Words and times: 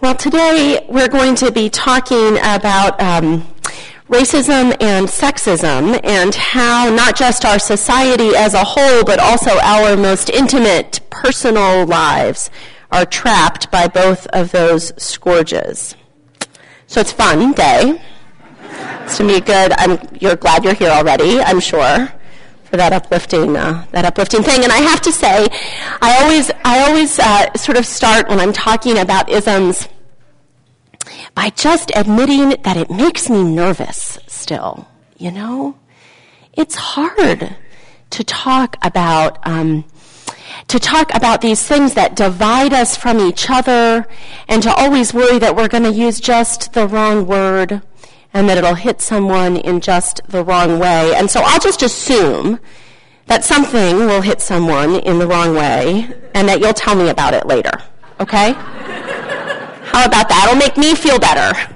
Well, 0.00 0.14
today 0.14 0.86
we're 0.88 1.08
going 1.08 1.34
to 1.36 1.50
be 1.50 1.68
talking 1.68 2.36
about 2.38 3.00
um, 3.00 3.42
racism 4.08 4.80
and 4.80 5.08
sexism 5.08 5.98
and 6.04 6.32
how 6.36 6.88
not 6.88 7.16
just 7.16 7.44
our 7.44 7.58
society 7.58 8.36
as 8.36 8.54
a 8.54 8.62
whole, 8.62 9.02
but 9.02 9.18
also 9.18 9.58
our 9.58 9.96
most 9.96 10.30
intimate 10.30 11.00
personal 11.10 11.84
lives 11.84 12.48
are 12.92 13.04
trapped 13.04 13.72
by 13.72 13.88
both 13.88 14.28
of 14.28 14.52
those 14.52 14.92
scourges. 15.02 15.96
So 16.86 17.00
it's 17.00 17.10
fun 17.10 17.52
day. 17.54 18.00
It's 19.02 19.16
to 19.16 19.26
be 19.26 19.40
good. 19.40 19.72
I'm, 19.72 19.98
you're 20.20 20.36
glad 20.36 20.62
you're 20.62 20.74
here 20.74 20.90
already, 20.90 21.40
I'm 21.40 21.58
sure, 21.58 22.08
for 22.64 22.76
that 22.76 22.92
uplifting, 22.92 23.56
uh, 23.56 23.84
that 23.90 24.04
uplifting 24.04 24.44
thing. 24.44 24.62
And 24.62 24.72
I 24.72 24.78
have 24.78 25.00
to 25.02 25.12
say, 25.12 25.48
I 26.00 26.22
always, 26.22 26.50
I 26.64 26.88
always 26.88 27.18
uh, 27.18 27.52
sort 27.54 27.76
of 27.76 27.84
start 27.84 28.28
when 28.28 28.38
I'm 28.40 28.52
talking 28.52 28.98
about 28.98 29.28
isms 29.28 29.88
by 31.34 31.50
just 31.50 31.92
admitting 31.94 32.50
that 32.62 32.76
it 32.76 32.90
makes 32.90 33.28
me 33.28 33.42
nervous 33.42 34.18
still. 34.26 34.88
You 35.16 35.32
know, 35.32 35.76
it's 36.52 36.74
hard 36.74 37.56
to 38.10 38.24
talk 38.24 38.76
about. 38.82 39.46
Um, 39.46 39.84
to 40.68 40.78
talk 40.78 41.14
about 41.14 41.40
these 41.40 41.62
things 41.66 41.94
that 41.94 42.14
divide 42.14 42.72
us 42.74 42.96
from 42.96 43.18
each 43.20 43.48
other 43.48 44.06
and 44.48 44.62
to 44.62 44.70
always 44.74 45.14
worry 45.14 45.38
that 45.38 45.56
we're 45.56 45.68
going 45.68 45.84
to 45.84 45.92
use 45.92 46.20
just 46.20 46.72
the 46.74 46.86
wrong 46.86 47.26
word 47.26 47.80
and 48.34 48.48
that 48.48 48.58
it'll 48.58 48.74
hit 48.74 49.00
someone 49.00 49.56
in 49.56 49.80
just 49.80 50.20
the 50.28 50.44
wrong 50.44 50.78
way. 50.78 51.14
And 51.14 51.30
so 51.30 51.40
I'll 51.42 51.60
just 51.60 51.82
assume 51.82 52.60
that 53.26 53.44
something 53.44 53.98
will 53.98 54.20
hit 54.20 54.40
someone 54.40 54.96
in 54.96 55.18
the 55.18 55.26
wrong 55.26 55.54
way 55.54 56.08
and 56.34 56.48
that 56.48 56.60
you'll 56.60 56.74
tell 56.74 56.94
me 56.94 57.08
about 57.08 57.34
it 57.34 57.46
later. 57.46 57.72
Okay? 58.20 58.54
How 59.92 60.04
about 60.04 60.28
that? 60.28 60.46
It'll 60.46 60.58
make 60.58 60.76
me 60.76 60.94
feel 60.94 61.18
better. 61.18 61.74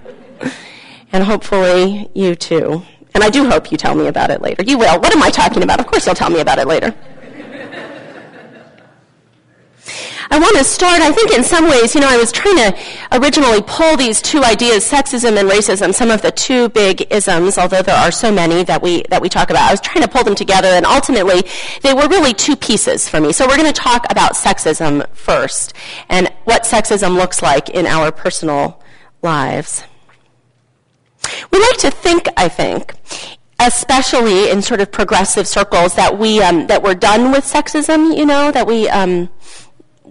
And 1.13 1.25
hopefully 1.25 2.09
you 2.15 2.35
too. 2.35 2.83
And 3.15 3.23
I 3.23 3.31
do 3.31 3.49
hope 3.49 3.71
you 3.71 3.77
tell 3.77 3.95
me 3.95 4.07
about 4.07 4.31
it 4.31 4.41
later. 4.41 4.63
You 4.63 4.79
will. 4.79 4.99
What 5.01 5.15
am 5.15 5.23
I 5.23 5.31
talking 5.31 5.63
about? 5.63 5.81
Of 5.81 5.87
course 5.87 6.07
you'll 6.07 6.15
tell 6.15 6.31
me 6.31 6.41
about 6.41 6.59
it 6.59 6.67
later. 6.67 6.95
I 10.33 10.39
want 10.39 10.57
to 10.57 10.65
start, 10.65 11.03
I 11.03 11.13
think 11.13 11.31
in 11.33 11.45
some 11.45 11.69
ways, 11.69 11.95
you 11.95 12.01
know, 12.01 12.09
I 12.09 12.17
was 12.17 12.33
trying 12.33 12.57
to 12.57 12.79
originally 13.13 13.61
pull 13.67 13.99
these 13.99 14.23
two 14.23 14.43
ideas, 14.43 14.83
sexism 14.91 15.39
and 15.39 15.47
racism, 15.47 15.93
some 15.93 16.11
of 16.11 16.23
the 16.23 16.31
two 16.31 16.71
big 16.71 17.07
isms, 17.13 17.59
although 17.59 17.83
there 17.83 17.99
are 17.99 18.11
so 18.11 18.33
many 18.33 18.65
that 18.65 18.81
we, 18.81 19.03
that 19.11 19.21
we 19.21 19.29
talk 19.29 19.51
about. 19.51 19.69
I 19.69 19.71
was 19.71 19.83
trying 19.83 20.03
to 20.03 20.09
pull 20.09 20.25
them 20.25 20.35
together 20.35 20.69
and 20.69 20.87
ultimately 20.87 21.43
they 21.83 21.93
were 21.93 22.09
really 22.09 22.33
two 22.33 22.57
pieces 22.57 23.07
for 23.07 23.21
me. 23.21 23.35
So 23.35 23.47
we're 23.47 23.59
going 23.59 23.71
to 23.71 23.79
talk 23.79 24.11
about 24.11 24.33
sexism 24.33 25.07
first 25.15 25.75
and 26.09 26.33
what 26.45 26.63
sexism 26.63 27.15
looks 27.15 27.43
like 27.43 27.69
in 27.69 27.85
our 27.85 28.11
personal 28.11 28.83
lives. 29.21 29.85
We 31.51 31.61
like 31.61 31.77
to 31.81 31.91
think, 31.91 32.27
I 32.39 32.49
think, 32.49 32.95
especially 33.61 34.49
in 34.49 34.63
sort 34.63 34.81
of 34.81 34.91
progressive 34.91 35.47
circles, 35.47 35.95
that 35.97 36.19
we 36.19 36.43
um, 36.43 36.69
that 36.69 36.83
we're 36.83 36.95
done 36.95 37.33
with 37.33 37.45
sexism. 37.45 38.17
You 38.17 38.27
know, 38.27 38.51
that 38.51 38.67
we 38.67 38.89
um, 38.89 39.29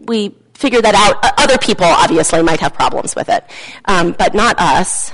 we 0.05 0.35
figure 0.53 0.81
that 0.81 0.95
out. 0.95 1.33
Other 1.39 1.57
people 1.57 1.85
obviously 1.85 2.41
might 2.43 2.59
have 2.59 2.73
problems 2.73 3.15
with 3.15 3.29
it, 3.29 3.43
um, 3.85 4.13
but 4.17 4.33
not 4.33 4.59
us. 4.59 5.11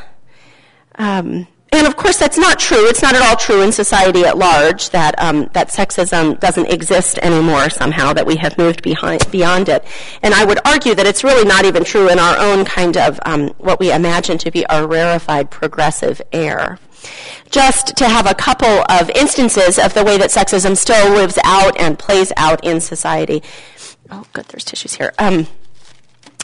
Um, 0.96 1.48
and 1.72 1.86
of 1.86 1.98
course, 1.98 2.18
that's 2.18 2.38
not 2.38 2.60
true. 2.60 2.88
It's 2.88 3.02
not 3.02 3.14
at 3.14 3.22
all 3.22 3.36
true 3.36 3.62
in 3.62 3.72
society 3.72 4.24
at 4.26 4.38
large 4.38 4.90
that 4.92 5.20
um, 5.20 5.50
that 5.54 5.68
sexism 5.70 6.40
doesn't 6.40 6.68
exist 6.68 7.18
anymore 7.20 7.70
somehow. 7.70 8.14
That 8.14 8.26
we 8.26 8.38
have 8.38 8.58
moved 8.58 8.82
behind, 8.82 9.30
beyond 9.32 9.68
it. 9.68 9.86
And 10.24 10.34
I 10.34 10.46
would 10.46 10.60
argue 10.66 10.96
that 10.96 11.06
it's 11.06 11.24
really 11.24 11.46
not 11.46 11.66
even 11.66 11.84
true 11.84 12.10
in 12.10 12.20
our 12.20 12.38
own 12.38 12.64
kind 12.64 12.96
of 12.98 13.20
um, 13.26 13.50
what 13.58 13.80
we 13.80 13.92
imagine 13.92 14.38
to 14.40 14.52
be 14.52 14.66
our 14.68 14.88
rarefied 14.88 15.52
progressive 15.52 16.22
air 16.32 16.80
just 17.50 17.95
to 17.98 18.08
have 18.08 18.30
a 18.30 18.34
couple 18.34 18.84
of 18.90 19.10
instances 19.11 19.80
of 19.80 19.94
the 19.94 20.04
way 20.04 20.17
that 20.17 20.30
sexism 20.30 20.76
still 20.76 21.14
lives 21.14 21.38
out 21.44 21.80
and 21.80 21.98
plays 21.98 22.32
out 22.38 22.64
in 22.66 22.82
society. 22.82 23.42
Oh, 24.10 24.26
good, 24.34 24.45
there's 24.45 24.64
tissues 24.64 24.95
here. 24.95 25.14
Um, 25.20 25.48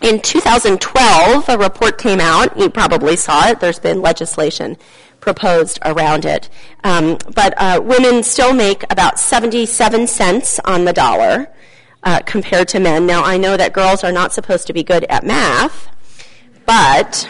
in 0.02 0.22
2012, 0.22 1.50
a 1.50 1.58
report 1.58 1.98
came 1.98 2.20
out. 2.20 2.58
You 2.58 2.70
probably 2.70 3.16
saw 3.16 3.48
it. 3.48 3.60
There's 3.60 3.80
been 3.80 4.02
legislation 4.02 4.78
proposed 5.22 5.80
around 5.86 6.26
it. 6.26 6.50
Um, 6.84 7.18
but 7.34 7.54
uh, 7.58 7.82
women 7.82 8.24
still 8.24 8.54
make 8.54 8.84
about 8.92 9.18
77 9.18 10.08
cents 10.08 10.60
on 10.66 10.84
the 10.84 10.92
dollar 10.92 11.48
uh, 12.04 12.20
compared 12.26 12.68
to 12.70 12.80
men. 12.80 13.06
Now, 13.06 13.24
I 13.24 13.38
know 13.38 13.56
that 13.56 13.72
girls 13.72 14.04
are 14.04 14.12
not 14.12 14.34
supposed 14.34 14.68
to 14.68 14.74
be 14.74 14.84
good 14.84 15.06
at 15.06 15.26
math, 15.26 15.90
but 16.66 17.30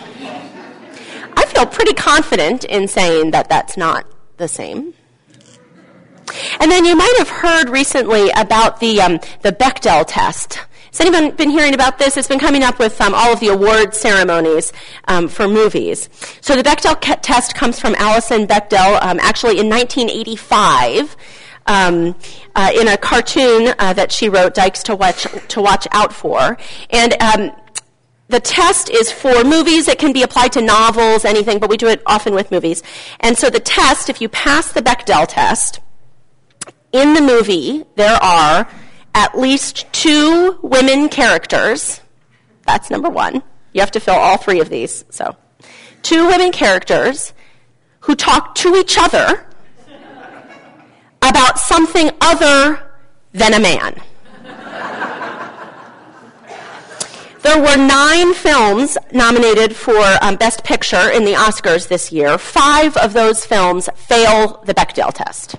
I 1.38 1.46
feel 1.46 1.68
pretty 1.68 1.94
confident 1.94 2.64
in 2.64 2.88
saying 2.88 3.32
that 3.32 3.50
that's 3.50 3.78
not 3.78 4.08
the 4.38 4.48
same. 4.48 4.96
And 6.60 6.72
then 6.72 6.86
you 6.86 6.96
might 6.96 7.16
have 7.18 7.30
heard 7.30 7.70
recently 7.70 8.30
about 8.36 8.80
the, 8.80 9.02
um, 9.02 9.20
the 9.42 9.52
Bechdel 9.52 10.06
test. 10.08 10.60
Has 10.94 11.02
anyone 11.02 11.32
been 11.32 11.50
hearing 11.50 11.74
about 11.74 11.98
this? 11.98 12.18
It's 12.18 12.28
been 12.28 12.38
coming 12.38 12.62
up 12.62 12.78
with 12.78 13.02
um, 13.02 13.16
all 13.16 13.34
of 13.34 13.40
the 13.40 13.48
award 13.48 13.96
ceremonies 13.96 14.72
um, 15.08 15.28
for 15.28 15.48
movies. 15.48 16.08
So 16.40 16.56
the 16.56 16.62
Bechdel 16.62 17.00
test 17.24 17.56
comes 17.56 17.80
from 17.80 17.96
Alison 17.96 18.46
Bechdel, 18.46 19.02
um, 19.02 19.20
actually 19.20 19.60
in 19.60 19.70
1985. 19.70 21.16
Um, 21.66 22.16
uh, 22.58 22.72
in 22.76 22.90
a 22.90 22.98
cartoon 22.98 23.74
uh, 23.80 23.94
that 23.94 24.12
she 24.12 24.28
wrote, 24.28 24.54
Dykes 24.54 24.84
to 24.84 24.98
Watch, 24.98 25.26
to 25.48 25.62
watch 25.62 25.88
Out 25.94 26.14
For. 26.14 26.58
And 26.90 27.22
um, 27.24 27.54
the 28.28 28.42
test 28.42 28.90
is 28.90 29.12
for 29.12 29.46
movies. 29.46 29.88
It 29.88 29.98
can 29.98 30.12
be 30.12 30.24
applied 30.24 30.52
to 30.54 30.62
novels, 30.62 31.24
anything, 31.24 31.60
but 31.60 31.70
we 31.70 31.78
do 31.78 31.88
it 31.88 32.02
often 32.06 32.36
with 32.36 32.52
movies. 32.52 32.84
And 33.22 33.38
so 33.38 33.50
the 33.50 33.62
test, 33.62 34.10
if 34.10 34.20
you 34.20 34.28
pass 34.28 34.74
the 34.74 34.82
Bechdel 34.82 35.26
test, 35.28 35.80
in 36.94 37.16
the 37.16 37.22
movie, 37.22 37.84
there 37.96 38.16
are 38.24 38.70
at 39.14 39.38
least 39.38 39.92
two 39.92 40.58
women 40.62 41.10
characters. 41.10 42.00
That's 42.66 42.90
number 42.90 43.10
one. 43.10 43.44
You 43.74 43.82
have 43.82 43.92
to 43.92 44.00
fill 44.00 44.16
all 44.16 44.38
three 44.38 44.62
of 44.62 44.70
these. 44.70 45.04
So, 45.10 45.36
two 46.04 46.28
women 46.28 46.52
characters 46.52 47.34
who 48.02 48.16
talk 48.16 48.56
to 48.56 48.76
each 48.76 48.98
other 48.98 49.46
about 51.22 51.58
something 51.58 52.12
other 52.22 52.92
than 53.34 53.54
a 53.54 53.60
man. 53.60 54.02
There 57.42 57.60
were 57.60 57.76
nine 57.76 58.34
films 58.34 58.98
nominated 59.12 59.76
for 59.76 60.02
um, 60.22 60.38
Best 60.38 60.64
Picture 60.64 61.10
in 61.10 61.26
the 61.26 61.34
Oscars 61.34 61.90
this 61.90 62.10
year. 62.10 62.38
Five 62.38 62.96
of 62.96 63.12
those 63.12 63.46
films 63.46 63.90
fail 63.96 64.64
the 64.66 64.74
Bechdel 64.74 65.14
test. 65.14 65.56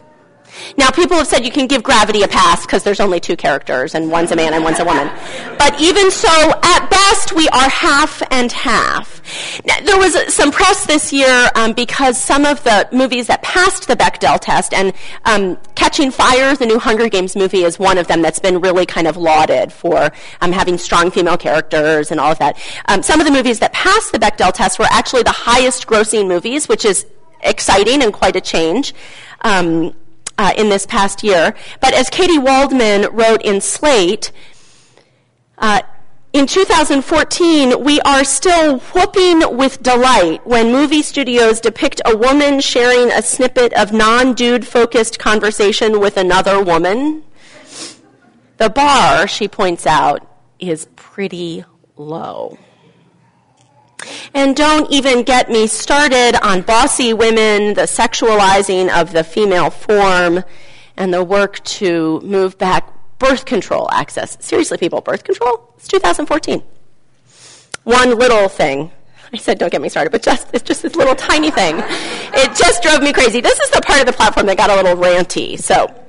Now, 0.77 0.91
people 0.91 1.17
have 1.17 1.27
said 1.27 1.45
you 1.45 1.51
can 1.51 1.67
give 1.67 1.83
Gravity 1.83 2.23
a 2.23 2.29
pass 2.29 2.65
because 2.67 2.83
there's 2.83 3.01
only 3.01 3.21
two 3.21 3.37
characters, 3.37 3.95
and 3.95 4.11
one's 4.11 4.31
a 4.33 4.37
man 4.37 4.55
and 4.55 4.65
one's 4.65 4.81
a 4.81 4.85
woman. 4.85 5.11
But 5.59 5.81
even 5.81 6.11
so, 6.11 6.29
at 6.63 6.89
best, 6.91 7.33
we 7.33 7.49
are 7.49 7.69
half 7.69 8.23
and 8.31 8.51
half. 8.53 9.23
Now, 9.65 9.75
there 9.85 9.99
was 9.99 10.35
some 10.35 10.51
press 10.51 10.87
this 10.87 11.13
year 11.13 11.51
um, 11.55 11.73
because 11.73 12.21
some 12.21 12.45
of 12.45 12.63
the 12.65 12.89
movies 12.93 13.27
that 13.29 13.43
passed 13.43 13.89
the 13.89 13.97
Bechdel 13.97 14.39
test, 14.41 14.73
and 14.75 14.93
um, 15.25 15.59
Catching 15.75 16.11
Fire, 16.11 16.55
the 16.57 16.67
new 16.67 16.79
Hunger 16.79 17.09
Games 17.09 17.37
movie, 17.37 17.65
is 17.65 17.79
one 17.79 17.99
of 17.99 18.07
them 18.07 18.23
that's 18.23 18.39
been 18.39 18.61
really 18.61 18.87
kind 18.87 19.07
of 19.07 19.17
lauded 19.17 19.73
for 19.73 20.11
um, 20.41 20.53
having 20.53 20.79
strong 20.79 21.11
female 21.11 21.37
characters 21.37 22.11
and 22.11 22.21
all 22.21 22.33
of 22.33 22.39
that. 22.39 22.59
Um, 22.87 23.03
some 23.03 23.21
of 23.21 23.27
the 23.27 23.33
movies 23.33 23.59
that 23.61 23.73
passed 23.73 24.13
the 24.13 24.19
Bechdel 24.19 24.53
test 24.53 24.79
were 24.79 24.89
actually 24.91 25.23
the 25.23 25.33
highest 25.33 25.87
grossing 25.87 26.29
movies, 26.29 26.69
which 26.69 26.85
is 26.85 27.07
exciting 27.43 28.03
and 28.03 28.13
quite 28.13 28.37
a 28.37 28.41
change. 28.41 28.95
Um, 29.43 29.95
uh, 30.39 30.53
in 30.57 30.69
this 30.69 30.87
past 30.87 31.23
year. 31.23 31.55
But 31.81 31.95
as 31.95 32.11
Katy 32.11 32.39
Waldman 32.39 33.09
wrote 33.13 33.43
in 33.43 33.61
Slate, 33.61 34.33
uh, 35.59 35.83
in 36.33 36.49
2014, 36.49 37.85
we 37.85 38.01
are 38.01 38.25
still 38.25 38.79
whooping 38.79 39.57
with 39.57 39.81
delight 39.85 40.45
when 40.45 40.73
movie 40.73 41.03
studios 41.03 41.61
depict 41.61 42.01
a 42.05 42.17
woman 42.17 42.61
sharing 42.61 43.13
a 43.13 43.23
snippet 43.23 43.73
of 43.75 43.93
non 43.93 44.35
dude 44.35 44.67
focused 44.67 45.21
conversation 45.21 46.01
with 46.01 46.17
another 46.17 46.61
woman. 46.61 47.23
The 48.57 48.69
bar, 48.69 49.29
she 49.29 49.47
points 49.47 49.87
out, 49.87 50.27
is 50.59 50.89
pretty 50.97 51.65
low. 51.97 52.59
And 54.35 54.57
don't 54.57 54.91
even 54.91 55.23
get 55.23 55.51
me 55.51 55.67
started 55.67 56.37
on 56.43 56.63
bossy 56.63 57.13
women, 57.13 57.75
the 57.75 57.83
sexualizing 57.83 58.89
of 58.91 59.13
the 59.13 59.25
female 59.25 59.71
form, 59.71 60.45
and 60.97 61.13
the 61.13 61.25
work 61.25 61.63
to 61.65 62.21
move 62.21 62.59
back 62.59 62.91
birth 63.19 63.45
control 63.45 63.91
access. 63.91 64.37
Seriously, 64.41 64.79
people, 64.79 65.01
birth 65.01 65.25
control? 65.25 65.73
It's 65.77 65.89
2014. 65.89 66.63
One 67.85 68.19
little 68.19 68.49
thing. 68.49 68.91
I 69.33 69.37
said 69.37 69.59
don't 69.59 69.73
get 69.73 69.83
me 69.83 69.89
started, 69.89 70.11
but 70.11 70.23
just 70.23 70.49
it's 70.53 70.63
just 70.63 70.83
this 70.83 70.95
little 70.95 71.15
tiny 71.17 71.51
thing. 71.51 71.77
It 71.79 72.57
just 72.57 72.83
drove 72.83 73.03
me 73.03 73.13
crazy. 73.13 73.41
This 73.41 73.59
is 73.59 73.71
the 73.71 73.81
part 73.81 74.01
of 74.01 74.07
the 74.07 74.13
platform 74.13 74.47
that 74.47 74.57
got 74.57 74.71
a 74.71 74.77
little 74.77 74.95
ranty. 74.95 75.59
So, 75.59 75.93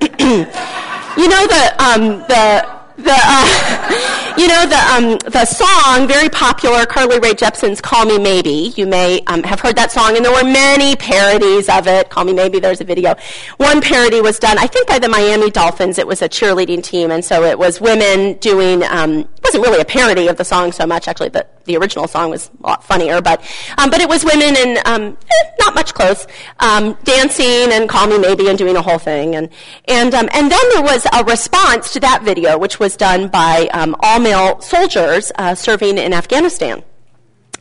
you 1.20 1.28
know 1.28 1.46
the 1.46 1.74
um, 1.82 2.18
the 2.28 2.75
the 2.96 3.14
uh, 3.14 4.32
you 4.38 4.48
know, 4.48 4.66
the, 4.66 4.76
um, 4.76 5.18
the 5.30 5.44
song, 5.44 6.06
very 6.06 6.28
popular, 6.28 6.84
Carly 6.84 7.18
Rae 7.18 7.34
Jepsen's 7.34 7.80
Call 7.80 8.04
Me 8.04 8.18
Maybe. 8.18 8.72
You 8.76 8.86
may 8.86 9.22
um, 9.26 9.42
have 9.42 9.60
heard 9.60 9.76
that 9.76 9.90
song, 9.90 10.16
and 10.16 10.24
there 10.24 10.32
were 10.32 10.44
many 10.44 10.94
parodies 10.96 11.68
of 11.68 11.86
it. 11.86 12.10
Call 12.10 12.24
Me 12.24 12.32
Maybe, 12.32 12.60
there's 12.60 12.80
a 12.80 12.84
video. 12.84 13.14
One 13.56 13.80
parody 13.80 14.20
was 14.20 14.38
done, 14.38 14.58
I 14.58 14.66
think, 14.66 14.88
by 14.88 14.98
the 14.98 15.08
Miami 15.08 15.50
Dolphins. 15.50 15.98
It 15.98 16.06
was 16.06 16.20
a 16.22 16.28
cheerleading 16.28 16.82
team, 16.82 17.10
and 17.10 17.24
so 17.24 17.44
it 17.44 17.58
was 17.58 17.80
women 17.80 18.34
doing, 18.34 18.82
um, 18.84 19.28
wasn't 19.46 19.64
really 19.64 19.80
a 19.80 19.84
parody 19.84 20.26
of 20.28 20.36
the 20.36 20.44
song 20.44 20.72
so 20.72 20.86
much, 20.86 21.06
actually, 21.06 21.28
the, 21.28 21.46
the 21.64 21.76
original 21.76 22.08
song 22.08 22.30
was 22.30 22.50
a 22.62 22.66
lot 22.66 22.84
funnier, 22.84 23.20
but, 23.20 23.40
um, 23.78 23.90
but 23.90 24.00
it 24.00 24.08
was 24.08 24.24
women 24.24 24.56
in, 24.56 24.78
um, 24.84 25.16
eh, 25.30 25.50
not 25.60 25.74
much 25.74 25.94
clothes, 25.94 26.26
um, 26.60 26.96
dancing 27.04 27.72
and 27.72 27.88
Call 27.88 28.08
Me 28.08 28.18
Maybe 28.18 28.48
and 28.48 28.58
doing 28.58 28.76
a 28.76 28.82
whole 28.82 28.98
thing. 28.98 29.36
And, 29.36 29.48
and, 29.86 30.14
um, 30.14 30.28
and 30.32 30.50
then 30.50 30.60
there 30.74 30.82
was 30.82 31.06
a 31.12 31.24
response 31.24 31.92
to 31.92 32.00
that 32.00 32.22
video, 32.22 32.58
which 32.58 32.80
was 32.80 32.96
done 32.96 33.28
by 33.28 33.68
um, 33.72 33.94
all 34.00 34.18
male 34.18 34.60
soldiers 34.60 35.30
uh, 35.36 35.54
serving 35.54 35.98
in 35.98 36.12
Afghanistan. 36.12 36.82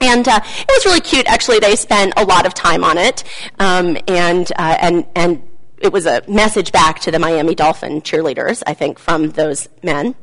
And 0.02 0.28
uh, 0.28 0.40
it 0.44 0.68
was 0.68 0.86
really 0.86 1.02
cute. 1.02 1.28
Actually, 1.28 1.60
they 1.60 1.76
spent 1.76 2.14
a 2.18 2.26
lot 2.26 2.46
of 2.46 2.54
time 2.54 2.84
on 2.84 2.98
it, 2.98 3.24
um, 3.60 3.98
and 4.10 4.52
uh, 4.58 4.76
and 4.82 5.06
and 5.16 5.42
it 5.80 5.92
was 5.92 6.06
a 6.06 6.22
message 6.28 6.72
back 6.72 7.00
to 7.02 7.12
the 7.12 7.20
Miami 7.20 7.54
Dolphin 7.54 8.02
cheerleaders, 8.02 8.64
I 8.66 8.74
think, 8.74 8.98
from 8.98 9.32
those 9.32 9.68
men. 9.84 10.16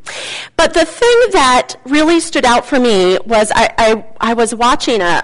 But 0.57 0.75
the 0.75 0.85
thing 0.85 1.21
that 1.33 1.75
really 1.85 2.21
stood 2.21 2.45
out 2.45 2.65
for 2.67 2.81
me 2.81 3.19
was 3.27 3.53
I, 3.55 3.75
I, 3.79 4.05
I 4.21 4.35
was 4.35 4.55
watching 4.55 5.01
a, 5.03 5.23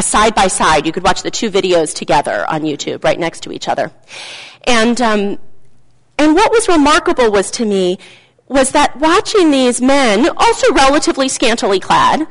side 0.00 0.34
by 0.34 0.48
side. 0.48 0.86
You 0.86 0.92
could 0.92 1.04
watch 1.04 1.22
the 1.22 1.30
two 1.30 1.50
videos 1.50 1.94
together 1.94 2.44
on 2.50 2.62
YouTube, 2.62 3.04
right 3.04 3.18
next 3.18 3.40
to 3.44 3.52
each 3.52 3.68
other. 3.68 3.92
And 4.64 5.00
um, 5.00 5.38
and 6.18 6.34
what 6.34 6.52
was 6.52 6.68
remarkable 6.68 7.30
was 7.30 7.50
to 7.52 7.64
me 7.64 7.98
was 8.48 8.70
that 8.72 8.96
watching 8.98 9.50
these 9.50 9.80
men, 9.80 10.28
also 10.36 10.72
relatively 10.72 11.28
scantily 11.28 11.80
clad, 11.80 12.26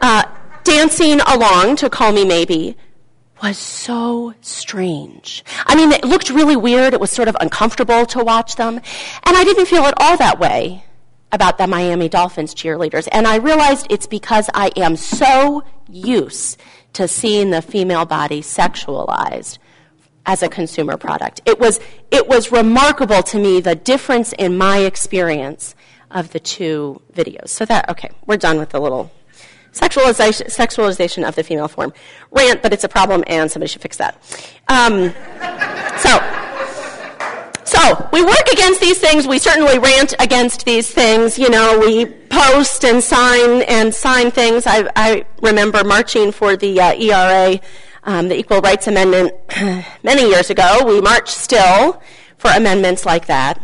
uh, 0.00 0.24
dancing 0.64 1.20
along 1.20 1.76
to 1.76 1.90
Call 1.90 2.12
Me 2.12 2.24
Maybe, 2.24 2.76
was 3.42 3.58
so 3.58 4.34
strange. 4.40 5.44
I 5.66 5.74
mean, 5.74 5.92
it 5.92 6.04
looked 6.04 6.30
really 6.30 6.56
weird. 6.56 6.94
It 6.94 7.00
was 7.00 7.10
sort 7.10 7.28
of 7.28 7.36
uncomfortable 7.40 8.06
to 8.06 8.24
watch 8.24 8.56
them. 8.56 8.76
And 8.76 9.36
I 9.36 9.44
didn't 9.44 9.66
feel 9.66 9.84
at 9.84 9.94
all 10.00 10.16
that 10.16 10.38
way 10.38 10.84
about 11.30 11.58
the 11.58 11.66
Miami 11.66 12.08
Dolphins 12.08 12.54
cheerleaders. 12.54 13.08
And 13.12 13.26
I 13.26 13.36
realized 13.36 13.86
it's 13.90 14.06
because 14.06 14.48
I 14.54 14.70
am 14.76 14.96
so 14.96 15.62
used 15.88 16.58
to 16.94 17.06
seeing 17.06 17.50
the 17.50 17.62
female 17.62 18.06
body 18.06 18.40
sexualized 18.40 19.58
as 20.26 20.42
a 20.42 20.48
consumer 20.48 20.96
product. 20.96 21.40
It 21.46 21.58
was, 21.58 21.80
it 22.10 22.28
was 22.28 22.52
remarkable 22.52 23.22
to 23.24 23.38
me 23.38 23.60
the 23.60 23.74
difference 23.74 24.32
in 24.34 24.56
my 24.58 24.78
experience 24.78 25.74
of 26.10 26.30
the 26.30 26.40
two 26.40 27.00
videos. 27.12 27.48
So 27.48 27.64
that, 27.66 27.88
okay, 27.90 28.10
we're 28.26 28.36
done 28.36 28.58
with 28.58 28.70
the 28.70 28.80
little 28.80 29.10
sexualization, 29.72 30.46
sexualization 30.46 31.26
of 31.26 31.34
the 31.34 31.42
female 31.42 31.68
form. 31.68 31.92
Rant, 32.30 32.62
but 32.62 32.72
it's 32.72 32.84
a 32.84 32.88
problem 32.88 33.24
and 33.26 33.50
somebody 33.50 33.68
should 33.68 33.82
fix 33.82 33.96
that. 33.98 34.16
Um, 34.68 35.12
so, 35.98 36.18
so 37.64 38.08
we 38.12 38.22
work 38.24 38.48
against 38.52 38.80
these 38.80 38.98
things. 38.98 39.26
We 39.26 39.38
certainly 39.38 39.78
rant 39.78 40.14
against 40.18 40.64
these 40.64 40.90
things. 40.90 41.38
You 41.38 41.50
know, 41.50 41.78
we 41.78 42.06
post 42.06 42.84
and 42.84 43.02
sign 43.02 43.62
and 43.62 43.94
sign 43.94 44.30
things. 44.30 44.66
I, 44.66 44.88
I 44.96 45.26
remember 45.42 45.84
marching 45.84 46.32
for 46.32 46.56
the 46.56 46.80
uh, 46.80 46.94
ERA, 46.94 47.60
um, 48.04 48.28
the 48.28 48.38
Equal 48.38 48.60
Rights 48.60 48.86
Amendment, 48.86 49.32
many 50.02 50.28
years 50.28 50.50
ago. 50.50 50.84
We 50.86 51.00
march 51.00 51.28
still 51.28 52.02
for 52.38 52.50
amendments 52.50 53.04
like 53.04 53.26
that. 53.26 53.60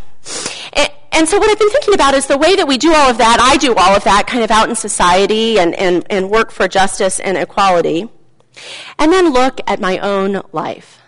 And, 0.73 0.91
and 1.15 1.29
so 1.29 1.39
what 1.39 1.49
I've 1.49 1.59
been 1.59 1.71
thinking 1.71 1.95
about 1.95 2.15
is 2.15 2.27
the 2.27 2.37
way 2.37 2.57
that 2.57 2.67
we 2.67 2.77
do 2.77 2.93
all 2.93 3.09
of 3.09 3.19
that, 3.19 3.39
I 3.41 3.57
do 3.57 3.75
all 3.75 3.95
of 3.95 4.03
that 4.05 4.27
kind 4.27 4.43
of 4.43 4.51
out 4.51 4.69
in 4.69 4.75
society 4.75 5.59
and, 5.59 5.75
and, 5.75 6.05
and 6.11 6.29
work 6.29 6.51
for 6.51 6.67
justice 6.67 7.21
and 7.21 7.37
equality, 7.37 8.09
and 8.99 9.13
then 9.13 9.33
look 9.33 9.61
at 9.67 9.81
my 9.81 9.99
own 9.99 10.43
life. 10.53 11.01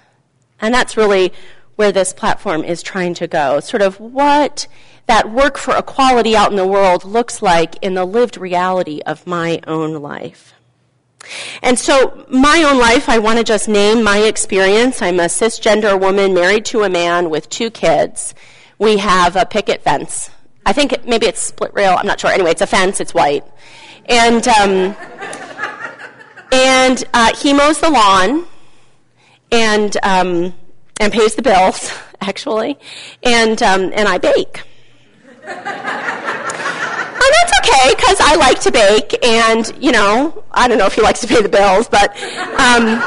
And 0.61 0.73
that's 0.73 0.97
really 0.97 1.33
where 1.75 1.91
this 1.91 2.13
platform 2.13 2.63
is 2.63 2.83
trying 2.83 3.15
to 3.15 3.27
go. 3.27 3.61
Sort 3.61 3.83
of 3.83 3.99
what 3.99 4.69
that 5.07 5.31
work 5.31 5.59
for 5.59 5.77
equality 5.77 6.37
out 6.37 6.51
in 6.51 6.57
the 6.57 6.67
world 6.67 7.05
looks 7.05 7.43
like 7.43 7.77
in 7.83 7.95
the 7.95 8.05
lived 8.05 8.37
reality 8.37 9.01
of 9.07 9.27
my 9.27 9.61
own 9.67 9.95
life. 10.03 10.55
And 11.63 11.77
so, 11.77 12.25
my 12.31 12.63
own 12.63 12.79
life, 12.79 13.09
I 13.09 13.19
want 13.19 13.39
to 13.39 13.45
just 13.45 13.69
name 13.69 14.05
my 14.05 14.19
experience. 14.19 15.03
I'm 15.03 15.19
a 15.19 15.25
cisgender 15.25 16.01
woman 16.01 16.33
married 16.33 16.65
to 16.67 16.85
a 16.85 16.89
man 16.89 17.31
with 17.31 17.49
two 17.49 17.71
kids 17.71 18.33
we 18.79 18.99
have 18.99 19.37
a 19.37 19.47
picket 19.47 19.83
fence. 19.83 20.31
I 20.65 20.73
think 20.73 21.05
maybe 21.07 21.27
it's 21.27 21.41
split 21.41 21.73
rail. 21.75 21.95
I'm 21.97 22.07
not 22.07 22.21
sure. 22.21 22.31
Anyway, 22.31 22.51
it's 22.51 22.63
a 22.63 22.67
fence. 22.67 23.01
It's 23.01 23.15
white, 23.15 23.45
and 24.07 24.47
um, 24.49 24.97
and 26.53 27.05
uh, 27.15 27.35
he 27.37 27.55
mows 27.55 27.81
the 27.81 27.91
lawn, 27.91 28.47
and 29.53 29.97
um, 30.03 30.55
and 31.01 31.13
pays 31.13 31.35
the 31.35 31.43
bills 31.43 31.93
actually, 32.21 32.79
and 33.23 33.63
um, 33.63 33.93
and 33.95 34.09
I 34.09 34.19
bake. 34.19 34.63
and 35.45 35.65
that's 37.35 37.59
okay 37.61 37.95
because 37.95 38.21
I 38.21 38.37
like 38.37 38.61
to 38.63 38.73
bake, 38.73 39.25
and 39.25 39.73
you 39.79 39.93
know 39.93 40.45
I 40.51 40.67
don't 40.69 40.79
know 40.79 40.87
if 40.87 40.95
he 40.95 41.03
likes 41.03 41.21
to 41.21 41.29
pay 41.29 41.43
the 41.43 41.49
bills, 41.49 41.89
but 41.89 42.11
um, 42.59 43.01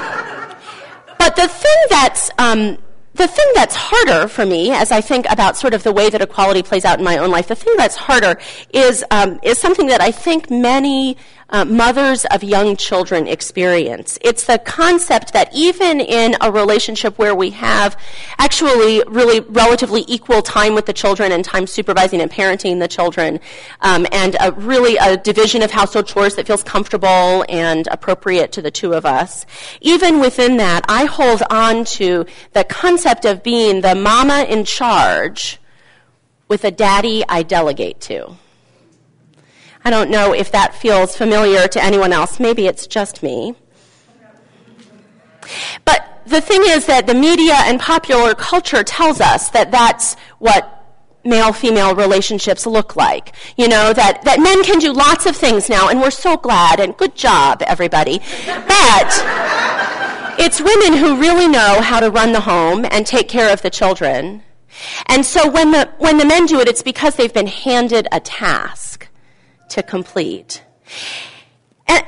but 1.17 1.35
the 1.35 1.47
thing 1.47 1.77
that's 1.89 2.31
um, 2.37 2.77
the 3.19 3.27
thing 3.27 3.45
that's 3.53 3.75
harder 3.75 4.29
for 4.29 4.45
me, 4.45 4.71
as 4.71 4.93
I 4.93 5.01
think 5.01 5.29
about 5.29 5.57
sort 5.57 5.73
of 5.73 5.83
the 5.83 5.91
way 5.91 6.09
that 6.09 6.21
equality 6.21 6.63
plays 6.63 6.85
out 6.85 6.99
in 6.99 7.05
my 7.05 7.17
own 7.17 7.29
life, 7.29 7.49
the 7.49 7.55
thing 7.55 7.75
that's 7.75 7.97
harder 7.97 8.39
is 8.73 9.03
um, 9.11 9.39
is 9.43 9.59
something 9.59 9.87
that 9.87 9.99
I 9.99 10.09
think 10.09 10.49
many 10.49 11.17
mothers 11.51 12.25
of 12.25 12.43
young 12.43 12.75
children 12.75 13.27
experience. 13.27 14.17
It's 14.21 14.45
the 14.45 14.59
concept 14.59 15.33
that 15.33 15.49
even 15.53 15.99
in 15.99 16.35
a 16.41 16.51
relationship 16.51 17.17
where 17.17 17.35
we 17.35 17.49
have 17.51 17.97
actually 18.37 19.03
really 19.07 19.39
relatively 19.41 20.05
equal 20.07 20.41
time 20.41 20.75
with 20.75 20.85
the 20.85 20.93
children 20.93 21.31
and 21.31 21.43
time 21.43 21.67
supervising 21.67 22.21
and 22.21 22.31
parenting 22.31 22.79
the 22.79 22.87
children, 22.87 23.39
um, 23.81 24.05
and 24.11 24.35
a, 24.39 24.51
really 24.51 24.97
a 24.97 25.17
division 25.17 25.61
of 25.61 25.71
household 25.71 26.07
chores 26.07 26.35
that 26.35 26.47
feels 26.47 26.63
comfortable 26.63 27.45
and 27.49 27.87
appropriate 27.87 28.51
to 28.51 28.61
the 28.61 28.71
two 28.71 28.93
of 28.93 29.05
us, 29.05 29.45
even 29.81 30.19
within 30.19 30.57
that, 30.57 30.85
I 30.87 31.05
hold 31.05 31.41
on 31.49 31.85
to 31.85 32.25
the 32.53 32.63
concept 32.63 33.25
of 33.25 33.43
being 33.43 33.81
the 33.81 33.95
mama 33.95 34.45
in 34.47 34.65
charge 34.65 35.59
with 36.47 36.63
a 36.63 36.71
daddy 36.71 37.23
I 37.29 37.43
delegate 37.43 38.01
to. 38.01 38.35
I 39.83 39.89
don't 39.89 40.09
know 40.09 40.33
if 40.33 40.51
that 40.51 40.75
feels 40.75 41.15
familiar 41.15 41.67
to 41.67 41.83
anyone 41.83 42.11
else. 42.11 42.39
Maybe 42.39 42.67
it's 42.67 42.85
just 42.85 43.23
me. 43.23 43.55
But 45.85 46.21
the 46.25 46.41
thing 46.41 46.61
is 46.65 46.85
that 46.85 47.07
the 47.07 47.15
media 47.15 47.55
and 47.55 47.79
popular 47.79 48.35
culture 48.35 48.83
tells 48.83 49.19
us 49.21 49.49
that 49.49 49.71
that's 49.71 50.15
what 50.37 50.75
male 51.23 51.53
female 51.53 51.95
relationships 51.95 52.65
look 52.65 52.95
like. 52.95 53.35
You 53.57 53.67
know, 53.67 53.93
that, 53.93 54.23
that 54.23 54.39
men 54.39 54.63
can 54.63 54.79
do 54.79 54.93
lots 54.93 55.25
of 55.25 55.35
things 55.35 55.69
now, 55.69 55.89
and 55.89 55.99
we're 55.99 56.11
so 56.11 56.37
glad, 56.37 56.79
and 56.79 56.95
good 56.95 57.15
job, 57.15 57.61
everybody. 57.63 58.19
But 58.45 59.23
it's 60.39 60.61
women 60.61 60.97
who 60.97 61.19
really 61.19 61.47
know 61.47 61.81
how 61.81 61.99
to 61.99 62.09
run 62.09 62.31
the 62.31 62.41
home 62.41 62.85
and 62.89 63.05
take 63.05 63.27
care 63.27 63.51
of 63.51 63.61
the 63.61 63.69
children. 63.69 64.43
And 65.07 65.25
so 65.25 65.49
when 65.49 65.71
the, 65.71 65.89
when 65.97 66.17
the 66.17 66.25
men 66.25 66.45
do 66.45 66.59
it, 66.59 66.67
it's 66.67 66.83
because 66.83 67.15
they've 67.15 67.33
been 67.33 67.47
handed 67.47 68.07
a 68.11 68.19
task 68.19 69.08
to 69.69 69.83
complete. 69.83 70.63
And, 71.87 72.05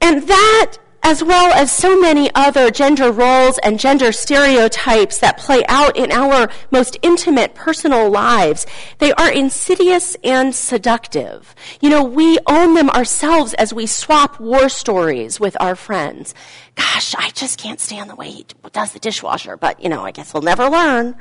and 0.00 0.22
that, 0.28 0.76
as 1.02 1.24
well 1.24 1.52
as 1.54 1.72
so 1.72 1.98
many 1.98 2.30
other 2.34 2.70
gender 2.70 3.10
roles 3.10 3.58
and 3.58 3.80
gender 3.80 4.12
stereotypes 4.12 5.18
that 5.18 5.38
play 5.38 5.62
out 5.66 5.96
in 5.96 6.12
our 6.12 6.50
most 6.70 6.98
intimate 7.02 7.54
personal 7.54 8.10
lives, 8.10 8.66
they 8.98 9.12
are 9.12 9.32
insidious 9.32 10.16
and 10.22 10.54
seductive. 10.54 11.54
You 11.80 11.88
know, 11.88 12.04
we 12.04 12.38
own 12.46 12.74
them 12.74 12.90
ourselves 12.90 13.54
as 13.54 13.72
we 13.72 13.86
swap 13.86 14.38
war 14.38 14.68
stories 14.68 15.40
with 15.40 15.56
our 15.58 15.74
friends. 15.74 16.34
Gosh, 16.74 17.14
I 17.14 17.30
just 17.30 17.58
can't 17.58 17.80
stand 17.80 18.10
the 18.10 18.16
way 18.16 18.30
he 18.30 18.46
does 18.72 18.92
the 18.92 18.98
dishwasher, 18.98 19.56
but, 19.56 19.82
you 19.82 19.88
know, 19.88 20.02
I 20.04 20.10
guess 20.10 20.34
we'll 20.34 20.42
never 20.42 20.68
learn. 20.68 21.16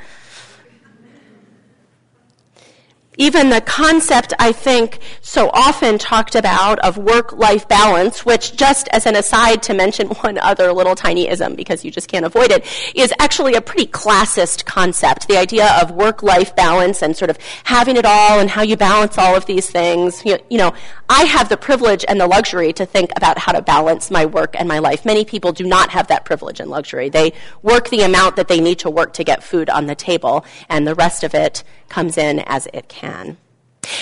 Even 3.22 3.50
the 3.50 3.60
concept, 3.60 4.34
I 4.40 4.54
think, 4.54 5.00
so 5.20 5.50
often 5.54 5.98
talked 5.98 6.36
about 6.36 6.80
of 6.80 6.98
work-life 6.98 7.68
balance, 7.68 8.26
which 8.26 8.56
just 8.56 8.88
as 8.94 9.06
an 9.06 9.18
aside 9.18 9.62
to 9.64 9.74
mention 9.74 10.08
one 10.22 10.38
other 10.38 10.72
little 10.72 10.96
tiny 10.96 11.28
ism 11.28 11.56
because 11.56 11.84
you 11.84 11.92
just 11.92 12.08
can't 12.08 12.26
avoid 12.26 12.50
it, 12.50 12.66
is 12.96 13.14
actually 13.20 13.56
a 13.56 13.62
pretty 13.62 13.88
classist 13.88 14.64
concept. 14.64 15.28
The 15.28 15.36
idea 15.36 15.70
of 15.82 15.92
work-life 15.92 16.56
balance 16.56 17.02
and 17.02 17.14
sort 17.14 17.30
of 17.30 17.38
having 17.66 17.98
it 17.98 18.06
all 18.06 18.40
and 18.40 18.50
how 18.50 18.62
you 18.62 18.78
balance 18.78 19.18
all 19.18 19.36
of 19.36 19.46
these 19.46 19.70
things. 19.70 20.26
You, 20.26 20.40
you 20.50 20.58
know, 20.58 20.74
I 21.10 21.26
have 21.26 21.50
the 21.50 21.58
privilege 21.58 22.06
and 22.08 22.22
the 22.22 22.28
luxury 22.28 22.72
to 22.72 22.86
think 22.86 23.12
about 23.18 23.38
how 23.38 23.52
to 23.52 23.62
balance 23.62 24.10
my 24.10 24.28
work 24.28 24.56
and 24.58 24.66
my 24.66 24.80
life. 24.80 25.04
Many 25.04 25.26
people 25.26 25.52
do 25.52 25.66
not 25.66 25.90
have 25.90 26.08
that 26.08 26.24
privilege 26.24 26.62
and 26.62 26.70
luxury. 26.70 27.10
They 27.10 27.34
work 27.64 27.90
the 27.90 28.04
amount 28.04 28.38
that 28.38 28.48
they 28.48 28.62
need 28.62 28.80
to 28.80 28.90
work 28.90 29.12
to 29.14 29.26
get 29.26 29.44
food 29.44 29.70
on 29.70 29.88
the 29.88 29.96
table, 29.96 30.46
and 30.70 30.88
the 30.88 30.96
rest 30.96 31.26
of 31.26 31.34
it 31.34 31.66
comes 31.90 32.18
in 32.18 32.40
as 32.46 32.68
it 32.74 32.88
can. 32.88 33.09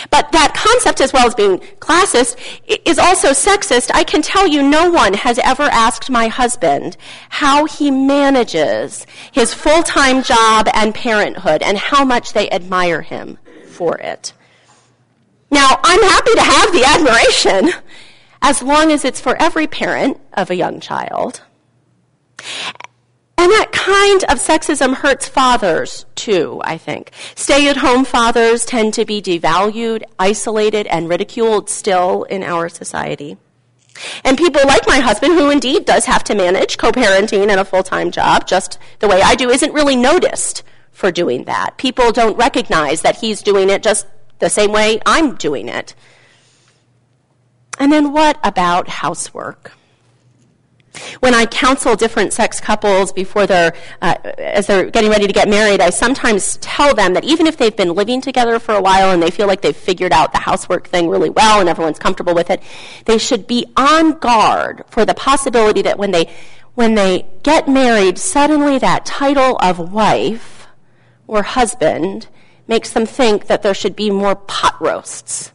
But 0.09 0.31
that 0.31 0.53
concept, 0.53 1.01
as 1.01 1.13
well 1.13 1.27
as 1.27 1.35
being 1.35 1.59
classist, 1.79 2.37
is 2.85 2.99
also 2.99 3.29
sexist. 3.29 3.91
I 3.93 4.03
can 4.03 4.21
tell 4.21 4.47
you 4.47 4.61
no 4.61 4.89
one 4.89 5.13
has 5.13 5.39
ever 5.39 5.63
asked 5.63 6.09
my 6.09 6.27
husband 6.27 6.97
how 7.29 7.65
he 7.65 7.91
manages 7.91 9.05
his 9.31 9.53
full-time 9.53 10.23
job 10.23 10.67
and 10.73 10.93
parenthood 10.93 11.61
and 11.61 11.77
how 11.77 12.03
much 12.03 12.33
they 12.33 12.49
admire 12.49 13.01
him 13.01 13.37
for 13.67 13.97
it. 13.99 14.33
Now, 15.51 15.79
I'm 15.83 16.01
happy 16.01 16.33
to 16.33 16.41
have 16.41 16.71
the 16.73 16.83
admiration 16.83 17.83
as 18.41 18.61
long 18.61 18.91
as 18.91 19.05
it's 19.05 19.21
for 19.21 19.41
every 19.41 19.67
parent 19.67 20.19
of 20.33 20.49
a 20.49 20.55
young 20.55 20.79
child. 20.79 21.41
And 23.39 23.51
that 23.51 23.71
kind 23.71 24.23
of 24.23 24.39
sexism 24.39 24.95
hurts 24.95 25.27
fathers 25.27 26.05
too, 26.15 26.59
I 26.63 26.77
think. 26.77 27.11
Stay 27.35 27.69
at 27.69 27.77
home 27.77 28.03
fathers 28.03 28.65
tend 28.65 28.95
to 28.95 29.05
be 29.05 29.21
devalued, 29.21 30.03
isolated, 30.17 30.87
and 30.87 31.07
ridiculed 31.07 31.69
still 31.69 32.23
in 32.23 32.41
our 32.41 32.67
society. 32.67 33.37
And 34.23 34.37
people 34.37 34.61
like 34.65 34.87
my 34.87 34.99
husband, 34.99 35.33
who 35.33 35.49
indeed 35.49 35.85
does 35.85 36.05
have 36.05 36.23
to 36.25 36.35
manage 36.35 36.77
co 36.77 36.91
parenting 36.91 37.49
and 37.49 37.59
a 37.59 37.65
full 37.65 37.83
time 37.83 38.11
job, 38.11 38.47
just 38.47 38.79
the 38.99 39.07
way 39.07 39.21
I 39.21 39.35
do, 39.35 39.49
isn't 39.49 39.73
really 39.73 39.95
noticed 39.95 40.63
for 40.91 41.11
doing 41.11 41.43
that. 41.43 41.77
People 41.77 42.11
don't 42.11 42.37
recognize 42.37 43.01
that 43.01 43.17
he's 43.17 43.43
doing 43.43 43.69
it 43.69 43.83
just 43.83 44.07
the 44.39 44.49
same 44.49 44.71
way 44.71 44.99
I'm 45.05 45.35
doing 45.35 45.67
it. 45.67 45.93
And 47.79 47.91
then 47.91 48.13
what 48.13 48.39
about 48.43 48.87
housework? 48.87 49.73
When 51.19 51.33
I 51.33 51.45
counsel 51.45 51.95
different 51.95 52.33
sex 52.33 52.59
couples 52.59 53.11
before 53.11 53.45
they're, 53.45 53.73
uh, 54.01 54.15
as 54.37 54.67
they're 54.67 54.89
getting 54.89 55.09
ready 55.09 55.27
to 55.27 55.33
get 55.33 55.49
married, 55.49 55.81
I 55.81 55.89
sometimes 55.89 56.57
tell 56.57 56.93
them 56.93 57.13
that 57.13 57.23
even 57.23 57.47
if 57.47 57.57
they've 57.57 57.75
been 57.75 57.93
living 57.93 58.21
together 58.21 58.59
for 58.59 58.75
a 58.75 58.81
while 58.81 59.11
and 59.11 59.21
they 59.21 59.31
feel 59.31 59.47
like 59.47 59.61
they've 59.61 59.75
figured 59.75 60.11
out 60.11 60.31
the 60.31 60.39
housework 60.39 60.87
thing 60.87 61.09
really 61.09 61.29
well 61.29 61.59
and 61.59 61.69
everyone's 61.69 61.99
comfortable 61.99 62.33
with 62.33 62.49
it, 62.49 62.61
they 63.05 63.17
should 63.17 63.47
be 63.47 63.65
on 63.75 64.13
guard 64.19 64.83
for 64.87 65.05
the 65.05 65.13
possibility 65.13 65.81
that 65.81 65.97
when 65.97 66.11
they, 66.11 66.29
when 66.75 66.95
they 66.95 67.25
get 67.43 67.67
married, 67.67 68.17
suddenly 68.17 68.77
that 68.77 69.05
title 69.05 69.57
of 69.57 69.91
wife 69.91 70.67
or 71.27 71.43
husband 71.43 72.27
makes 72.67 72.91
them 72.91 73.05
think 73.05 73.47
that 73.47 73.61
there 73.61 73.73
should 73.73 73.95
be 73.95 74.09
more 74.09 74.35
pot 74.35 74.79
roasts 74.81 75.51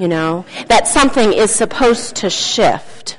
you 0.00 0.08
know, 0.08 0.46
that 0.68 0.88
something 0.88 1.34
is 1.34 1.50
supposed 1.50 2.16
to 2.16 2.30
shift. 2.30 3.18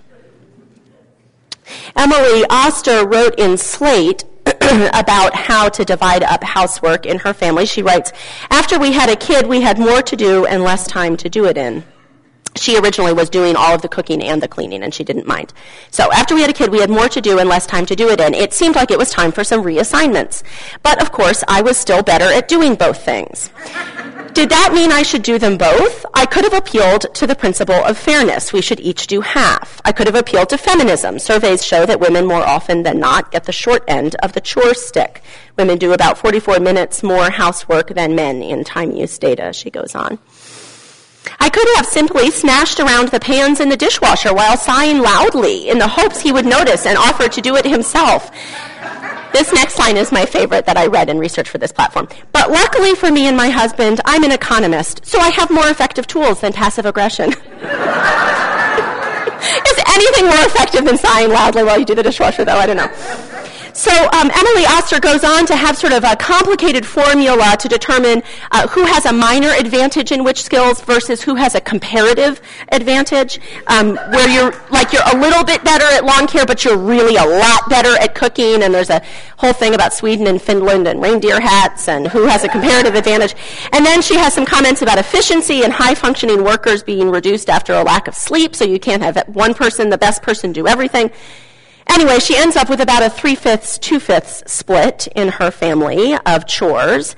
Emily 1.95 2.45
Oster 2.49 3.07
wrote 3.07 3.35
in 3.37 3.57
Slate 3.57 4.25
about 4.45 5.35
how 5.35 5.69
to 5.69 5.85
divide 5.85 6.23
up 6.23 6.43
housework 6.43 7.05
in 7.05 7.19
her 7.19 7.33
family. 7.33 7.65
She 7.65 7.83
writes, 7.83 8.11
After 8.49 8.79
we 8.79 8.91
had 8.91 9.09
a 9.09 9.15
kid, 9.15 9.47
we 9.47 9.61
had 9.61 9.79
more 9.79 10.01
to 10.01 10.15
do 10.15 10.45
and 10.45 10.63
less 10.63 10.87
time 10.87 11.17
to 11.17 11.29
do 11.29 11.45
it 11.45 11.57
in 11.57 11.83
she 12.55 12.77
originally 12.77 13.13
was 13.13 13.29
doing 13.29 13.55
all 13.55 13.73
of 13.73 13.81
the 13.81 13.87
cooking 13.87 14.21
and 14.21 14.41
the 14.41 14.47
cleaning 14.47 14.83
and 14.83 14.93
she 14.93 15.03
didn't 15.03 15.27
mind. 15.27 15.53
So 15.89 16.11
after 16.11 16.35
we 16.35 16.41
had 16.41 16.49
a 16.49 16.53
kid, 16.53 16.69
we 16.69 16.79
had 16.79 16.89
more 16.89 17.07
to 17.09 17.21
do 17.21 17.39
and 17.39 17.47
less 17.47 17.65
time 17.65 17.85
to 17.85 17.95
do 17.95 18.09
it 18.09 18.19
in. 18.19 18.33
It 18.33 18.53
seemed 18.53 18.75
like 18.75 18.91
it 18.91 18.97
was 18.97 19.09
time 19.09 19.31
for 19.31 19.43
some 19.43 19.63
reassignments. 19.63 20.43
But 20.83 21.01
of 21.01 21.11
course, 21.11 21.43
I 21.47 21.61
was 21.61 21.77
still 21.77 22.03
better 22.03 22.25
at 22.25 22.47
doing 22.47 22.75
both 22.75 23.03
things. 23.03 23.49
Did 24.33 24.49
that 24.49 24.71
mean 24.73 24.93
I 24.93 25.01
should 25.01 25.23
do 25.23 25.37
them 25.37 25.57
both? 25.57 26.05
I 26.13 26.25
could 26.25 26.45
have 26.45 26.53
appealed 26.53 27.13
to 27.15 27.27
the 27.27 27.35
principle 27.35 27.75
of 27.75 27.97
fairness. 27.97 28.53
We 28.53 28.61
should 28.61 28.79
each 28.79 29.07
do 29.07 29.19
half. 29.19 29.81
I 29.83 29.91
could 29.91 30.07
have 30.07 30.15
appealed 30.15 30.49
to 30.49 30.57
feminism. 30.57 31.19
Surveys 31.19 31.65
show 31.65 31.85
that 31.85 31.99
women 31.99 32.25
more 32.25 32.41
often 32.41 32.83
than 32.83 32.97
not 32.97 33.31
get 33.31 33.43
the 33.43 33.51
short 33.51 33.83
end 33.89 34.15
of 34.23 34.31
the 34.31 34.39
chore 34.39 34.73
stick. 34.73 35.21
Women 35.57 35.77
do 35.77 35.91
about 35.91 36.17
44 36.17 36.61
minutes 36.61 37.03
more 37.03 37.29
housework 37.29 37.89
than 37.89 38.15
men 38.15 38.41
in 38.41 38.63
time 38.63 38.91
use 38.91 39.17
data, 39.17 39.51
she 39.51 39.69
goes 39.69 39.95
on. 39.95 40.17
I 41.39 41.49
could 41.49 41.67
have 41.75 41.85
simply 41.85 42.31
smashed 42.31 42.79
around 42.79 43.09
the 43.09 43.19
pans 43.19 43.59
in 43.59 43.67
the 43.67 43.77
dishwasher 43.77 44.33
while 44.33 44.57
sighing 44.57 44.99
loudly 44.99 45.69
in 45.69 45.77
the 45.77 45.87
hopes 45.87 46.21
he 46.21 46.31
would 46.31 46.45
notice 46.45 46.85
and 46.85 46.97
offer 46.97 47.27
to 47.27 47.41
do 47.41 47.57
it 47.57 47.65
himself. 47.65 48.31
This 49.33 49.53
next 49.53 49.79
line 49.79 49.97
is 49.97 50.11
my 50.11 50.25
favorite 50.25 50.65
that 50.65 50.77
I 50.77 50.87
read 50.87 51.09
in 51.09 51.17
research 51.17 51.47
for 51.49 51.57
this 51.57 51.71
platform. 51.71 52.09
But 52.33 52.51
luckily 52.51 52.95
for 52.95 53.11
me 53.11 53.27
and 53.27 53.37
my 53.37 53.49
husband, 53.49 54.01
I'm 54.05 54.23
an 54.23 54.31
economist, 54.31 55.05
so 55.05 55.19
I 55.19 55.29
have 55.29 55.49
more 55.49 55.69
effective 55.69 56.05
tools 56.05 56.41
than 56.41 56.51
passive 56.53 56.85
aggression. 56.85 57.29
is 57.31 57.37
anything 59.95 60.25
more 60.25 60.45
effective 60.45 60.85
than 60.85 60.97
sighing 60.97 61.29
loudly 61.29 61.63
while 61.63 61.79
you 61.79 61.85
do 61.85 61.95
the 61.95 62.03
dishwasher, 62.03 62.43
though? 62.43 62.57
I 62.57 62.65
don't 62.65 62.77
know. 62.77 62.91
So 63.73 63.91
um, 63.91 64.29
Emily 64.35 64.65
Oster 64.65 64.99
goes 64.99 65.23
on 65.23 65.45
to 65.45 65.55
have 65.55 65.77
sort 65.77 65.93
of 65.93 66.03
a 66.03 66.15
complicated 66.15 66.85
formula 66.85 67.55
to 67.59 67.67
determine 67.67 68.21
uh, 68.51 68.67
who 68.67 68.85
has 68.85 69.05
a 69.05 69.13
minor 69.13 69.49
advantage 69.49 70.11
in 70.11 70.23
which 70.23 70.43
skills 70.43 70.81
versus 70.81 71.21
who 71.21 71.35
has 71.35 71.55
a 71.55 71.61
comparative 71.61 72.41
advantage, 72.69 73.39
um, 73.67 73.95
where 73.95 74.29
you're 74.29 74.53
like 74.69 74.91
you're 74.91 75.07
a 75.13 75.17
little 75.17 75.43
bit 75.43 75.63
better 75.63 75.85
at 75.85 76.03
lawn 76.03 76.27
care, 76.27 76.45
but 76.45 76.65
you're 76.65 76.77
really 76.77 77.15
a 77.15 77.25
lot 77.25 77.69
better 77.69 77.97
at 78.01 78.13
cooking. 78.13 78.63
And 78.63 78.73
there's 78.73 78.89
a 78.89 79.01
whole 79.37 79.53
thing 79.53 79.73
about 79.73 79.93
Sweden 79.93 80.27
and 80.27 80.41
Finland 80.41 80.87
and 80.87 81.01
reindeer 81.01 81.39
hats 81.39 81.87
and 81.87 82.07
who 82.07 82.27
has 82.27 82.43
a 82.43 82.49
comparative 82.49 82.95
advantage. 82.95 83.35
And 83.71 83.85
then 83.85 84.01
she 84.01 84.15
has 84.15 84.33
some 84.33 84.45
comments 84.45 84.81
about 84.81 84.97
efficiency 84.97 85.63
and 85.63 85.71
high 85.71 85.95
functioning 85.95 86.43
workers 86.43 86.83
being 86.83 87.09
reduced 87.09 87.49
after 87.49 87.73
a 87.73 87.83
lack 87.83 88.07
of 88.07 88.15
sleep. 88.15 88.55
So 88.55 88.65
you 88.65 88.79
can't 88.79 89.01
have 89.01 89.23
one 89.27 89.53
person, 89.53 89.89
the 89.89 89.97
best 89.97 90.21
person, 90.21 90.51
do 90.51 90.67
everything. 90.67 91.11
Anyway, 91.91 92.19
she 92.19 92.37
ends 92.37 92.55
up 92.55 92.69
with 92.69 92.79
about 92.79 93.03
a 93.03 93.09
three 93.09 93.35
fifths, 93.35 93.77
two 93.77 93.99
fifths 93.99 94.49
split 94.49 95.07
in 95.13 95.27
her 95.27 95.51
family 95.51 96.15
of 96.25 96.47
chores. 96.47 97.17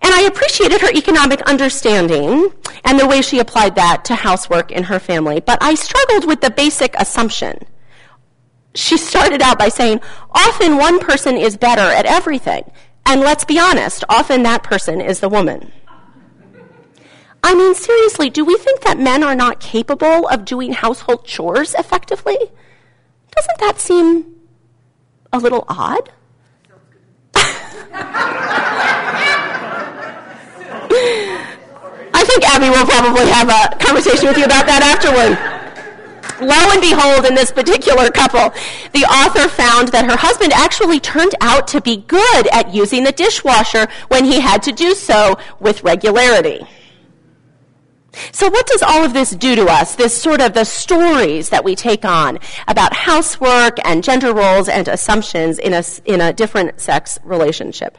And 0.00 0.14
I 0.14 0.22
appreciated 0.22 0.80
her 0.80 0.92
economic 0.92 1.42
understanding 1.42 2.52
and 2.84 2.98
the 2.98 3.06
way 3.06 3.20
she 3.20 3.40
applied 3.40 3.74
that 3.74 4.04
to 4.06 4.14
housework 4.14 4.70
in 4.70 4.84
her 4.84 5.00
family. 5.00 5.40
But 5.40 5.58
I 5.60 5.74
struggled 5.74 6.26
with 6.26 6.40
the 6.40 6.50
basic 6.50 6.94
assumption. 7.00 7.66
She 8.74 8.96
started 8.96 9.42
out 9.42 9.58
by 9.58 9.68
saying, 9.68 10.00
often 10.30 10.76
one 10.76 11.00
person 11.00 11.36
is 11.36 11.56
better 11.56 11.82
at 11.82 12.06
everything. 12.06 12.70
And 13.04 13.22
let's 13.22 13.44
be 13.44 13.58
honest, 13.58 14.04
often 14.08 14.44
that 14.44 14.62
person 14.62 15.00
is 15.00 15.18
the 15.18 15.28
woman. 15.28 15.72
I 17.42 17.56
mean, 17.56 17.74
seriously, 17.74 18.30
do 18.30 18.44
we 18.44 18.56
think 18.56 18.82
that 18.82 18.98
men 18.98 19.24
are 19.24 19.34
not 19.34 19.58
capable 19.58 20.28
of 20.28 20.44
doing 20.44 20.72
household 20.72 21.26
chores 21.26 21.74
effectively? 21.74 22.38
Doesn't 23.34 23.58
that 23.60 23.78
seem 23.78 24.36
a 25.32 25.38
little 25.38 25.64
odd? 25.68 26.10
I 32.14 32.24
think 32.24 32.44
Abby 32.44 32.68
will 32.68 32.86
probably 32.86 33.26
have 33.30 33.48
a 33.48 33.76
conversation 33.84 34.28
with 34.28 34.38
you 34.38 34.44
about 34.44 34.66
that 34.66 34.82
afterward. 34.82 35.38
Lo 36.40 36.56
and 36.72 36.80
behold, 36.80 37.24
in 37.24 37.34
this 37.34 37.50
particular 37.52 38.10
couple, 38.10 38.50
the 38.92 39.04
author 39.04 39.48
found 39.48 39.88
that 39.88 40.04
her 40.04 40.16
husband 40.16 40.52
actually 40.52 40.98
turned 41.00 41.34
out 41.40 41.68
to 41.68 41.80
be 41.80 41.98
good 41.98 42.48
at 42.52 42.74
using 42.74 43.04
the 43.04 43.12
dishwasher 43.12 43.86
when 44.08 44.24
he 44.24 44.40
had 44.40 44.62
to 44.64 44.72
do 44.72 44.94
so 44.94 45.38
with 45.60 45.84
regularity. 45.84 46.66
So 48.32 48.48
what 48.50 48.66
does 48.66 48.82
all 48.82 49.04
of 49.04 49.14
this 49.14 49.30
do 49.30 49.56
to 49.56 49.66
us? 49.66 49.94
This 49.94 50.20
sort 50.20 50.40
of 50.40 50.52
the 50.52 50.64
stories 50.64 51.48
that 51.48 51.64
we 51.64 51.74
take 51.74 52.04
on 52.04 52.38
about 52.68 52.92
housework 52.94 53.78
and 53.86 54.04
gender 54.04 54.34
roles 54.34 54.68
and 54.68 54.86
assumptions 54.88 55.58
in 55.58 55.72
a, 55.72 55.82
in 56.04 56.20
a 56.20 56.32
different 56.32 56.80
sex 56.80 57.18
relationship. 57.24 57.96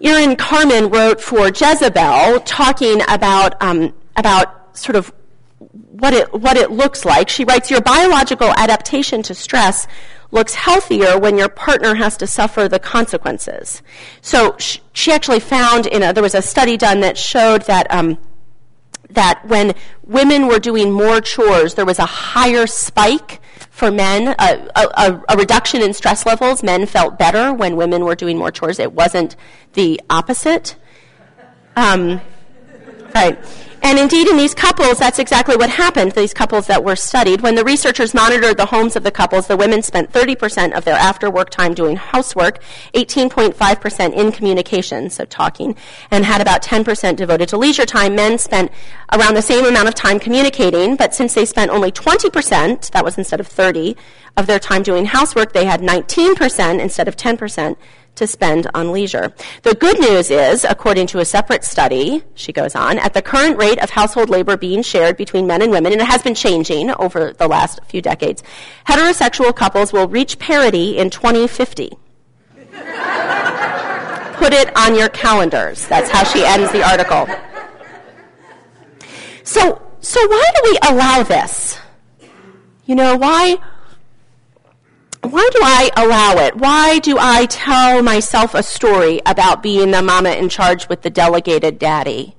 Irin 0.00 0.36
Carmon 0.36 0.90
wrote 0.90 1.20
for 1.20 1.48
Jezebel 1.48 2.40
talking 2.40 3.00
about, 3.08 3.60
um, 3.62 3.94
about 4.16 4.76
sort 4.76 4.96
of 4.96 5.12
what 5.58 6.14
it, 6.14 6.32
what 6.32 6.56
it 6.56 6.70
looks 6.70 7.04
like. 7.04 7.28
She 7.28 7.44
writes, 7.44 7.70
your 7.70 7.80
biological 7.80 8.48
adaptation 8.50 9.22
to 9.24 9.34
stress 9.34 9.86
looks 10.30 10.54
healthier 10.54 11.18
when 11.18 11.38
your 11.38 11.48
partner 11.48 11.94
has 11.94 12.16
to 12.18 12.26
suffer 12.26 12.68
the 12.68 12.78
consequences. 12.78 13.82
So 14.20 14.56
she 14.58 15.10
actually 15.10 15.40
found 15.40 15.86
in 15.86 16.02
a, 16.02 16.12
there 16.12 16.22
was 16.22 16.34
a 16.34 16.42
study 16.42 16.76
done 16.76 17.00
that 17.00 17.16
showed 17.16 17.62
that 17.62 17.90
um, 17.90 18.18
that 19.10 19.44
when 19.46 19.74
women 20.04 20.46
were 20.48 20.58
doing 20.58 20.92
more 20.92 21.20
chores, 21.20 21.74
there 21.74 21.86
was 21.86 21.98
a 21.98 22.06
higher 22.06 22.66
spike 22.66 23.40
for 23.70 23.90
men, 23.90 24.34
a, 24.38 24.68
a, 24.76 25.22
a, 25.28 25.36
reduction 25.36 25.80
in 25.80 25.94
stress 25.94 26.26
levels. 26.26 26.62
Men 26.62 26.84
felt 26.84 27.18
better 27.18 27.52
when 27.52 27.76
women 27.76 28.04
were 28.04 28.14
doing 28.14 28.36
more 28.36 28.50
chores. 28.50 28.78
It 28.78 28.92
wasn't 28.92 29.36
the 29.74 30.00
opposite. 30.10 30.76
Um, 31.76 32.20
right. 33.14 33.38
And 33.88 33.98
indeed, 33.98 34.28
in 34.28 34.36
these 34.36 34.54
couples, 34.54 34.98
that's 34.98 35.18
exactly 35.18 35.56
what 35.56 35.70
happened, 35.70 36.12
these 36.12 36.34
couples 36.34 36.66
that 36.66 36.84
were 36.84 36.94
studied. 36.94 37.40
When 37.40 37.54
the 37.54 37.64
researchers 37.64 38.12
monitored 38.12 38.58
the 38.58 38.66
homes 38.66 38.96
of 38.96 39.02
the 39.02 39.10
couples, 39.10 39.46
the 39.46 39.56
women 39.56 39.80
spent 39.80 40.12
30% 40.12 40.76
of 40.76 40.84
their 40.84 40.94
after 40.94 41.30
work 41.30 41.48
time 41.48 41.72
doing 41.72 41.96
housework, 41.96 42.62
18.5% 42.92 44.12
in 44.12 44.30
communication, 44.30 45.08
so 45.08 45.24
talking, 45.24 45.74
and 46.10 46.26
had 46.26 46.42
about 46.42 46.62
10% 46.62 47.16
devoted 47.16 47.48
to 47.48 47.56
leisure 47.56 47.86
time. 47.86 48.14
Men 48.14 48.36
spent 48.36 48.70
around 49.10 49.32
the 49.32 49.40
same 49.40 49.64
amount 49.64 49.88
of 49.88 49.94
time 49.94 50.20
communicating, 50.20 50.94
but 50.94 51.14
since 51.14 51.32
they 51.32 51.46
spent 51.46 51.70
only 51.70 51.90
20%, 51.90 52.90
that 52.90 53.04
was 53.06 53.16
instead 53.16 53.40
of 53.40 53.46
30, 53.46 53.96
of 54.36 54.46
their 54.46 54.58
time 54.58 54.82
doing 54.82 55.06
housework, 55.06 55.54
they 55.54 55.64
had 55.64 55.80
19% 55.80 56.78
instead 56.78 57.08
of 57.08 57.16
10% 57.16 57.76
to 58.18 58.26
spend 58.26 58.68
on 58.74 58.92
leisure. 58.92 59.32
The 59.62 59.74
good 59.74 59.98
news 59.98 60.30
is, 60.30 60.64
according 60.64 61.08
to 61.08 61.18
a 61.18 61.24
separate 61.24 61.64
study, 61.64 62.22
she 62.34 62.52
goes 62.52 62.74
on, 62.74 62.98
at 62.98 63.14
the 63.14 63.22
current 63.22 63.58
rate 63.58 63.82
of 63.82 63.90
household 63.90 64.28
labor 64.28 64.56
being 64.56 64.82
shared 64.82 65.16
between 65.16 65.46
men 65.46 65.62
and 65.62 65.72
women, 65.72 65.92
and 65.92 66.00
it 66.00 66.06
has 66.06 66.22
been 66.22 66.34
changing 66.34 66.90
over 66.90 67.32
the 67.32 67.48
last 67.48 67.80
few 67.86 68.02
decades, 68.02 68.42
heterosexual 68.86 69.54
couples 69.54 69.92
will 69.92 70.08
reach 70.08 70.38
parity 70.38 70.98
in 70.98 71.10
2050. 71.10 71.90
Put 74.38 74.52
it 74.52 74.76
on 74.76 74.94
your 74.94 75.08
calendars. 75.08 75.86
That's 75.88 76.10
how 76.10 76.22
she 76.24 76.44
ends 76.44 76.70
the 76.70 76.88
article. 76.88 77.26
So, 79.42 79.82
so 80.00 80.20
why 80.28 80.44
do 80.54 80.70
we 80.70 80.78
allow 80.90 81.22
this? 81.22 81.78
You 82.86 82.94
know, 82.94 83.16
why, 83.16 83.58
why 85.22 85.48
do 85.52 85.58
I 85.62 85.90
allow 85.96 86.34
it? 86.44 86.56
Why 86.56 86.98
do 86.98 87.16
I 87.18 87.46
tell 87.46 88.02
myself 88.02 88.54
a 88.54 88.62
story 88.62 89.20
about 89.26 89.62
being 89.62 89.90
the 89.90 90.02
mama 90.02 90.30
in 90.30 90.48
charge 90.48 90.88
with 90.88 91.02
the 91.02 91.10
delegated 91.10 91.78
daddy? 91.78 92.36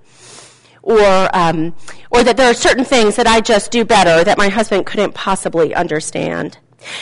Or, 0.82 1.30
um, 1.36 1.76
or 2.10 2.24
that 2.24 2.38
there 2.38 2.50
are 2.50 2.54
certain 2.54 2.86
things 2.86 3.16
that 3.18 3.28
I 3.28 3.42
just 3.42 3.72
do 3.72 3.84
better 3.84 4.24
that 4.24 4.38
my 4.38 4.50
husband 4.50 4.86
couldn't 4.86 5.14
possibly 5.14 5.76
understand. 5.76 6.58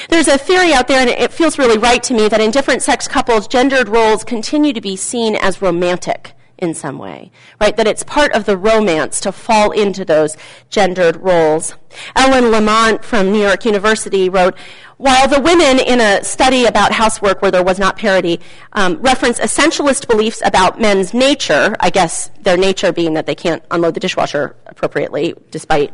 There's 0.10 0.28
a 0.28 0.38
theory 0.38 0.74
out 0.74 0.88
there, 0.88 1.00
and 1.00 1.10
it 1.10 1.32
feels 1.32 1.60
really 1.60 1.78
right 1.78 2.02
to 2.04 2.14
me, 2.14 2.28
that 2.28 2.42
in 2.42 2.52
different 2.52 2.82
sex 2.82 3.08
couples, 3.08 3.48
gendered 3.48 3.88
roles 3.88 4.24
continue 4.24 4.74
to 4.74 4.82
be 4.82 4.96
seen 4.96 5.36
as 5.36 5.62
romantic 5.62 6.34
in 6.58 6.74
some 6.74 6.98
way, 6.98 7.32
right? 7.62 7.76
That 7.78 7.88
it's 7.88 8.04
part 8.04 8.34
of 8.34 8.46
the 8.46 8.58
romance 8.58 9.20
to 9.22 9.32
fall 9.32 9.72
into 9.72 10.04
those 10.04 10.36
gendered 10.70 11.18
roles. 11.18 11.76
Ellen 12.16 12.52
Lamont 12.52 13.04
from 13.04 13.32
New 13.32 13.42
York 13.42 13.66
University 13.66 14.30
wrote, 14.30 14.56
while 14.98 15.28
the 15.28 15.40
women 15.40 15.80
in 15.80 16.02
a 16.02 16.24
study 16.24 16.66
about 16.66 16.92
housework 16.92 17.42
where 17.42 17.52
there 17.52 17.64
was 17.64 17.78
not 17.78 17.98
parity 17.98 18.40
um, 18.74 18.98
reference 18.98 19.40
essentialist 19.40 20.08
beliefs 20.08 20.42
about 20.44 20.82
men's 20.82 21.14
nature, 21.14 21.76
I 21.80 21.92
guess 21.92 22.32
their 22.42 22.58
nature 22.58 22.92
being 22.92 23.14
that 23.14 23.28
they 23.28 23.36
can't 23.36 23.64
unload 23.70 23.94
the 23.94 24.00
dishwasher 24.00 24.56
appropriately 24.66 25.36
despite 25.52 25.94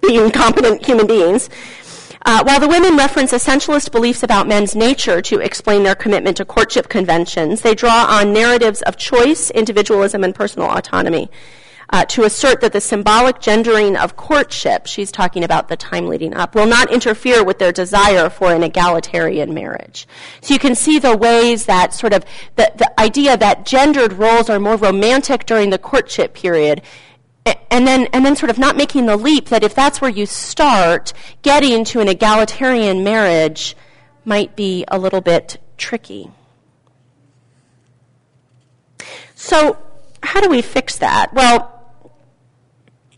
being 0.00 0.30
competent 0.30 0.84
human 0.84 1.06
beings, 1.06 1.50
uh, 2.26 2.42
while 2.44 2.60
the 2.60 2.68
women 2.68 2.96
reference 2.96 3.32
essentialist 3.32 3.90
beliefs 3.92 4.22
about 4.22 4.46
men's 4.46 4.74
nature 4.74 5.22
to 5.22 5.38
explain 5.38 5.82
their 5.82 5.94
commitment 5.94 6.36
to 6.36 6.44
courtship 6.44 6.88
conventions, 6.88 7.62
they 7.62 7.74
draw 7.74 8.06
on 8.08 8.32
narratives 8.32 8.82
of 8.82 8.96
choice, 8.96 9.50
individualism, 9.50 10.22
and 10.24 10.34
personal 10.34 10.68
autonomy. 10.68 11.30
Uh, 11.92 12.04
to 12.04 12.22
assert 12.22 12.60
that 12.60 12.72
the 12.72 12.80
symbolic 12.80 13.40
gendering 13.40 13.96
of 13.96 14.14
courtship, 14.14 14.86
she's 14.86 15.10
talking 15.10 15.42
about 15.42 15.66
the 15.66 15.76
time 15.76 16.06
leading 16.06 16.32
up, 16.34 16.54
will 16.54 16.66
not 16.66 16.92
interfere 16.92 17.42
with 17.42 17.58
their 17.58 17.72
desire 17.72 18.30
for 18.30 18.52
an 18.52 18.62
egalitarian 18.62 19.52
marriage. 19.52 20.06
So 20.40 20.54
you 20.54 20.60
can 20.60 20.76
see 20.76 21.00
the 21.00 21.16
ways 21.16 21.66
that 21.66 21.92
sort 21.92 22.12
of 22.12 22.24
the, 22.54 22.70
the 22.76 23.00
idea 23.00 23.36
that 23.36 23.66
gendered 23.66 24.12
roles 24.12 24.48
are 24.48 24.60
more 24.60 24.76
romantic 24.76 25.46
during 25.46 25.70
the 25.70 25.78
courtship 25.78 26.32
period 26.32 26.80
and 27.46 27.86
then 27.86 28.06
and 28.12 28.24
then 28.24 28.36
sort 28.36 28.50
of 28.50 28.58
not 28.58 28.76
making 28.76 29.06
the 29.06 29.16
leap 29.16 29.46
that 29.46 29.62
if 29.62 29.74
that's 29.74 30.00
where 30.00 30.10
you 30.10 30.26
start, 30.26 31.12
getting 31.42 31.84
to 31.84 32.00
an 32.00 32.08
egalitarian 32.08 33.02
marriage 33.02 33.76
might 34.24 34.56
be 34.56 34.84
a 34.88 34.98
little 34.98 35.20
bit 35.20 35.58
tricky. 35.76 36.30
So, 39.34 39.78
how 40.22 40.40
do 40.40 40.50
we 40.50 40.60
fix 40.60 40.98
that? 40.98 41.32
Well, 41.32 41.80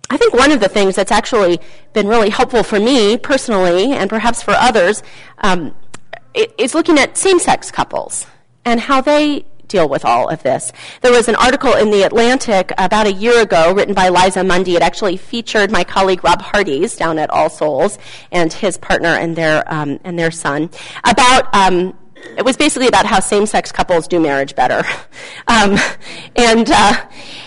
I 0.08 0.16
think 0.16 0.34
one 0.34 0.52
of 0.52 0.60
the 0.60 0.68
things 0.68 0.94
that's 0.94 1.10
actually 1.10 1.58
been 1.94 2.06
really 2.06 2.30
helpful 2.30 2.62
for 2.62 2.78
me 2.78 3.16
personally, 3.16 3.92
and 3.92 4.08
perhaps 4.08 4.42
for 4.42 4.52
others, 4.52 5.02
um, 5.38 5.74
is 6.34 6.74
looking 6.74 6.98
at 6.98 7.16
same-sex 7.16 7.70
couples 7.70 8.26
and 8.64 8.80
how 8.80 9.00
they 9.00 9.44
deal 9.68 9.88
with 9.88 10.04
all 10.04 10.28
of 10.28 10.42
this. 10.42 10.72
There 11.00 11.12
was 11.12 11.28
an 11.28 11.36
article 11.36 11.74
in 11.74 11.90
The 11.90 12.02
Atlantic 12.02 12.72
about 12.78 13.06
a 13.06 13.12
year 13.12 13.40
ago 13.40 13.72
written 13.72 13.94
by 13.94 14.08
Liza 14.08 14.44
Mundy. 14.44 14.76
It 14.76 14.82
actually 14.82 15.16
featured 15.16 15.70
my 15.70 15.84
colleague 15.84 16.24
Rob 16.24 16.42
Hardies 16.42 16.96
down 16.96 17.18
at 17.18 17.30
All 17.30 17.48
Souls 17.48 17.98
and 18.30 18.52
his 18.52 18.76
partner 18.76 19.08
and 19.08 19.34
their, 19.34 19.64
um, 19.72 19.98
and 20.04 20.18
their 20.18 20.30
son 20.30 20.70
about 21.04 21.54
um, 21.54 21.94
it 22.36 22.44
was 22.44 22.56
basically 22.56 22.88
about 22.88 23.04
how 23.04 23.20
same-sex 23.20 23.72
couples 23.72 24.06
do 24.06 24.20
marriage 24.20 24.54
better, 24.54 24.82
um, 25.48 25.76
and, 26.36 26.70
uh, 26.70 27.04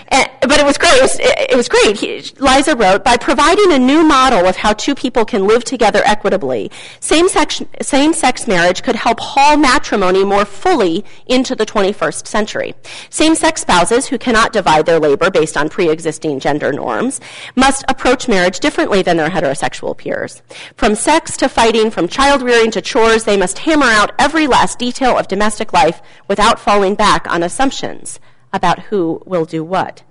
and, 0.10 0.30
but 0.42 0.60
it 0.60 0.66
was 0.66 0.78
great. 0.78 0.94
It 0.94 1.02
was, 1.02 1.20
it, 1.20 1.56
was 1.56 1.70
great. 1.70 1.98
He, 2.00 2.22
Liza 2.40 2.76
wrote, 2.76 3.04
by 3.04 3.18
providing 3.18 3.72
a 3.72 3.80
new 3.80 4.04
model 4.04 4.46
of 4.46 4.56
how 4.56 4.74
two 4.74 4.94
people 4.94 5.26
can 5.26 5.48
live 5.48 5.64
together 5.64 6.02
equitably, 6.06 6.72
same-sex, 7.00 8.48
marriage 8.48 8.84
could 8.84 8.96
help 8.96 9.20
haul 9.20 9.58
matrimony 9.58 10.24
more 10.24 10.46
fully 10.46 11.04
into 11.26 11.56
the 11.56 11.66
21st 11.66 12.28
century. 12.28 12.76
Same-sex 13.10 13.62
spouses 13.62 14.08
who 14.08 14.18
cannot 14.18 14.54
divide 14.54 14.86
their 14.86 15.00
labor 15.00 15.32
based 15.32 15.58
on 15.58 15.70
pre-existing 15.70 16.40
gender 16.40 16.72
norms 16.72 17.20
must 17.56 17.84
approach 17.88 18.28
marriage 18.28 18.60
differently 18.60 19.02
than 19.02 19.18
their 19.18 19.30
heterosexual 19.30 19.98
peers. 19.98 20.44
From 20.76 20.94
sex 20.96 21.36
to 21.38 21.50
fighting, 21.50 21.90
from 21.90 22.08
child 22.08 22.42
rearing 22.42 22.72
to 22.72 22.82
chores, 22.82 23.24
they 23.24 23.38
must 23.38 23.60
hammer 23.60 23.88
out 23.88 24.12
every 24.20 24.46
last 24.46 24.78
detail 24.78 25.18
of 25.18 25.28
domestic 25.28 25.74
life 25.74 26.02
without 26.28 26.60
falling 26.60 26.94
back 26.96 27.26
on 27.32 27.42
assumptions 27.42 28.20
about 28.56 28.80
who 28.80 29.22
will 29.26 29.46
do 29.46 29.64
what. 29.64 30.02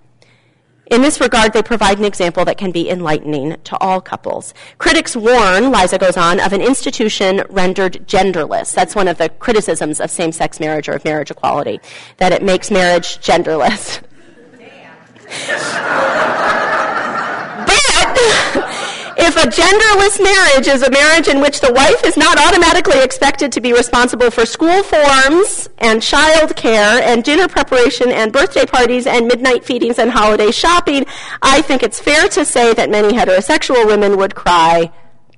In 0.91 1.01
this 1.01 1.19
regard, 1.19 1.55
they 1.55 1.63
provide 1.63 1.99
an 1.99 2.05
example 2.05 2.45
that 2.45 2.59
can 2.59 2.71
be 2.71 2.91
enlightening 2.91 3.57
to 3.65 3.77
all 3.79 4.03
couples. 4.03 4.53
Critics 4.77 5.17
warn, 5.17 5.73
Liza 5.73 5.99
goes 5.99 6.19
on, 6.19 6.41
of 6.41 6.53
an 6.53 6.61
institution 6.61 7.43
rendered 7.49 8.07
genderless. 8.07 8.75
That's 8.75 8.95
one 8.95 9.09
of 9.09 9.17
the 9.17 9.31
criticisms 9.31 9.99
of 9.99 10.11
same 10.11 10.31
sex 10.31 10.61
marriage 10.61 10.89
or 10.89 10.93
of 10.93 11.05
marriage 11.05 11.31
equality, 11.31 11.81
that 12.19 12.33
it 12.33 12.43
makes 12.43 12.71
marriage 12.71 13.19
genderless. 13.19 14.03
but 17.67 18.74
if 19.17 19.37
a 19.37 19.49
genderless 19.49 20.23
marriage 20.23 20.69
is 20.69 20.83
a 20.83 20.91
marriage 20.91 21.29
in 21.29 21.41
which 21.41 21.61
the 21.61 21.73
wife 21.73 22.05
is 22.05 22.17
not 22.17 22.39
automatically 22.39 23.01
expected 23.03 23.53
to 23.53 23.61
be 23.61 23.73
responsible 23.73 24.31
for 24.31 24.47
school 24.47 24.83
forms 24.83 25.69
and 25.79 26.03
child 26.03 26.57
care 26.57 27.03
and 27.03 27.25
dinner 27.25 27.49
preparation 27.49 28.11
and 28.11 28.33
birthday 28.33 28.67
parties 28.67 29.07
and 29.07 29.27
midnight 29.27 29.65
feedings 29.65 29.99
and 29.99 30.11
holiday 30.11 30.51
shopping, 30.51 31.05
I 31.43 31.63
think 31.63 31.83
it's 31.83 32.01
fair 32.01 32.29
to 32.29 32.45
say 32.45 32.75
that 32.75 32.91
many 32.91 33.17
heterosexual 33.17 33.87
women 33.87 34.17
would 34.17 34.35
cry, 34.35 34.91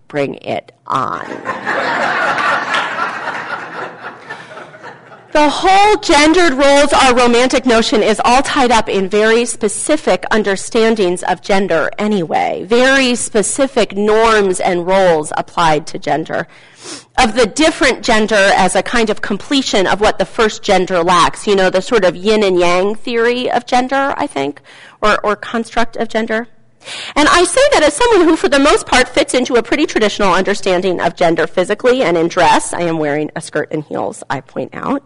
bring 0.08 0.34
it 0.36 0.72
on. 0.86 2.45
The 5.36 5.50
whole 5.50 5.96
gendered 5.98 6.54
roles 6.54 6.94
are 6.94 7.14
romantic 7.14 7.66
notion 7.66 8.02
is 8.02 8.22
all 8.24 8.40
tied 8.40 8.70
up 8.70 8.88
in 8.88 9.06
very 9.06 9.44
specific 9.44 10.24
understandings 10.30 11.22
of 11.24 11.42
gender 11.42 11.90
anyway, 11.98 12.64
very 12.66 13.14
specific 13.16 13.94
norms 13.94 14.60
and 14.60 14.86
roles 14.86 15.34
applied 15.36 15.86
to 15.88 15.98
gender. 15.98 16.48
Of 17.18 17.34
the 17.34 17.44
different 17.44 18.02
gender 18.02 18.50
as 18.56 18.74
a 18.74 18.82
kind 18.82 19.10
of 19.10 19.20
completion 19.20 19.86
of 19.86 20.00
what 20.00 20.18
the 20.18 20.24
first 20.24 20.62
gender 20.62 21.04
lacks, 21.04 21.46
you 21.46 21.54
know, 21.54 21.68
the 21.68 21.82
sort 21.82 22.06
of 22.06 22.16
yin 22.16 22.42
and 22.42 22.58
yang 22.58 22.94
theory 22.94 23.50
of 23.50 23.66
gender, 23.66 24.14
I 24.16 24.26
think, 24.26 24.62
or, 25.02 25.22
or 25.22 25.36
construct 25.36 25.96
of 25.96 26.08
gender. 26.08 26.48
And 27.14 27.28
I 27.28 27.44
say 27.44 27.60
that 27.72 27.82
as 27.82 27.94
someone 27.94 28.28
who, 28.28 28.36
for 28.36 28.48
the 28.48 28.58
most 28.58 28.86
part, 28.86 29.08
fits 29.08 29.34
into 29.34 29.54
a 29.54 29.62
pretty 29.62 29.86
traditional 29.86 30.32
understanding 30.32 31.00
of 31.00 31.16
gender 31.16 31.46
physically 31.46 32.02
and 32.02 32.16
in 32.16 32.28
dress. 32.28 32.72
I 32.72 32.82
am 32.82 32.98
wearing 32.98 33.30
a 33.36 33.40
skirt 33.40 33.72
and 33.72 33.84
heels, 33.84 34.22
I 34.30 34.40
point 34.40 34.74
out. 34.74 35.02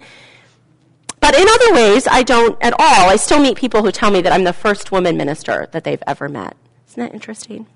But 1.20 1.34
in 1.34 1.46
other 1.46 1.74
ways, 1.74 2.08
I 2.10 2.22
don't 2.22 2.56
at 2.62 2.72
all. 2.72 3.10
I 3.10 3.16
still 3.16 3.40
meet 3.40 3.56
people 3.56 3.82
who 3.82 3.92
tell 3.92 4.10
me 4.10 4.22
that 4.22 4.32
I'm 4.32 4.44
the 4.44 4.52
first 4.52 4.90
woman 4.90 5.16
minister 5.16 5.68
that 5.72 5.84
they've 5.84 6.02
ever 6.06 6.28
met. 6.28 6.56
Isn't 6.88 7.02
that 7.04 7.14
interesting? 7.14 7.66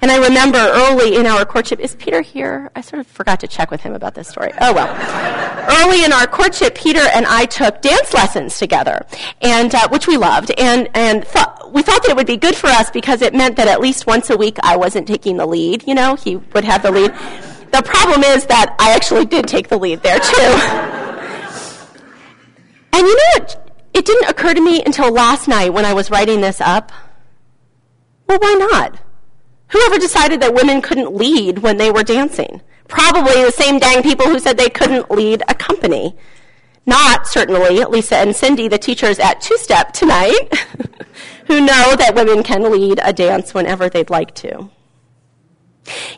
And 0.00 0.10
I 0.10 0.16
remember 0.16 0.58
early 0.58 1.16
in 1.16 1.26
our 1.26 1.44
courtship, 1.44 1.78
is 1.78 1.94
Peter 1.94 2.20
here? 2.20 2.70
I 2.74 2.80
sort 2.80 3.00
of 3.00 3.06
forgot 3.06 3.38
to 3.40 3.46
check 3.46 3.70
with 3.70 3.80
him 3.82 3.94
about 3.94 4.14
this 4.14 4.28
story. 4.28 4.50
Oh 4.60 4.72
well. 4.72 4.88
early 5.80 6.04
in 6.04 6.12
our 6.12 6.26
courtship, 6.26 6.74
Peter 6.74 7.00
and 7.14 7.26
I 7.26 7.44
took 7.44 7.80
dance 7.80 8.12
lessons 8.12 8.58
together, 8.58 9.06
and 9.40 9.72
uh, 9.74 9.88
which 9.88 10.08
we 10.08 10.16
loved, 10.16 10.50
and 10.58 10.88
and 10.94 11.24
we 11.72 11.82
thought 11.82 12.02
that 12.02 12.10
it 12.10 12.16
would 12.16 12.26
be 12.26 12.36
good 12.36 12.54
for 12.54 12.68
us 12.68 12.90
because 12.90 13.22
it 13.22 13.34
meant 13.34 13.56
that 13.56 13.68
at 13.68 13.80
least 13.80 14.06
once 14.06 14.30
a 14.30 14.36
week 14.36 14.58
I 14.62 14.76
wasn't 14.76 15.08
taking 15.08 15.36
the 15.36 15.46
lead. 15.46 15.86
You 15.86 15.94
know, 15.94 16.14
he 16.16 16.36
would 16.36 16.64
have 16.64 16.82
the 16.82 16.90
lead. 16.90 17.12
The 17.72 17.82
problem 17.82 18.22
is 18.22 18.46
that 18.46 18.76
I 18.78 18.92
actually 18.92 19.24
did 19.24 19.48
take 19.48 19.68
the 19.68 19.78
lead 19.78 20.02
there 20.02 20.18
too. 20.18 20.92
And 22.92 23.06
you 23.06 23.16
know 23.16 23.22
what? 23.38 23.72
It 23.94 24.04
didn't 24.04 24.28
occur 24.28 24.54
to 24.54 24.60
me 24.60 24.82
until 24.84 25.10
last 25.10 25.48
night 25.48 25.72
when 25.72 25.84
I 25.84 25.94
was 25.94 26.10
writing 26.10 26.40
this 26.40 26.60
up. 26.60 26.92
Well, 28.26 28.38
why 28.38 28.54
not? 28.54 28.98
Whoever 29.68 29.98
decided 29.98 30.40
that 30.40 30.54
women 30.54 30.82
couldn't 30.82 31.14
lead 31.14 31.58
when 31.58 31.78
they 31.78 31.90
were 31.90 32.02
dancing? 32.02 32.60
Probably 32.88 33.42
the 33.42 33.50
same 33.50 33.78
dang 33.78 34.02
people 34.02 34.26
who 34.26 34.38
said 34.38 34.58
they 34.58 34.68
couldn't 34.68 35.10
lead 35.10 35.42
a 35.48 35.54
company. 35.54 36.14
Not, 36.84 37.26
certainly, 37.26 37.82
Lisa 37.84 38.16
and 38.16 38.34
Cindy, 38.34 38.68
the 38.68 38.78
teachers 38.78 39.18
at 39.18 39.40
Two 39.40 39.56
Step 39.56 39.92
tonight, 39.92 40.48
who 41.46 41.60
know 41.60 41.96
that 41.96 42.14
women 42.14 42.42
can 42.42 42.70
lead 42.70 43.00
a 43.02 43.12
dance 43.12 43.54
whenever 43.54 43.88
they'd 43.88 44.10
like 44.10 44.34
to. 44.36 44.70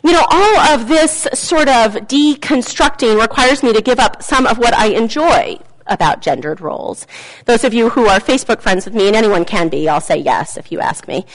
You 0.03 0.11
know, 0.11 0.23
all 0.29 0.57
of 0.73 0.87
this 0.87 1.27
sort 1.33 1.67
of 1.67 1.93
deconstructing 1.93 3.19
requires 3.19 3.63
me 3.63 3.73
to 3.73 3.81
give 3.81 3.99
up 3.99 4.21
some 4.21 4.45
of 4.45 4.57
what 4.57 4.73
I 4.73 4.87
enjoy 4.87 5.57
about 5.87 6.21
gendered 6.21 6.61
roles. 6.61 7.07
Those 7.45 7.63
of 7.63 7.73
you 7.73 7.89
who 7.89 8.07
are 8.07 8.19
Facebook 8.19 8.61
friends 8.61 8.85
with 8.85 8.93
me, 8.93 9.07
and 9.07 9.15
anyone 9.15 9.45
can 9.45 9.69
be, 9.69 9.89
I'll 9.89 10.01
say 10.01 10.17
yes 10.17 10.57
if 10.57 10.71
you 10.71 10.79
ask 10.79 11.07
me, 11.07 11.25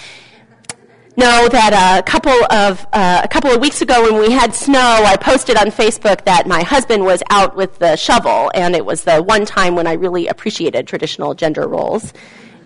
know 1.16 1.48
that 1.48 1.98
a 1.98 2.03
couple 2.03 2.33
of 2.50 2.87
uh, 2.92 3.20
a 3.22 3.29
couple 3.29 3.50
of 3.50 3.61
weeks 3.61 3.83
ago 3.83 4.03
when 4.03 4.20
we 4.20 4.31
had 4.31 4.55
snow, 4.55 4.79
I 5.05 5.16
posted 5.16 5.57
on 5.57 5.66
Facebook 5.66 6.24
that 6.24 6.46
my 6.46 6.62
husband 6.62 7.05
was 7.05 7.22
out 7.31 7.57
with 7.57 7.79
the 7.79 7.96
shovel, 7.96 8.50
and 8.55 8.74
it 8.74 8.85
was 8.85 9.05
the 9.05 9.22
one 9.22 9.44
time 9.44 9.74
when 9.74 9.87
I 9.87 9.94
really 9.94 10.29
appreciated 10.29 10.87
traditional 10.87 11.35
gender 11.35 11.66
roles 11.66 12.12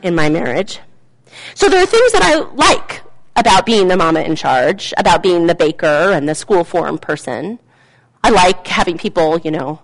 in 0.02 0.14
my 0.14 0.28
marriage. 0.28 0.80
So 1.55 1.68
there 1.68 1.83
are 1.83 1.87
things 1.87 2.12
that 2.12 2.23
I 2.23 2.37
like 2.55 3.03
about 3.37 3.66
being 3.66 3.88
the 3.88 3.97
mama 3.97 4.20
in 4.20 4.37
charge, 4.37 4.94
about 4.97 5.23
being 5.23 5.47
the 5.47 5.55
baker 5.55 6.12
and 6.12 6.29
the 6.29 6.35
school 6.35 6.64
form 6.64 6.99
person. 6.99 7.59
I 8.23 8.31
like 8.31 8.66
having 8.66 8.97
people, 8.97 9.38
you 9.38 9.51
know, 9.51 9.81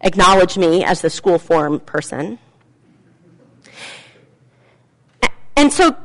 acknowledge 0.00 0.56
me 0.56 0.84
as 0.84 1.00
the 1.00 1.10
school 1.10 1.38
form 1.38 1.80
person. 1.80 2.38
And 5.56 5.72
so 5.72 5.96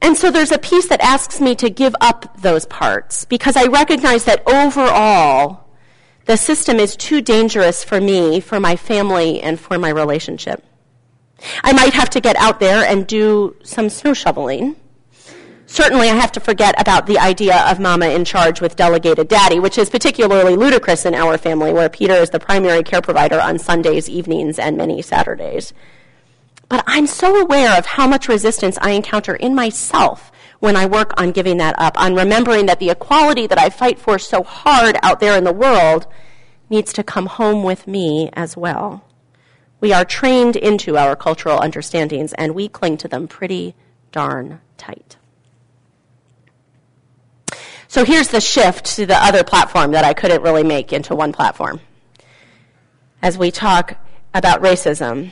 and 0.00 0.16
so 0.16 0.30
there's 0.30 0.52
a 0.52 0.58
piece 0.58 0.88
that 0.88 1.00
asks 1.00 1.40
me 1.40 1.54
to 1.56 1.68
give 1.68 1.94
up 2.00 2.40
those 2.40 2.66
parts 2.66 3.24
because 3.24 3.56
I 3.56 3.64
recognize 3.66 4.24
that 4.24 4.42
overall 4.48 5.64
the 6.26 6.36
system 6.36 6.78
is 6.78 6.94
too 6.94 7.20
dangerous 7.20 7.82
for 7.82 8.00
me, 8.00 8.38
for 8.38 8.60
my 8.60 8.76
family, 8.76 9.40
and 9.40 9.58
for 9.58 9.78
my 9.78 9.88
relationship. 9.88 10.64
I 11.62 11.72
might 11.72 11.94
have 11.94 12.10
to 12.10 12.20
get 12.20 12.36
out 12.36 12.60
there 12.60 12.84
and 12.84 13.06
do 13.06 13.56
some 13.62 13.88
snow 13.88 14.14
shoveling. 14.14 14.76
Certainly, 15.66 16.08
I 16.08 16.14
have 16.14 16.32
to 16.32 16.40
forget 16.40 16.80
about 16.80 17.06
the 17.06 17.18
idea 17.18 17.58
of 17.70 17.78
mama 17.78 18.06
in 18.06 18.24
charge 18.24 18.62
with 18.62 18.74
delegated 18.74 19.28
daddy, 19.28 19.60
which 19.60 19.76
is 19.76 19.90
particularly 19.90 20.56
ludicrous 20.56 21.04
in 21.04 21.14
our 21.14 21.36
family, 21.36 21.74
where 21.74 21.90
Peter 21.90 22.14
is 22.14 22.30
the 22.30 22.40
primary 22.40 22.82
care 22.82 23.02
provider 23.02 23.38
on 23.38 23.58
Sundays, 23.58 24.08
evenings, 24.08 24.58
and 24.58 24.78
many 24.78 25.02
Saturdays. 25.02 25.74
But 26.70 26.84
I'm 26.86 27.06
so 27.06 27.36
aware 27.36 27.78
of 27.78 27.84
how 27.84 28.06
much 28.06 28.28
resistance 28.28 28.78
I 28.80 28.92
encounter 28.92 29.34
in 29.34 29.54
myself 29.54 30.32
when 30.60 30.74
I 30.74 30.86
work 30.86 31.18
on 31.20 31.32
giving 31.32 31.58
that 31.58 31.74
up, 31.78 32.00
on 32.00 32.14
remembering 32.14 32.66
that 32.66 32.80
the 32.80 32.90
equality 32.90 33.46
that 33.46 33.58
I 33.58 33.70
fight 33.70 33.98
for 33.98 34.18
so 34.18 34.42
hard 34.42 34.96
out 35.02 35.20
there 35.20 35.36
in 35.36 35.44
the 35.44 35.52
world 35.52 36.06
needs 36.70 36.92
to 36.94 37.02
come 37.02 37.26
home 37.26 37.62
with 37.62 37.86
me 37.86 38.30
as 38.32 38.56
well. 38.56 39.04
We 39.80 39.92
are 39.92 40.04
trained 40.04 40.56
into 40.56 40.96
our 40.96 41.14
cultural 41.14 41.58
understandings 41.58 42.32
and 42.34 42.54
we 42.54 42.68
cling 42.68 42.96
to 42.98 43.08
them 43.08 43.28
pretty 43.28 43.74
darn 44.10 44.60
tight. 44.76 45.16
So 47.86 48.04
here's 48.04 48.28
the 48.28 48.40
shift 48.40 48.96
to 48.96 49.06
the 49.06 49.16
other 49.16 49.44
platform 49.44 49.92
that 49.92 50.04
I 50.04 50.12
couldn't 50.12 50.42
really 50.42 50.64
make 50.64 50.92
into 50.92 51.14
one 51.14 51.32
platform. 51.32 51.80
As 53.22 53.38
we 53.38 53.50
talk 53.50 53.96
about 54.34 54.62
racism, 54.62 55.30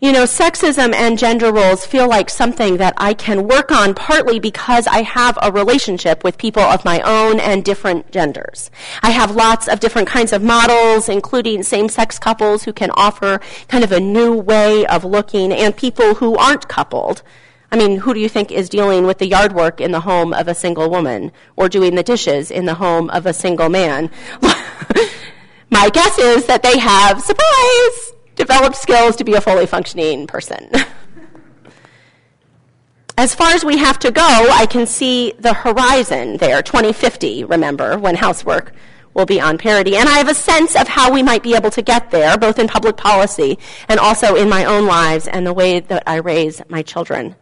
you 0.00 0.12
know, 0.12 0.24
sexism 0.24 0.94
and 0.94 1.18
gender 1.18 1.52
roles 1.52 1.84
feel 1.84 2.08
like 2.08 2.30
something 2.30 2.78
that 2.78 2.94
I 2.96 3.12
can 3.12 3.46
work 3.46 3.70
on 3.70 3.94
partly 3.94 4.40
because 4.40 4.86
I 4.86 5.02
have 5.02 5.38
a 5.42 5.52
relationship 5.52 6.24
with 6.24 6.38
people 6.38 6.62
of 6.62 6.84
my 6.84 7.00
own 7.00 7.38
and 7.38 7.62
different 7.62 8.10
genders. 8.10 8.70
I 9.02 9.10
have 9.10 9.36
lots 9.36 9.68
of 9.68 9.80
different 9.80 10.08
kinds 10.08 10.32
of 10.32 10.42
models, 10.42 11.08
including 11.08 11.62
same-sex 11.62 12.18
couples 12.18 12.64
who 12.64 12.72
can 12.72 12.90
offer 12.92 13.40
kind 13.68 13.84
of 13.84 13.92
a 13.92 14.00
new 14.00 14.34
way 14.34 14.86
of 14.86 15.04
looking 15.04 15.52
and 15.52 15.76
people 15.76 16.14
who 16.14 16.36
aren't 16.36 16.68
coupled. 16.68 17.22
I 17.70 17.76
mean, 17.76 17.98
who 17.98 18.14
do 18.14 18.20
you 18.20 18.28
think 18.28 18.50
is 18.50 18.68
dealing 18.68 19.06
with 19.06 19.18
the 19.18 19.28
yard 19.28 19.52
work 19.52 19.80
in 19.80 19.92
the 19.92 20.00
home 20.00 20.32
of 20.32 20.48
a 20.48 20.54
single 20.54 20.90
woman 20.90 21.30
or 21.54 21.68
doing 21.68 21.94
the 21.94 22.02
dishes 22.02 22.50
in 22.50 22.64
the 22.64 22.74
home 22.74 23.10
of 23.10 23.26
a 23.26 23.32
single 23.32 23.68
man? 23.68 24.10
My 25.70 25.88
guess 25.90 26.18
is 26.18 26.46
that 26.46 26.64
they 26.64 26.78
have, 26.78 27.22
surprise, 27.22 28.12
developed 28.40 28.76
skills 28.76 29.16
to 29.16 29.24
be 29.24 29.34
a 29.34 29.40
fully 29.40 29.66
functioning 29.66 30.26
person. 30.26 30.70
as 33.18 33.34
far 33.34 33.52
as 33.52 33.66
we 33.66 33.76
have 33.76 33.98
to 33.98 34.10
go, 34.10 34.24
I 34.24 34.64
can 34.64 34.86
see 34.86 35.34
the 35.38 35.52
horizon 35.52 36.38
there, 36.38 36.62
2050, 36.62 37.44
remember, 37.44 37.98
when 37.98 38.14
housework 38.14 38.72
will 39.12 39.26
be 39.26 39.38
on 39.38 39.58
parity. 39.58 39.96
And 39.96 40.08
I 40.08 40.16
have 40.16 40.30
a 40.30 40.34
sense 40.34 40.74
of 40.74 40.88
how 40.88 41.12
we 41.12 41.22
might 41.22 41.42
be 41.42 41.54
able 41.54 41.70
to 41.72 41.82
get 41.82 42.10
there, 42.10 42.38
both 42.38 42.58
in 42.58 42.66
public 42.66 42.96
policy 42.96 43.58
and 43.88 44.00
also 44.00 44.36
in 44.36 44.48
my 44.48 44.64
own 44.64 44.86
lives 44.86 45.28
and 45.28 45.46
the 45.46 45.52
way 45.52 45.80
that 45.80 46.02
I 46.06 46.16
raise 46.16 46.62
my 46.70 46.80
children. 46.80 47.36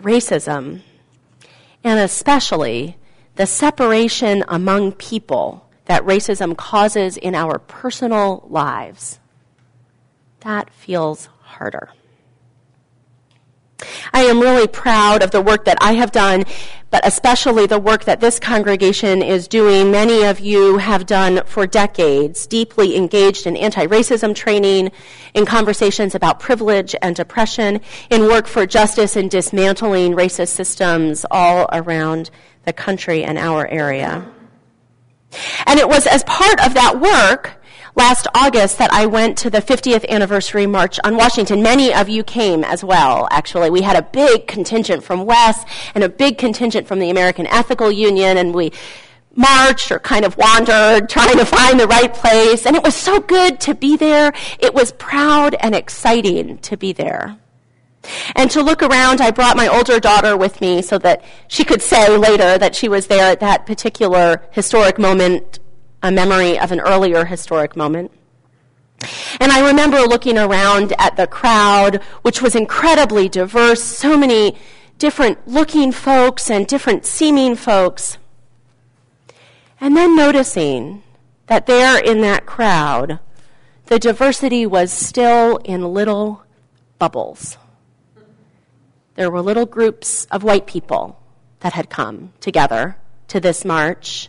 Racism, 0.00 0.80
and 1.82 2.00
especially 2.00 2.96
the 3.36 3.46
separation 3.46 4.44
among 4.48 4.92
people 4.92 5.64
that 5.86 6.04
racism 6.04 6.56
causes 6.56 7.16
in 7.16 7.34
our 7.34 7.58
personal 7.58 8.46
lives, 8.48 9.20
that 10.40 10.70
feels 10.70 11.28
harder. 11.42 11.90
I 14.12 14.22
am 14.22 14.40
really 14.40 14.66
proud 14.66 15.22
of 15.22 15.30
the 15.30 15.42
work 15.42 15.64
that 15.64 15.78
I 15.80 15.94
have 15.94 16.12
done, 16.12 16.44
but 16.90 17.06
especially 17.06 17.66
the 17.66 17.78
work 17.78 18.04
that 18.04 18.20
this 18.20 18.38
congregation 18.38 19.22
is 19.22 19.48
doing. 19.48 19.90
Many 19.90 20.22
of 20.24 20.40
you 20.40 20.78
have 20.78 21.06
done 21.06 21.42
for 21.44 21.66
decades, 21.66 22.46
deeply 22.46 22.96
engaged 22.96 23.46
in 23.46 23.56
anti 23.56 23.86
racism 23.86 24.34
training, 24.34 24.92
in 25.34 25.44
conversations 25.44 26.14
about 26.14 26.40
privilege 26.40 26.94
and 27.02 27.18
oppression, 27.18 27.80
in 28.10 28.22
work 28.22 28.46
for 28.46 28.66
justice 28.66 29.16
and 29.16 29.30
dismantling 29.30 30.12
racist 30.12 30.48
systems 30.48 31.26
all 31.30 31.68
around 31.72 32.30
the 32.64 32.72
country 32.72 33.24
and 33.24 33.38
our 33.38 33.66
area. 33.66 34.24
And 35.66 35.78
it 35.78 35.88
was 35.88 36.06
as 36.06 36.24
part 36.24 36.64
of 36.64 36.74
that 36.74 37.00
work 37.00 37.60
last 37.96 38.26
August 38.34 38.78
that 38.78 38.92
I 38.92 39.06
went 39.06 39.38
to 39.38 39.50
the 39.50 39.60
50th 39.60 40.08
anniversary 40.08 40.66
march 40.66 40.98
on 41.04 41.16
Washington. 41.16 41.62
Many 41.62 41.94
of 41.94 42.08
you 42.08 42.24
came 42.24 42.64
as 42.64 42.82
well, 42.82 43.28
actually. 43.30 43.70
We 43.70 43.82
had 43.82 43.96
a 43.96 44.02
big 44.02 44.46
contingent 44.46 45.04
from 45.04 45.26
WES 45.26 45.64
and 45.94 46.02
a 46.02 46.08
big 46.08 46.38
contingent 46.38 46.86
from 46.86 46.98
the 46.98 47.10
American 47.10 47.46
Ethical 47.46 47.92
Union, 47.92 48.36
and 48.36 48.54
we 48.54 48.72
marched 49.36 49.90
or 49.90 49.98
kind 49.98 50.24
of 50.24 50.36
wandered 50.36 51.08
trying 51.08 51.36
to 51.38 51.44
find 51.44 51.78
the 51.78 51.86
right 51.86 52.12
place. 52.12 52.66
And 52.66 52.76
it 52.76 52.82
was 52.82 52.94
so 52.94 53.20
good 53.20 53.60
to 53.60 53.74
be 53.74 53.96
there. 53.96 54.32
It 54.58 54.74
was 54.74 54.92
proud 54.92 55.54
and 55.60 55.74
exciting 55.74 56.58
to 56.58 56.76
be 56.76 56.92
there. 56.92 57.36
And 58.34 58.50
to 58.50 58.62
look 58.62 58.82
around, 58.82 59.20
I 59.20 59.30
brought 59.30 59.56
my 59.56 59.68
older 59.68 60.00
daughter 60.00 60.36
with 60.36 60.60
me 60.60 60.82
so 60.82 60.98
that 60.98 61.24
she 61.48 61.64
could 61.64 61.82
say 61.82 62.16
later 62.16 62.58
that 62.58 62.74
she 62.74 62.88
was 62.88 63.06
there 63.06 63.30
at 63.30 63.40
that 63.40 63.66
particular 63.66 64.42
historic 64.50 64.98
moment, 64.98 65.58
a 66.02 66.10
memory 66.10 66.58
of 66.58 66.72
an 66.72 66.80
earlier 66.80 67.24
historic 67.24 67.76
moment. 67.76 68.10
And 69.40 69.52
I 69.52 69.66
remember 69.66 70.00
looking 70.00 70.38
around 70.38 70.92
at 70.98 71.16
the 71.16 71.26
crowd, 71.26 72.02
which 72.22 72.40
was 72.40 72.54
incredibly 72.54 73.28
diverse, 73.28 73.82
so 73.82 74.16
many 74.16 74.56
different 74.98 75.46
looking 75.46 75.92
folks 75.92 76.50
and 76.50 76.66
different 76.66 77.04
seeming 77.04 77.56
folks. 77.56 78.18
And 79.80 79.96
then 79.96 80.16
noticing 80.16 81.02
that 81.46 81.66
there 81.66 82.02
in 82.02 82.20
that 82.22 82.46
crowd, 82.46 83.18
the 83.86 83.98
diversity 83.98 84.64
was 84.64 84.90
still 84.92 85.58
in 85.58 85.92
little 85.92 86.42
bubbles 86.98 87.58
there 89.14 89.30
were 89.30 89.40
little 89.40 89.66
groups 89.66 90.26
of 90.30 90.42
white 90.42 90.66
people 90.66 91.20
that 91.60 91.72
had 91.72 91.88
come 91.88 92.32
together 92.40 92.96
to 93.28 93.40
this 93.40 93.64
march 93.64 94.28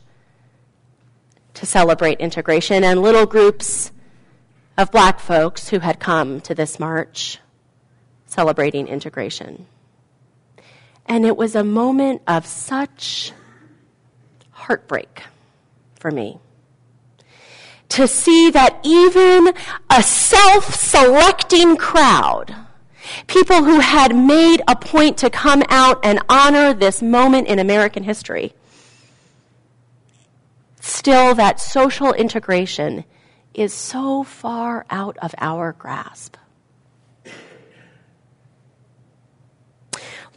to 1.56 1.66
celebrate 1.66 2.20
integration, 2.20 2.84
and 2.84 3.02
little 3.02 3.26
groups 3.26 3.92
of 4.78 4.92
black 4.92 5.20
folks 5.20 5.70
who 5.70 5.80
had 5.80 6.00
come 6.00 6.42
to 6.42 6.54
this 6.54 6.80
march 6.80 7.40
celebrating 8.26 8.88
integration. 8.88 9.66
And 11.06 11.26
it 11.26 11.38
was 11.38 11.56
a 11.56 11.64
moment 11.64 12.22
of 12.28 12.46
such 12.46 13.32
heartbreak 14.52 15.24
for 16.00 16.12
me 16.12 16.40
to 17.90 18.08
see 18.08 18.50
that 18.50 18.80
even 18.84 19.54
a 19.90 20.04
self 20.04 20.74
selecting 20.74 21.78
crowd 21.78 22.54
People 23.28 23.64
who 23.64 23.80
had 23.80 24.16
made 24.16 24.62
a 24.68 24.76
point 24.76 25.18
to 25.20 25.30
come 25.30 25.64
out 25.70 26.00
and 26.04 26.20
honor 26.30 26.74
this 26.74 27.02
moment 27.02 27.48
in 27.48 27.60
American 27.60 28.04
history. 28.04 28.54
Still, 30.80 31.34
that 31.36 31.60
social 31.60 32.14
integration 32.14 33.06
is 33.54 33.74
so 33.74 34.24
far 34.24 34.86
out 34.90 35.18
of 35.22 35.34
our 35.38 35.74
grasp. 35.74 36.38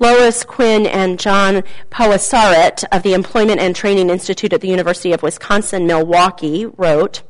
Lois 0.00 0.44
Quinn 0.44 0.86
and 0.86 1.18
John 1.18 1.64
Pawasarat 1.90 2.84
of 2.92 3.02
the 3.02 3.14
Employment 3.14 3.60
and 3.60 3.74
Training 3.74 4.10
Institute 4.10 4.52
at 4.52 4.60
the 4.60 4.68
University 4.68 5.12
of 5.12 5.22
Wisconsin 5.22 5.86
Milwaukee 5.86 6.66
wrote, 6.66 7.22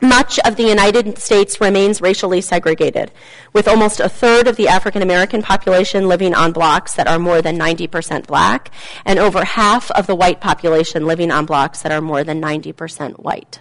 Much 0.00 0.38
of 0.40 0.56
the 0.56 0.64
United 0.64 1.18
States 1.18 1.60
remains 1.60 2.00
racially 2.00 2.40
segregated, 2.40 3.10
with 3.52 3.68
almost 3.68 4.00
a 4.00 4.08
third 4.08 4.46
of 4.46 4.56
the 4.56 4.68
African 4.68 5.02
American 5.02 5.42
population 5.42 6.08
living 6.08 6.34
on 6.34 6.52
blocks 6.52 6.94
that 6.94 7.06
are 7.06 7.18
more 7.18 7.40
than 7.40 7.58
90% 7.58 8.26
black, 8.26 8.70
and 9.04 9.18
over 9.18 9.44
half 9.44 9.90
of 9.92 10.06
the 10.06 10.14
white 10.14 10.40
population 10.40 11.06
living 11.06 11.30
on 11.30 11.46
blocks 11.46 11.82
that 11.82 11.92
are 11.92 12.00
more 12.00 12.24
than 12.24 12.42
90% 12.42 13.20
white. 13.20 13.60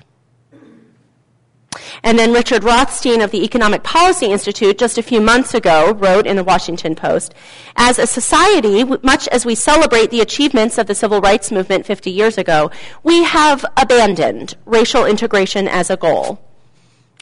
And 2.02 2.18
then 2.18 2.34
Richard 2.34 2.64
Rothstein 2.64 3.22
of 3.22 3.32
the 3.32 3.44
Economic 3.44 3.84
Policy 3.84 4.28
Institute 4.28 4.78
just 4.78 4.98
a 4.98 5.04
few 5.04 5.22
months 5.22 5.54
ago 5.54 5.94
wrote 5.94 6.26
in 6.26 6.38
the 6.38 6.44
Washington 6.44 6.96
Post, 6.96 7.34
as 7.76 8.00
a 8.00 8.08
society, 8.08 8.84
much 9.04 9.28
as 9.28 9.46
we 9.46 9.56
celebrate 9.56 10.10
the 10.10 10.22
achievements 10.22 10.78
of 10.78 10.88
the 10.88 10.96
civil 10.96 11.22
rights 11.22 11.52
movement 11.52 11.86
50 11.86 12.10
years 12.10 12.38
ago, 12.38 12.72
we 13.04 13.24
have 13.24 13.66
abandoned 13.78 14.56
racial 14.66 15.06
integration 15.06 15.68
as 15.68 15.90
a 15.90 15.98
goal. 15.98 16.40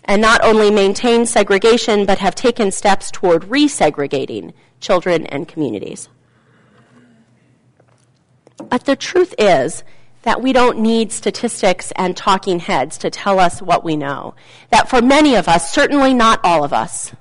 And 0.05 0.21
not 0.21 0.43
only 0.43 0.71
maintained 0.71 1.29
segregation, 1.29 2.05
but 2.05 2.19
have 2.19 2.33
taken 2.33 2.71
steps 2.71 3.11
toward 3.11 3.43
resegregating 3.43 4.53
children 4.79 5.25
and 5.27 5.47
communities. 5.47 6.09
But 8.69 8.85
the 8.85 8.95
truth 8.95 9.33
is, 9.37 9.83
that 10.23 10.41
we 10.41 10.53
don't 10.53 10.79
need 10.79 11.11
statistics 11.11 11.91
and 11.95 12.15
talking 12.15 12.59
heads 12.59 12.97
to 12.99 13.09
tell 13.09 13.39
us 13.39 13.61
what 13.61 13.83
we 13.83 13.95
know. 13.95 14.35
That 14.69 14.89
for 14.89 15.01
many 15.01 15.35
of 15.35 15.47
us, 15.47 15.71
certainly 15.71 16.13
not 16.13 16.39
all 16.43 16.63
of 16.63 16.73
us, 16.73 17.13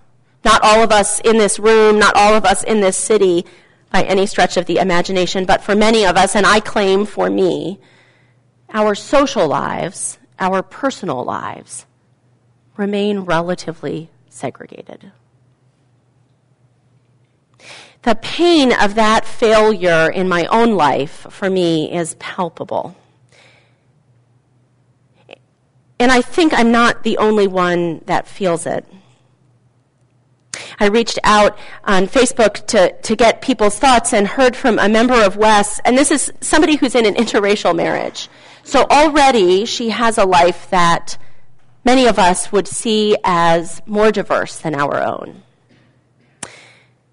not 0.44 0.62
all 0.62 0.82
of 0.82 0.92
us 0.92 1.20
in 1.20 1.38
this 1.38 1.58
room, 1.58 1.98
not 1.98 2.14
all 2.16 2.34
of 2.34 2.44
us 2.44 2.62
in 2.62 2.80
this 2.80 2.96
city 2.96 3.44
by 3.90 4.02
any 4.04 4.26
stretch 4.26 4.56
of 4.56 4.66
the 4.66 4.78
imagination, 4.78 5.44
but 5.44 5.62
for 5.62 5.74
many 5.74 6.04
of 6.04 6.16
us, 6.16 6.36
and 6.36 6.46
I 6.46 6.60
claim 6.60 7.06
for 7.06 7.28
me, 7.28 7.80
our 8.72 8.94
social 8.94 9.48
lives, 9.48 10.18
our 10.38 10.62
personal 10.62 11.24
lives, 11.24 11.86
remain 12.76 13.20
relatively 13.20 14.10
segregated. 14.28 15.12
The 18.02 18.14
pain 18.14 18.72
of 18.72 18.94
that 18.94 19.26
failure 19.26 20.08
in 20.08 20.26
my 20.28 20.46
own 20.46 20.74
life 20.74 21.26
for 21.28 21.50
me 21.50 21.92
is 21.92 22.14
palpable. 22.14 22.96
And 25.98 26.10
I 26.10 26.22
think 26.22 26.54
I'm 26.54 26.72
not 26.72 27.02
the 27.02 27.18
only 27.18 27.46
one 27.46 28.00
that 28.06 28.26
feels 28.26 28.64
it. 28.64 28.86
I 30.78 30.86
reached 30.86 31.18
out 31.24 31.58
on 31.84 32.06
Facebook 32.06 32.66
to, 32.68 32.98
to 33.02 33.16
get 33.16 33.42
people's 33.42 33.78
thoughts 33.78 34.14
and 34.14 34.26
heard 34.26 34.56
from 34.56 34.78
a 34.78 34.88
member 34.88 35.22
of 35.22 35.36
WES, 35.36 35.78
and 35.84 35.98
this 35.98 36.10
is 36.10 36.32
somebody 36.40 36.76
who's 36.76 36.94
in 36.94 37.04
an 37.04 37.16
interracial 37.16 37.76
marriage. 37.76 38.30
So 38.62 38.86
already 38.90 39.66
she 39.66 39.90
has 39.90 40.16
a 40.16 40.24
life 40.24 40.70
that 40.70 41.18
many 41.84 42.06
of 42.06 42.18
us 42.18 42.50
would 42.50 42.66
see 42.66 43.14
as 43.24 43.82
more 43.84 44.10
diverse 44.10 44.58
than 44.58 44.74
our 44.74 45.02
own 45.02 45.42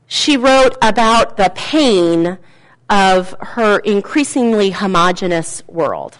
she 0.08 0.38
wrote 0.38 0.76
about 0.82 1.38
the 1.38 1.52
pain 1.54 2.38
of 2.90 3.36
her 3.42 3.80
increasingly 3.80 4.72
homogenous 4.72 5.62
world. 5.68 6.18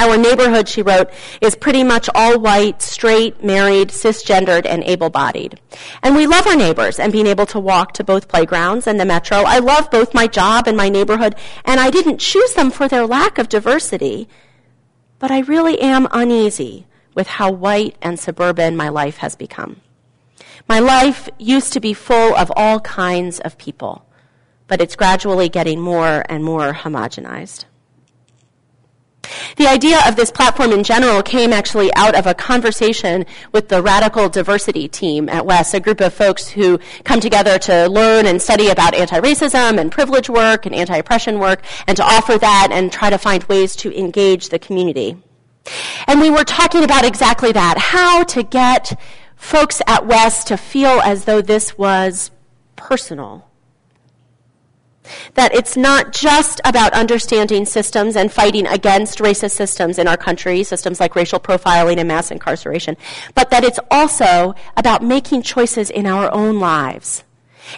Our 0.00 0.16
neighborhood, 0.16 0.66
she 0.66 0.80
wrote, 0.80 1.10
is 1.42 1.54
pretty 1.54 1.84
much 1.84 2.08
all 2.14 2.40
white, 2.40 2.80
straight, 2.80 3.44
married, 3.44 3.90
cisgendered, 3.90 4.64
and 4.64 4.82
able 4.84 5.10
bodied. 5.10 5.60
And 6.02 6.16
we 6.16 6.26
love 6.26 6.46
our 6.46 6.56
neighbors 6.56 6.98
and 6.98 7.12
being 7.12 7.26
able 7.26 7.44
to 7.46 7.60
walk 7.60 7.92
to 7.94 8.04
both 8.04 8.26
playgrounds 8.26 8.86
and 8.86 8.98
the 8.98 9.04
metro. 9.04 9.38
I 9.38 9.58
love 9.58 9.90
both 9.90 10.14
my 10.14 10.26
job 10.26 10.66
and 10.66 10.76
my 10.76 10.88
neighborhood, 10.88 11.34
and 11.66 11.78
I 11.78 11.90
didn't 11.90 12.16
choose 12.16 12.54
them 12.54 12.70
for 12.70 12.88
their 12.88 13.06
lack 13.06 13.36
of 13.36 13.50
diversity. 13.50 14.26
But 15.18 15.30
I 15.30 15.40
really 15.40 15.78
am 15.82 16.08
uneasy 16.12 16.86
with 17.14 17.26
how 17.26 17.52
white 17.52 17.96
and 18.00 18.18
suburban 18.18 18.78
my 18.78 18.88
life 18.88 19.18
has 19.18 19.36
become. 19.36 19.82
My 20.70 20.78
life 20.78 21.28
used 21.36 21.72
to 21.72 21.80
be 21.80 21.92
full 21.94 22.36
of 22.36 22.52
all 22.54 22.78
kinds 22.78 23.40
of 23.40 23.58
people, 23.58 24.06
but 24.68 24.80
it's 24.80 24.94
gradually 24.94 25.48
getting 25.48 25.80
more 25.80 26.24
and 26.28 26.44
more 26.44 26.72
homogenized. 26.72 27.64
The 29.56 29.66
idea 29.66 29.98
of 30.06 30.14
this 30.14 30.30
platform 30.30 30.70
in 30.70 30.84
general 30.84 31.24
came 31.24 31.52
actually 31.52 31.92
out 31.96 32.14
of 32.14 32.24
a 32.28 32.34
conversation 32.34 33.26
with 33.50 33.68
the 33.68 33.82
radical 33.82 34.28
diversity 34.28 34.86
team 34.86 35.28
at 35.28 35.44
WES, 35.44 35.74
a 35.74 35.80
group 35.80 36.00
of 36.00 36.14
folks 36.14 36.46
who 36.50 36.78
come 37.02 37.18
together 37.18 37.58
to 37.58 37.88
learn 37.88 38.26
and 38.26 38.40
study 38.40 38.68
about 38.68 38.94
anti-racism 38.94 39.76
and 39.76 39.90
privilege 39.90 40.30
work 40.30 40.66
and 40.66 40.74
anti-oppression 40.76 41.40
work 41.40 41.64
and 41.88 41.96
to 41.96 42.04
offer 42.04 42.38
that 42.38 42.68
and 42.70 42.92
try 42.92 43.10
to 43.10 43.18
find 43.18 43.42
ways 43.44 43.74
to 43.74 43.92
engage 43.98 44.50
the 44.50 44.58
community. 44.60 45.16
And 46.06 46.20
we 46.20 46.30
were 46.30 46.44
talking 46.44 46.84
about 46.84 47.04
exactly 47.04 47.50
that, 47.52 47.76
how 47.76 48.22
to 48.22 48.44
get 48.44 48.98
folks 49.40 49.80
at 49.86 50.06
WES 50.06 50.44
to 50.44 50.56
feel 50.56 51.00
as 51.00 51.24
though 51.24 51.40
this 51.40 51.76
was 51.76 52.30
personal. 52.76 53.46
That 55.34 55.52
it's 55.54 55.76
not 55.76 56.12
just 56.12 56.60
about 56.64 56.92
understanding 56.92 57.64
systems 57.64 58.14
and 58.14 58.30
fighting 58.30 58.66
against 58.66 59.18
racist 59.18 59.52
systems 59.52 59.98
in 59.98 60.06
our 60.06 60.16
country, 60.16 60.62
systems 60.62 61.00
like 61.00 61.16
racial 61.16 61.40
profiling 61.40 61.96
and 61.96 62.06
mass 62.06 62.30
incarceration, 62.30 62.96
but 63.34 63.50
that 63.50 63.64
it's 63.64 63.80
also 63.90 64.54
about 64.76 65.02
making 65.02 65.42
choices 65.42 65.90
in 65.90 66.06
our 66.06 66.32
own 66.32 66.60
lives. 66.60 67.24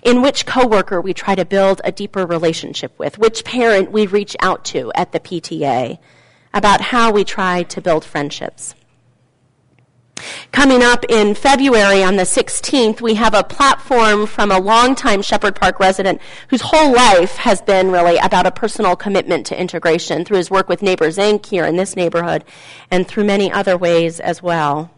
In 0.03 0.21
which 0.21 0.47
coworker 0.47 1.01
we 1.01 1.15
try 1.15 1.35
to 1.35 1.45
build 1.45 1.81
a 1.85 1.93
deeper 1.93 2.27
relationship 2.27 2.99
with, 2.99 3.19
which 3.19 3.45
parent 3.45 3.93
we 3.93 4.07
reach 4.07 4.37
out 4.41 4.65
to 4.67 4.93
at 4.95 5.13
the 5.13 5.21
PTA, 5.21 5.99
about 6.53 6.81
how 6.81 7.13
we 7.13 7.25
try 7.25 7.63
to 7.63 7.81
build 7.81 8.05
friendships. 8.05 8.75
Coming 10.51 10.83
up 10.83 11.05
in 11.09 11.35
February 11.35 12.03
on 12.03 12.17
the 12.17 12.23
16th, 12.23 13.01
we 13.01 13.15
have 13.15 13.35
a 13.35 13.43
platform 13.43 14.27
from 14.27 14.51
a 14.51 14.59
longtime 14.59 15.23
Shepherd 15.23 15.57
Park 15.57 15.81
resident 15.81 16.21
whose 16.49 16.61
whole 16.61 16.93
life 16.93 17.37
has 17.37 17.61
been 17.63 17.91
really 17.91 18.19
about 18.19 18.47
a 18.47 18.51
personal 18.51 18.97
commitment 18.97 19.47
to 19.47 19.61
integration 19.61 20.25
through 20.25 20.39
his 20.39 20.51
work 20.51 20.69
with 20.69 20.83
Neighbors 20.83 21.17
Inc. 21.17 21.47
here 21.47 21.65
in 21.65 21.77
this 21.77 21.97
neighborhood 21.97 22.45
and 22.91 23.07
through 23.07 23.25
many 23.25 23.51
other 23.51 23.77
ways 23.77 24.21
as 24.21 24.43
well. 24.43 24.91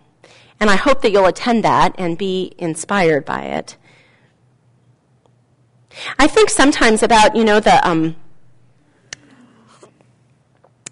And 0.60 0.70
I 0.70 0.76
hope 0.76 1.02
that 1.02 1.10
you'll 1.10 1.26
attend 1.26 1.64
that 1.64 1.94
and 1.98 2.16
be 2.16 2.54
inspired 2.58 3.24
by 3.24 3.42
it. 3.42 3.76
I 6.18 6.26
think 6.26 6.50
sometimes 6.50 7.02
about, 7.02 7.36
you 7.36 7.44
know, 7.44 7.60
the, 7.60 7.86
um, 7.86 8.16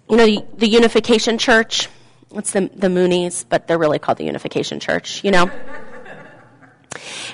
you 0.09 0.17
know, 0.17 0.25
the, 0.25 0.45
the 0.57 0.67
Unification 0.67 1.37
Church 1.37 1.89
it's 2.35 2.51
the, 2.51 2.69
the 2.73 2.87
Moonies, 2.87 3.45
but 3.47 3.67
they're 3.67 3.77
really 3.77 3.99
called 3.99 4.17
the 4.17 4.25
Unification 4.25 4.79
Church, 4.79 5.23
you 5.23 5.31
know? 5.31 5.49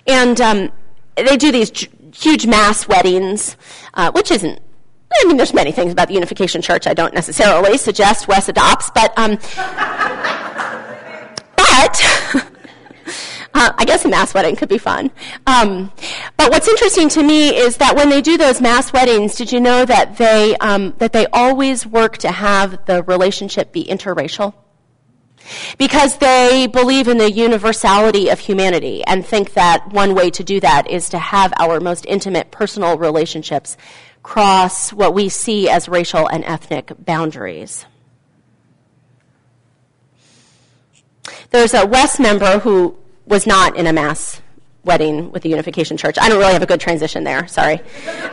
and 0.08 0.40
um, 0.42 0.72
they 1.16 1.38
do 1.38 1.52
these 1.52 1.72
j- 1.72 1.90
huge 2.14 2.46
mass 2.46 2.88
weddings, 2.88 3.58
uh, 3.94 4.12
which 4.12 4.32
isn't, 4.32 4.60
I 5.22 5.26
mean, 5.26 5.38
there's 5.38 5.54
many 5.54 5.72
things 5.72 5.92
about 5.92 6.08
the 6.08 6.14
Unification 6.14 6.62
Church 6.62 6.88
I 6.88 6.94
don't 6.94 7.14
necessarily 7.14 7.78
suggest 7.78 8.28
WES 8.28 8.50
adopts, 8.50 8.92
but, 8.94 9.18
um, 9.18 9.38
but, 11.56 12.46
Uh, 13.54 13.72
I 13.78 13.86
guess 13.86 14.06
a 14.06 14.08
mass 14.08 14.34
wedding 14.34 14.56
could 14.56 14.70
be 14.70 14.78
fun. 14.78 15.10
Um, 15.48 15.92
but 16.38 16.52
what's 16.52 16.68
interesting 16.68 17.10
to 17.10 17.24
me 17.24 17.56
is 17.56 17.78
that 17.78 17.96
when 17.96 18.10
they 18.10 18.22
do 18.22 18.38
those 18.38 18.62
mass 18.62 18.94
weddings, 18.94 19.36
did 19.36 19.52
you 19.52 19.60
know 19.60 19.86
that 19.86 20.18
they 20.18 20.56
um, 20.58 20.94
that 21.00 21.14
they 21.14 21.26
always 21.34 21.86
work 21.86 22.18
to 22.20 22.32
have 22.32 22.86
the 22.86 23.04
relationship 23.04 23.72
be 23.72 23.84
interracial? 23.86 24.54
Because 25.78 26.18
they 26.18 26.68
believe 26.68 27.08
in 27.08 27.18
the 27.18 27.32
universality 27.32 28.30
of 28.30 28.40
humanity 28.40 29.04
and 29.06 29.26
think 29.26 29.54
that 29.54 29.92
one 29.92 30.16
way 30.16 30.30
to 30.32 30.44
do 30.44 30.60
that 30.60 30.90
is 30.90 31.10
to 31.10 31.20
have 31.20 31.54
our 31.58 31.80
most 31.80 32.06
intimate 32.08 32.52
personal 32.52 32.98
relationships 32.98 33.78
cross 34.24 34.92
what 34.92 35.14
we 35.14 35.30
see 35.30 35.70
as 35.70 35.88
racial 35.88 36.28
and 36.28 36.44
ethnic 36.44 36.92
boundaries. 37.00 37.86
There's 41.52 41.74
a 41.74 41.86
WES 41.86 42.20
member 42.20 42.60
who 42.60 42.96
was 43.26 43.48
not 43.48 43.76
in 43.76 43.88
a 43.88 43.94
mass 43.94 44.42
wedding 44.84 45.32
with 45.32 45.44
the 45.44 45.50
Unification 45.50 45.98
Church. 45.98 46.18
I 46.20 46.30
don't 46.30 46.40
really 46.40 46.54
have 46.54 46.64
a 46.64 46.68
good 46.68 46.80
transition 46.80 47.24
there, 47.24 47.48
sorry. 47.48 47.82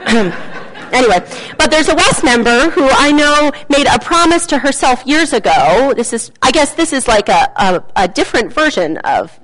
Anyway, 0.92 1.18
but 1.58 1.70
there's 1.70 1.88
a 1.88 1.94
WES 1.94 2.22
member 2.22 2.70
who 2.70 2.88
I 2.90 3.12
know 3.12 3.52
made 3.68 3.86
a 3.86 3.98
promise 3.98 4.46
to 4.46 4.58
herself 4.58 5.04
years 5.06 5.32
ago. 5.32 5.92
This 5.96 6.12
is, 6.12 6.30
I 6.42 6.50
guess, 6.50 6.74
this 6.74 6.92
is 6.92 7.08
like 7.08 7.28
a, 7.28 7.52
a, 7.56 7.84
a 7.96 8.08
different 8.08 8.52
version 8.52 8.98
of 8.98 9.38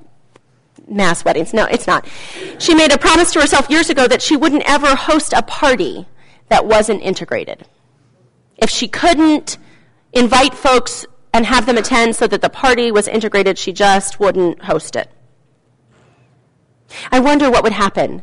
mass 0.89 1.25
weddings. 1.25 1.53
No, 1.53 1.65
it's 1.65 1.87
not. 1.87 2.07
She 2.59 2.75
made 2.75 2.93
a 2.93 2.99
promise 2.99 3.33
to 3.33 3.41
herself 3.41 3.69
years 3.71 3.91
ago 3.91 4.07
that 4.09 4.23
she 4.23 4.37
wouldn't 4.37 4.69
ever 4.69 4.95
host 4.95 5.33
a 5.33 5.43
party 5.43 6.07
that 6.49 6.67
wasn't 6.67 7.03
integrated. 7.03 7.67
If 8.57 8.71
she 8.71 8.89
couldn't 8.89 9.59
invite 10.13 10.55
folks 10.55 11.07
and 11.33 11.47
have 11.47 11.67
them 11.67 11.79
attend 11.79 12.17
so 12.17 12.27
that 12.27 12.43
the 12.43 12.51
party 12.51 12.93
was 12.93 13.09
integrated, 13.09 13.59
she 13.59 13.73
just 13.73 14.21
wouldn't 14.21 14.65
host 14.65 14.97
it. 14.97 15.11
I 17.11 17.21
wonder 17.21 17.51
what 17.51 17.63
would 17.63 17.73
happen 17.73 18.23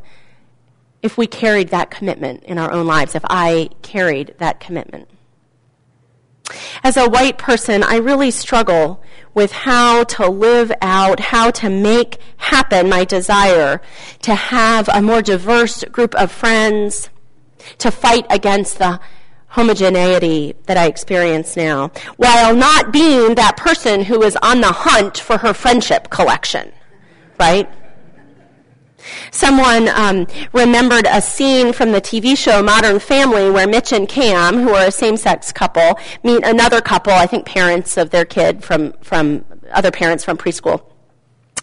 if 1.02 1.18
we 1.18 1.28
carried 1.28 1.70
that 1.70 1.90
commitment 1.90 2.44
in 2.44 2.58
our 2.58 2.72
own 2.72 2.86
lives, 2.86 3.16
if 3.16 3.24
I 3.30 3.70
carried 3.82 4.36
that 4.40 4.60
commitment. 4.60 5.10
As 6.84 6.98
a 6.98 7.10
white 7.10 7.38
person, 7.38 7.84
I 7.84 7.98
really 7.98 8.32
struggle 8.32 9.04
with 9.34 9.52
how 9.52 10.04
to 10.04 10.28
live 10.28 10.72
out, 10.82 11.20
how 11.20 11.52
to 11.52 11.70
make 11.70 12.20
happen 12.38 12.90
my 12.90 13.06
desire 13.06 13.82
to 14.24 14.34
have 14.34 14.90
a 14.90 15.02
more 15.02 15.22
diverse 15.22 15.84
group 15.86 16.16
of 16.16 16.32
friends, 16.32 17.10
to 17.78 17.92
fight 17.92 18.26
against 18.30 18.80
the 18.80 19.00
homogeneity 19.48 20.56
that 20.66 20.78
I 20.78 20.86
experience 20.86 21.56
now, 21.56 21.92
while 22.18 22.56
not 22.56 22.92
being 22.92 23.36
that 23.36 23.58
person 23.58 24.04
who 24.04 24.22
is 24.24 24.38
on 24.42 24.62
the 24.62 24.72
hunt 24.72 25.18
for 25.18 25.38
her 25.38 25.54
friendship 25.54 26.10
collection, 26.10 26.72
right? 27.40 27.70
Someone 29.32 29.88
um, 29.90 30.28
remembered 30.54 31.06
a 31.08 31.22
scene 31.22 31.74
from 31.74 31.92
the 31.92 32.02
TV 32.02 32.38
show 32.38 32.62
Modern 32.64 33.00
Family 33.00 33.50
where 33.50 33.68
Mitch 33.68 33.92
and 33.94 34.08
Cam, 34.08 34.58
who 34.58 34.70
are 34.74 34.88
a 34.88 34.92
same-sex 34.92 35.52
couple, 35.52 36.00
meet 36.24 36.44
another 36.46 36.82
couple, 36.82 37.14
I 37.14 37.26
think 37.26 37.46
parents 37.46 37.98
of 37.98 38.10
their 38.10 38.26
kid 38.26 38.64
from, 38.64 38.94
from 39.02 39.46
other 39.72 39.92
parents 39.92 40.24
from 40.24 40.38
preschool. 40.38 40.84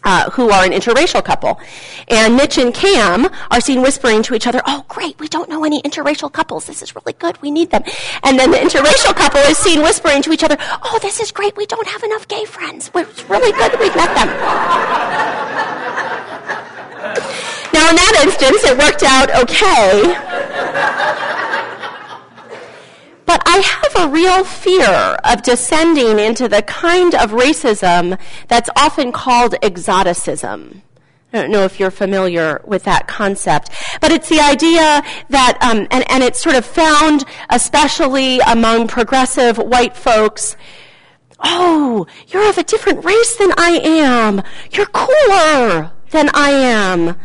Uh, 0.04 0.30
who 0.30 0.50
are 0.50 0.64
an 0.64 0.70
interracial 0.70 1.24
couple. 1.24 1.58
And 2.06 2.36
Mitch 2.36 2.58
and 2.58 2.72
Cam 2.72 3.28
are 3.50 3.60
seen 3.60 3.82
whispering 3.82 4.22
to 4.24 4.36
each 4.36 4.46
other, 4.46 4.62
Oh, 4.64 4.84
great, 4.86 5.18
we 5.18 5.26
don't 5.26 5.48
know 5.48 5.64
any 5.64 5.82
interracial 5.82 6.30
couples. 6.30 6.66
This 6.66 6.80
is 6.80 6.94
really 6.94 7.14
good. 7.14 7.42
We 7.42 7.50
need 7.50 7.70
them. 7.70 7.82
And 8.22 8.38
then 8.38 8.52
the 8.52 8.58
interracial 8.58 9.16
couple 9.16 9.40
is 9.40 9.58
seen 9.58 9.82
whispering 9.82 10.22
to 10.22 10.32
each 10.32 10.44
other, 10.44 10.56
Oh, 10.60 11.00
this 11.02 11.18
is 11.18 11.32
great. 11.32 11.56
We 11.56 11.66
don't 11.66 11.88
have 11.88 12.04
enough 12.04 12.28
gay 12.28 12.44
friends. 12.44 12.88
It's 12.94 13.28
really 13.28 13.50
good 13.50 13.72
that 13.72 13.80
we've 13.80 13.96
met 13.96 14.14
them. 14.14 14.28
Now, 17.76 17.90
in 17.90 17.96
that 17.96 18.24
instance, 18.24 18.64
it 18.64 18.78
worked 18.78 19.02
out 19.02 19.28
okay. 19.42 20.16
But 23.26 23.42
I 23.44 23.58
have 23.58 24.06
a 24.06 24.12
real 24.12 24.44
fear 24.44 25.18
of 25.24 25.42
descending 25.42 26.18
into 26.18 26.48
the 26.48 26.62
kind 26.62 27.14
of 27.14 27.32
racism 27.32 28.18
that's 28.48 28.70
often 28.76 29.12
called 29.12 29.56
exoticism. 29.62 30.82
I 31.32 31.42
don't 31.42 31.50
know 31.50 31.64
if 31.64 31.78
you're 31.78 31.90
familiar 31.90 32.62
with 32.64 32.84
that 32.84 33.08
concept, 33.08 33.70
but 34.00 34.10
it's 34.10 34.30
the 34.30 34.40
idea 34.40 35.02
that, 35.28 35.58
um, 35.60 35.86
and, 35.90 36.10
and 36.10 36.22
it's 36.22 36.40
sort 36.40 36.56
of 36.56 36.64
found 36.64 37.24
especially 37.50 38.38
among 38.38 38.88
progressive 38.88 39.58
white 39.58 39.96
folks. 39.96 40.56
Oh, 41.40 42.06
you're 42.28 42.48
of 42.48 42.56
a 42.56 42.62
different 42.62 43.04
race 43.04 43.36
than 43.36 43.52
I 43.58 43.80
am. 43.82 44.42
You're 44.70 44.86
cooler 44.86 45.90
than 46.10 46.30
I 46.32 46.50
am. 46.52 47.16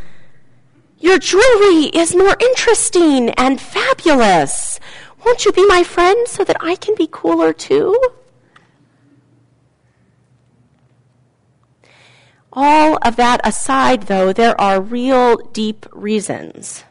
Your 1.02 1.18
jewelry 1.18 1.86
is 1.94 2.16
more 2.16 2.38
interesting 2.40 3.32
and 3.32 3.60
fabulous. 3.60 4.80
Won't 5.26 5.46
you 5.46 5.52
be 5.52 5.66
my 5.66 5.84
friend 5.84 6.28
so 6.28 6.44
that 6.44 6.58
I 6.62 6.76
can 6.76 6.94
be 6.94 7.08
cooler 7.12 7.54
too? 7.54 8.00
All 12.54 13.00
of 13.02 13.16
that 13.16 13.42
aside, 13.44 14.04
though, 14.04 14.32
there 14.32 14.60
are 14.62 14.80
real 14.80 15.38
deep 15.38 15.88
reasons 15.92 16.84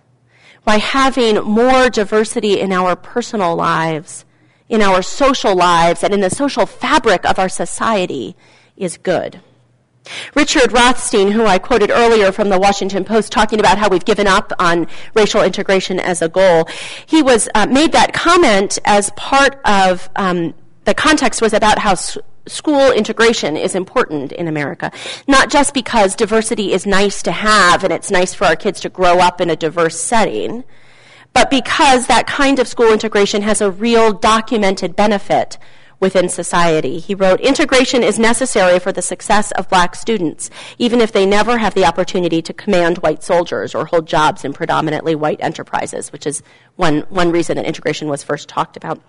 why 0.64 0.78
having 0.78 1.36
more 1.44 1.88
diversity 1.88 2.60
in 2.60 2.72
our 2.72 2.96
personal 2.96 3.54
lives, 3.54 4.24
in 4.68 4.82
our 4.82 5.02
social 5.02 5.54
lives, 5.54 6.02
and 6.02 6.12
in 6.12 6.20
the 6.20 6.30
social 6.30 6.66
fabric 6.66 7.24
of 7.24 7.38
our 7.38 7.48
society 7.48 8.34
is 8.76 8.96
good. 8.96 9.40
Richard 10.34 10.72
Rothstein, 10.72 11.30
who 11.32 11.44
I 11.44 11.58
quoted 11.58 11.90
earlier 11.90 12.32
from 12.32 12.48
the 12.48 12.58
Washington 12.58 13.04
Post, 13.04 13.32
talking 13.32 13.60
about 13.60 13.78
how 13.78 13.88
we've 13.88 14.04
given 14.04 14.26
up 14.26 14.52
on 14.58 14.86
racial 15.14 15.42
integration 15.42 16.00
as 16.00 16.22
a 16.22 16.28
goal, 16.28 16.68
he 17.06 17.22
was 17.22 17.48
uh, 17.54 17.66
made 17.66 17.92
that 17.92 18.12
comment 18.12 18.78
as 18.84 19.10
part 19.10 19.60
of 19.64 20.08
um, 20.16 20.54
the 20.84 20.94
context 20.94 21.42
was 21.42 21.52
about 21.52 21.78
how 21.78 21.92
s- 21.92 22.18
school 22.46 22.90
integration 22.90 23.56
is 23.56 23.74
important 23.74 24.32
in 24.32 24.48
America, 24.48 24.90
not 25.28 25.50
just 25.50 25.74
because 25.74 26.16
diversity 26.16 26.72
is 26.72 26.86
nice 26.86 27.22
to 27.22 27.32
have 27.32 27.84
and 27.84 27.92
it's 27.92 28.10
nice 28.10 28.34
for 28.34 28.46
our 28.46 28.56
kids 28.56 28.80
to 28.80 28.88
grow 28.88 29.18
up 29.18 29.40
in 29.40 29.50
a 29.50 29.56
diverse 29.56 30.00
setting, 30.00 30.64
but 31.32 31.50
because 31.50 32.06
that 32.06 32.26
kind 32.26 32.58
of 32.58 32.66
school 32.66 32.92
integration 32.92 33.42
has 33.42 33.60
a 33.60 33.70
real 33.70 34.12
documented 34.12 34.96
benefit 34.96 35.58
within 36.00 36.28
society. 36.28 36.98
He 36.98 37.14
wrote, 37.14 37.40
Integration 37.40 38.02
is 38.02 38.18
necessary 38.18 38.78
for 38.78 38.90
the 38.90 39.02
success 39.02 39.52
of 39.52 39.68
black 39.68 39.94
students, 39.94 40.50
even 40.78 41.00
if 41.00 41.12
they 41.12 41.26
never 41.26 41.58
have 41.58 41.74
the 41.74 41.84
opportunity 41.84 42.42
to 42.42 42.52
command 42.52 42.98
white 42.98 43.22
soldiers 43.22 43.74
or 43.74 43.86
hold 43.86 44.06
jobs 44.06 44.44
in 44.44 44.52
predominantly 44.52 45.14
white 45.14 45.40
enterprises, 45.40 46.10
which 46.10 46.26
is 46.26 46.42
one, 46.76 47.00
one 47.10 47.30
reason 47.30 47.56
that 47.56 47.66
integration 47.66 48.08
was 48.08 48.24
first 48.24 48.48
talked 48.48 48.76
about. 48.76 49.00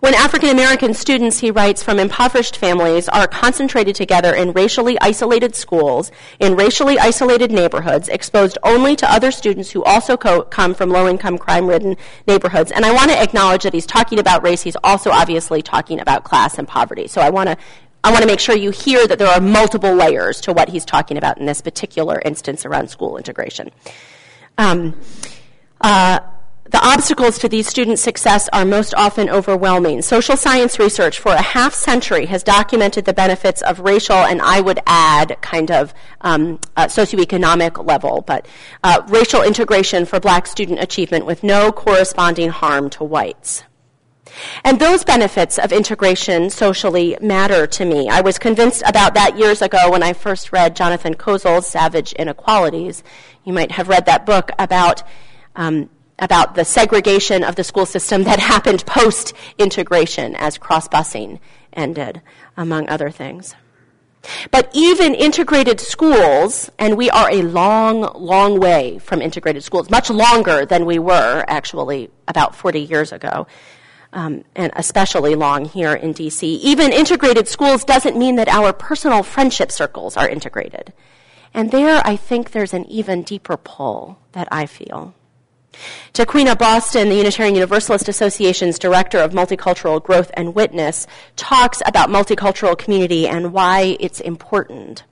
When 0.00 0.14
African 0.14 0.48
American 0.48 0.94
students, 0.94 1.40
he 1.40 1.50
writes, 1.50 1.82
from 1.82 1.98
impoverished 1.98 2.56
families 2.56 3.08
are 3.08 3.26
concentrated 3.26 3.94
together 3.94 4.34
in 4.34 4.52
racially 4.52 4.98
isolated 5.00 5.54
schools, 5.54 6.10
in 6.38 6.56
racially 6.56 6.98
isolated 6.98 7.50
neighborhoods, 7.50 8.08
exposed 8.08 8.56
only 8.62 8.96
to 8.96 9.12
other 9.12 9.30
students 9.30 9.70
who 9.70 9.84
also 9.84 10.16
co- 10.16 10.42
come 10.42 10.74
from 10.74 10.90
low 10.90 11.08
income, 11.08 11.36
crime 11.36 11.66
ridden 11.66 11.96
neighborhoods. 12.26 12.70
And 12.70 12.86
I 12.86 12.92
want 12.92 13.10
to 13.10 13.20
acknowledge 13.20 13.62
that 13.64 13.74
he's 13.74 13.86
talking 13.86 14.18
about 14.18 14.42
race, 14.42 14.62
he's 14.62 14.76
also 14.82 15.10
obviously 15.10 15.60
talking 15.62 16.00
about 16.00 16.24
class 16.24 16.58
and 16.58 16.66
poverty. 16.66 17.06
So 17.06 17.20
I 17.20 17.30
want 17.30 17.50
to 17.50 17.56
I 18.02 18.10
want 18.10 18.22
to 18.22 18.26
make 18.26 18.40
sure 18.40 18.56
you 18.56 18.70
hear 18.70 19.06
that 19.06 19.18
there 19.18 19.28
are 19.28 19.42
multiple 19.42 19.94
layers 19.94 20.40
to 20.42 20.54
what 20.54 20.70
he's 20.70 20.86
talking 20.86 21.18
about 21.18 21.36
in 21.36 21.44
this 21.44 21.60
particular 21.60 22.18
instance 22.24 22.64
around 22.64 22.88
school 22.88 23.18
integration. 23.18 23.70
Um, 24.56 24.98
uh, 25.82 26.20
the 26.70 26.86
obstacles 26.86 27.36
to 27.38 27.48
these 27.48 27.66
students' 27.66 28.00
success 28.00 28.48
are 28.52 28.64
most 28.64 28.94
often 28.94 29.28
overwhelming. 29.28 30.02
Social 30.02 30.36
science 30.36 30.78
research 30.78 31.18
for 31.18 31.32
a 31.32 31.42
half 31.42 31.74
century 31.74 32.26
has 32.26 32.44
documented 32.44 33.06
the 33.06 33.12
benefits 33.12 33.60
of 33.62 33.80
racial, 33.80 34.16
and 34.16 34.40
I 34.40 34.60
would 34.60 34.78
add 34.86 35.36
kind 35.40 35.72
of 35.72 35.92
um, 36.20 36.60
uh, 36.76 36.86
socioeconomic 36.86 37.84
level, 37.84 38.22
but 38.24 38.46
uh, 38.84 39.02
racial 39.08 39.42
integration 39.42 40.04
for 40.06 40.20
black 40.20 40.46
student 40.46 40.80
achievement 40.80 41.26
with 41.26 41.42
no 41.42 41.72
corresponding 41.72 42.50
harm 42.50 42.88
to 42.90 43.02
whites. 43.04 43.64
And 44.64 44.78
those 44.78 45.02
benefits 45.02 45.58
of 45.58 45.72
integration 45.72 46.50
socially 46.50 47.16
matter 47.20 47.66
to 47.66 47.84
me. 47.84 48.08
I 48.08 48.20
was 48.20 48.38
convinced 48.38 48.84
about 48.86 49.14
that 49.14 49.36
years 49.36 49.60
ago 49.60 49.90
when 49.90 50.04
I 50.04 50.12
first 50.12 50.52
read 50.52 50.76
Jonathan 50.76 51.14
Kozol's 51.14 51.66
Savage 51.66 52.12
Inequalities. 52.12 53.02
You 53.42 53.52
might 53.52 53.72
have 53.72 53.88
read 53.88 54.06
that 54.06 54.24
book 54.24 54.52
about 54.56 55.02
um, 55.56 55.90
about 56.20 56.54
the 56.54 56.64
segregation 56.64 57.42
of 57.42 57.56
the 57.56 57.64
school 57.64 57.86
system 57.86 58.24
that 58.24 58.38
happened 58.52 58.84
post 58.86 59.32
integration 59.58 60.36
as 60.36 60.58
cross 60.58 60.86
busing 60.86 61.40
ended, 61.72 62.20
among 62.56 62.88
other 62.88 63.10
things. 63.10 63.54
But 64.50 64.70
even 64.74 65.14
integrated 65.14 65.80
schools, 65.80 66.70
and 66.78 66.96
we 66.96 67.08
are 67.08 67.30
a 67.30 67.42
long, 67.42 68.02
long 68.14 68.60
way 68.60 68.98
from 68.98 69.22
integrated 69.22 69.64
schools, 69.64 69.88
much 69.88 70.10
longer 70.10 70.66
than 70.66 70.84
we 70.84 70.98
were 70.98 71.44
actually 71.48 72.10
about 72.28 72.54
40 72.54 72.80
years 72.80 73.12
ago, 73.12 73.46
um, 74.12 74.44
and 74.54 74.72
especially 74.76 75.34
long 75.34 75.64
here 75.64 75.94
in 75.94 76.12
DC. 76.12 76.42
Even 76.42 76.92
integrated 76.92 77.48
schools 77.48 77.82
doesn't 77.84 78.16
mean 78.16 78.36
that 78.36 78.48
our 78.48 78.72
personal 78.74 79.22
friendship 79.22 79.72
circles 79.72 80.16
are 80.16 80.28
integrated. 80.28 80.92
And 81.54 81.70
there, 81.70 82.02
I 82.04 82.16
think 82.16 82.50
there's 82.50 82.74
an 82.74 82.84
even 82.86 83.22
deeper 83.22 83.56
pull 83.56 84.18
that 84.32 84.48
I 84.52 84.66
feel. 84.66 85.14
Taquiena 86.12 86.58
Boston, 86.58 87.08
the 87.08 87.16
Unitarian 87.16 87.54
Universalist 87.54 88.08
Association's 88.08 88.78
Director 88.78 89.18
of 89.18 89.32
Multicultural 89.32 90.02
Growth 90.02 90.30
and 90.34 90.54
Witness, 90.54 91.06
talks 91.36 91.80
about 91.86 92.10
multicultural 92.10 92.76
community 92.76 93.28
and 93.28 93.52
why 93.52 93.96
it's 94.00 94.20
important. 94.20 95.04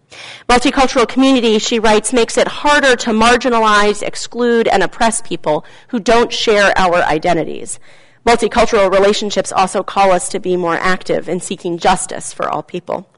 Multicultural 0.49 1.09
community, 1.09 1.59
she 1.59 1.79
writes, 1.79 2.13
makes 2.13 2.37
it 2.37 2.49
harder 2.49 2.97
to 2.97 3.11
marginalize, 3.11 4.03
exclude, 4.03 4.67
and 4.67 4.83
oppress 4.83 5.21
people 5.21 5.65
who 5.89 6.01
don't 6.01 6.33
share 6.33 6.73
our 6.77 6.97
identities. 7.03 7.79
Multicultural 8.27 8.93
relationships 8.93 9.53
also 9.53 9.83
call 9.83 10.13
us 10.13 10.29
to 10.29 10.41
be 10.41 10.57
more 10.57 10.75
active 10.75 11.29
in 11.29 11.41
seeking 11.41 11.79
justice 11.79 12.33
for 12.33 12.49
all 12.49 12.63
people. 12.63 13.09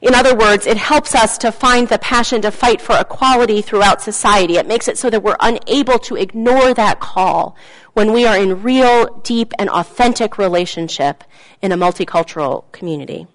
In 0.00 0.14
other 0.14 0.34
words, 0.36 0.66
it 0.66 0.76
helps 0.76 1.14
us 1.14 1.38
to 1.38 1.52
find 1.52 1.88
the 1.88 1.98
passion 1.98 2.42
to 2.42 2.50
fight 2.50 2.80
for 2.80 2.96
equality 2.98 3.62
throughout 3.62 4.02
society. 4.02 4.56
It 4.56 4.66
makes 4.66 4.88
it 4.88 4.98
so 4.98 5.10
that 5.10 5.22
we're 5.22 5.36
unable 5.40 5.98
to 6.00 6.16
ignore 6.16 6.74
that 6.74 7.00
call 7.00 7.56
when 7.92 8.12
we 8.12 8.26
are 8.26 8.36
in 8.36 8.62
real, 8.62 9.20
deep, 9.22 9.52
and 9.58 9.70
authentic 9.70 10.38
relationship 10.38 11.24
in 11.62 11.72
a 11.72 11.76
multicultural 11.76 12.70
community. 12.72 13.26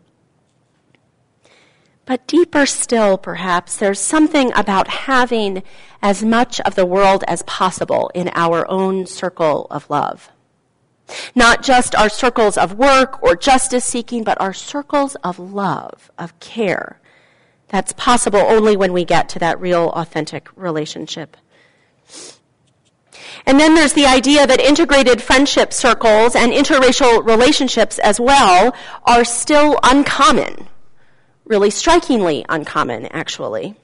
But 2.06 2.25
deeper 2.25 2.65
still, 2.65 3.19
perhaps, 3.19 3.77
there's 3.77 4.00
something 4.00 4.52
about 4.56 4.87
having 4.87 5.62
as 6.02 6.23
much 6.23 6.60
of 6.62 6.73
the 6.73 6.85
world 6.85 7.23
as 7.27 7.44
possible 7.44 8.10
in 8.15 8.31
our 8.33 8.69
own 8.69 9.06
circle 9.06 9.67
of 9.69 9.87
love. 9.90 10.31
Not 11.36 11.64
just 11.64 11.96
our 11.96 12.10
circles 12.10 12.58
of 12.58 12.78
work 12.78 13.22
or 13.24 13.36
justice 13.36 13.86
seeking, 13.86 14.24
but 14.24 14.40
our 14.40 14.54
circles 14.54 15.16
of 15.24 15.40
love, 15.40 16.12
of 16.18 16.40
care. 16.40 17.00
That's 17.70 17.94
possible 17.94 18.40
only 18.40 18.76
when 18.76 18.94
we 18.94 19.06
get 19.06 19.30
to 19.30 19.40
that 19.40 19.60
real, 19.62 19.90
authentic 19.90 20.48
relationship. 20.56 21.38
And 23.46 23.60
then 23.60 23.76
there's 23.76 23.94
the 23.94 24.06
idea 24.06 24.46
that 24.48 24.60
integrated 24.60 25.22
friendship 25.22 25.74
circles 25.74 26.36
and 26.36 26.52
interracial 26.52 27.26
relationships 27.26 28.00
as 28.00 28.20
well 28.20 28.76
are 29.04 29.24
still 29.24 29.80
uncommon. 29.84 30.68
Really 31.46 31.70
strikingly 31.70 32.46
uncommon, 32.50 33.08
actually. 33.08 33.76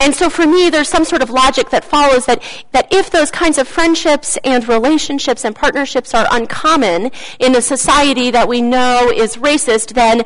And 0.00 0.14
so 0.14 0.30
for 0.30 0.46
me, 0.46 0.70
there's 0.70 0.88
some 0.88 1.04
sort 1.04 1.22
of 1.22 1.30
logic 1.30 1.70
that 1.70 1.84
follows 1.84 2.26
that, 2.26 2.42
that 2.72 2.92
if 2.92 3.10
those 3.10 3.30
kinds 3.30 3.58
of 3.58 3.66
friendships 3.66 4.38
and 4.44 4.66
relationships 4.68 5.44
and 5.44 5.56
partnerships 5.56 6.14
are 6.14 6.26
uncommon 6.30 7.10
in 7.40 7.56
a 7.56 7.62
society 7.62 8.30
that 8.30 8.48
we 8.48 8.62
know 8.62 9.10
is 9.12 9.36
racist, 9.36 9.94
then 9.94 10.24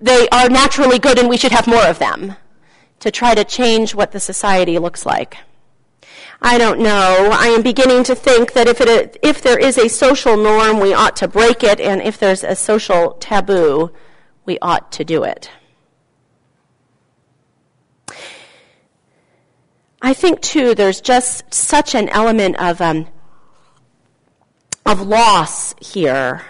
they 0.00 0.28
are 0.30 0.48
naturally 0.48 0.98
good 0.98 1.18
and 1.18 1.28
we 1.28 1.36
should 1.36 1.52
have 1.52 1.68
more 1.68 1.86
of 1.86 2.00
them 2.00 2.34
to 2.98 3.10
try 3.10 3.34
to 3.34 3.44
change 3.44 3.94
what 3.94 4.12
the 4.12 4.20
society 4.20 4.78
looks 4.78 5.06
like. 5.06 5.38
I 6.40 6.58
don't 6.58 6.80
know. 6.80 7.30
I 7.32 7.46
am 7.48 7.62
beginning 7.62 8.02
to 8.04 8.16
think 8.16 8.52
that 8.54 8.66
if, 8.66 8.80
it, 8.80 9.16
if 9.22 9.42
there 9.42 9.58
is 9.58 9.78
a 9.78 9.88
social 9.88 10.36
norm, 10.36 10.80
we 10.80 10.92
ought 10.92 11.14
to 11.16 11.28
break 11.28 11.62
it, 11.62 11.80
and 11.80 12.02
if 12.02 12.18
there's 12.18 12.42
a 12.42 12.56
social 12.56 13.12
taboo, 13.20 13.92
we 14.44 14.58
ought 14.60 14.90
to 14.92 15.04
do 15.04 15.22
it. 15.22 15.50
I 20.04 20.14
think, 20.14 20.40
too, 20.40 20.74
there's 20.74 21.00
just 21.00 21.54
such 21.54 21.94
an 21.94 22.08
element 22.08 22.56
of, 22.56 22.80
um, 22.80 23.06
of 24.84 25.00
loss 25.00 25.74
here 25.80 26.42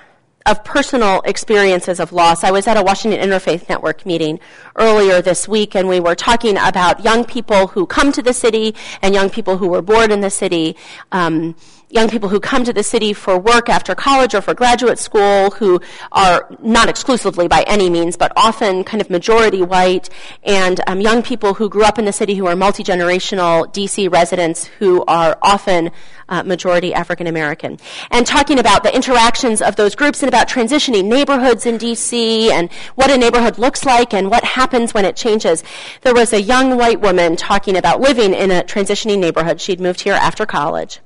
of 0.46 0.64
personal 0.64 1.20
experiences 1.22 2.00
of 2.00 2.12
loss. 2.12 2.44
I 2.44 2.50
was 2.50 2.66
at 2.66 2.76
a 2.76 2.82
Washington 2.82 3.20
Interfaith 3.20 3.68
Network 3.68 4.04
meeting 4.04 4.40
earlier 4.76 5.22
this 5.22 5.46
week, 5.46 5.74
and 5.76 5.88
we 5.88 6.00
were 6.00 6.14
talking 6.14 6.56
about 6.56 7.04
young 7.04 7.24
people 7.24 7.68
who 7.68 7.86
come 7.86 8.12
to 8.12 8.22
the 8.22 8.32
city 8.32 8.74
and 9.00 9.14
young 9.14 9.30
people 9.30 9.58
who 9.58 9.68
were 9.68 9.82
born 9.82 10.10
in 10.10 10.20
the 10.20 10.30
city. 10.30 10.76
Um, 11.12 11.54
young 11.92 12.08
people 12.08 12.30
who 12.30 12.40
come 12.40 12.64
to 12.64 12.72
the 12.72 12.82
city 12.82 13.12
for 13.12 13.38
work 13.38 13.68
after 13.68 13.94
college 13.94 14.34
or 14.34 14.40
for 14.40 14.54
graduate 14.54 14.98
school 14.98 15.50
who 15.50 15.78
are 16.10 16.48
not 16.62 16.88
exclusively 16.88 17.46
by 17.46 17.62
any 17.66 17.90
means, 17.90 18.16
but 18.16 18.32
often 18.34 18.82
kind 18.82 19.02
of 19.02 19.10
majority 19.10 19.60
white, 19.60 20.08
and 20.42 20.80
um, 20.86 21.02
young 21.02 21.22
people 21.22 21.52
who 21.52 21.68
grew 21.68 21.84
up 21.84 21.98
in 21.98 22.06
the 22.06 22.12
city 22.12 22.34
who 22.34 22.46
are 22.46 22.56
multi-generational 22.56 23.70
DC 23.74 24.10
residents 24.10 24.64
who 24.78 25.04
are 25.06 25.38
often 25.42 25.90
uh, 26.30 26.42
majority 26.42 26.94
African 26.94 27.26
American. 27.26 27.78
And 28.10 28.26
talking 28.26 28.58
about 28.58 28.84
the 28.84 28.94
interactions 28.94 29.60
of 29.60 29.76
those 29.76 29.94
groups 29.94 30.22
and 30.22 30.28
about 30.28 30.48
transitioning 30.48 31.04
neighborhoods 31.04 31.66
in 31.66 31.76
DC 31.76 32.50
and 32.50 32.72
what 32.94 33.10
a 33.10 33.18
neighborhood 33.18 33.58
looks 33.58 33.84
like 33.84 34.14
and 34.14 34.30
what 34.30 34.44
happens 34.44 34.94
when 34.94 35.04
it 35.04 35.14
changes. 35.14 35.62
There 36.00 36.14
was 36.14 36.32
a 36.32 36.40
young 36.40 36.78
white 36.78 37.02
woman 37.02 37.36
talking 37.36 37.76
about 37.76 38.00
living 38.00 38.32
in 38.32 38.50
a 38.50 38.62
transitioning 38.62 39.18
neighborhood. 39.18 39.60
She'd 39.60 39.80
moved 39.80 40.00
here 40.00 40.14
after 40.14 40.46
college 40.46 41.00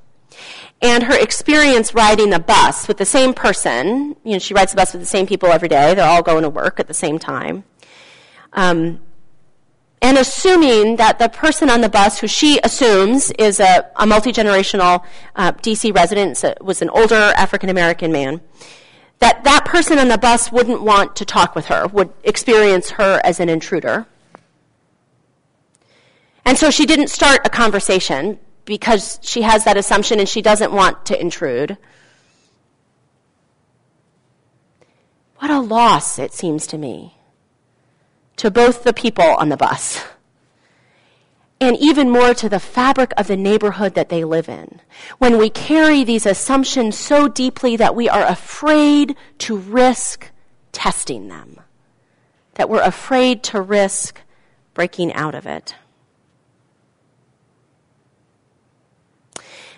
and 0.81 1.03
her 1.03 1.17
experience 1.17 1.93
riding 1.93 2.29
the 2.29 2.39
bus 2.39 2.87
with 2.87 2.97
the 2.97 3.05
same 3.05 3.33
person. 3.33 4.15
You 4.23 4.33
know, 4.33 4.39
she 4.39 4.53
rides 4.53 4.71
the 4.71 4.77
bus 4.77 4.93
with 4.93 5.01
the 5.01 5.07
same 5.07 5.25
people 5.25 5.49
every 5.49 5.69
day. 5.69 5.93
They're 5.93 6.07
all 6.07 6.21
going 6.21 6.43
to 6.43 6.49
work 6.49 6.79
at 6.79 6.87
the 6.87 6.93
same 6.93 7.17
time. 7.17 7.63
Um, 8.53 8.99
and 10.01 10.17
assuming 10.17 10.97
that 10.97 11.17
the 11.17 11.29
person 11.29 11.69
on 11.69 11.81
the 11.81 11.89
bus, 11.89 12.19
who 12.19 12.27
she 12.27 12.59
assumes 12.63 13.31
is 13.31 13.59
a, 13.59 13.89
a 13.95 14.05
multi 14.05 14.31
generational 14.31 15.03
uh, 15.35 15.53
DC 15.53 15.93
resident, 15.95 16.43
was 16.61 16.83
an 16.83 16.89
older 16.91 17.15
African 17.15 17.69
American 17.69 18.11
man, 18.11 18.41
that 19.19 19.43
that 19.43 19.65
person 19.65 19.97
on 19.97 20.07
the 20.07 20.17
bus 20.19 20.51
wouldn't 20.51 20.83
want 20.83 21.15
to 21.15 21.25
talk 21.25 21.55
with 21.55 21.65
her, 21.65 21.87
would 21.87 22.13
experience 22.23 22.91
her 22.91 23.19
as 23.23 23.39
an 23.39 23.49
intruder. 23.49 24.05
And 26.45 26.57
so 26.57 26.69
she 26.69 26.85
didn't 26.85 27.09
start 27.09 27.41
a 27.43 27.49
conversation 27.49 28.39
because 28.67 29.17
she 29.23 29.41
has 29.41 29.63
that 29.63 29.77
assumption 29.77 30.19
and 30.19 30.29
she 30.29 30.41
doesn't 30.41 30.73
want 30.73 31.05
to 31.07 31.19
intrude. 31.19 31.77
What 35.37 35.49
a 35.49 35.59
loss, 35.59 36.19
it 36.19 36.33
seems 36.33 36.67
to 36.67 36.77
me, 36.77 37.15
to 38.35 38.51
both 38.51 38.83
the 38.83 38.93
people 38.93 39.23
on 39.23 39.49
the 39.49 39.57
bus 39.57 40.03
and 41.59 41.77
even 41.77 42.09
more 42.09 42.33
to 42.33 42.49
the 42.49 42.59
fabric 42.59 43.13
of 43.17 43.27
the 43.27 43.37
neighborhood 43.37 43.95
that 43.95 44.09
they 44.09 44.23
live 44.23 44.49
in. 44.49 44.81
When 45.17 45.37
we 45.37 45.49
carry 45.49 46.03
these 46.03 46.25
assumptions 46.25 46.97
so 46.97 47.27
deeply 47.27 47.77
that 47.77 47.95
we 47.95 48.09
are 48.09 48.25
afraid 48.25 49.15
to 49.39 49.57
risk 49.57 50.29
testing 50.71 51.29
them, 51.29 51.61
that 52.55 52.69
we're 52.69 52.83
afraid 52.83 53.43
to 53.43 53.61
risk 53.61 54.21
breaking 54.73 55.13
out 55.13 55.33
of 55.33 55.47
it. 55.47 55.75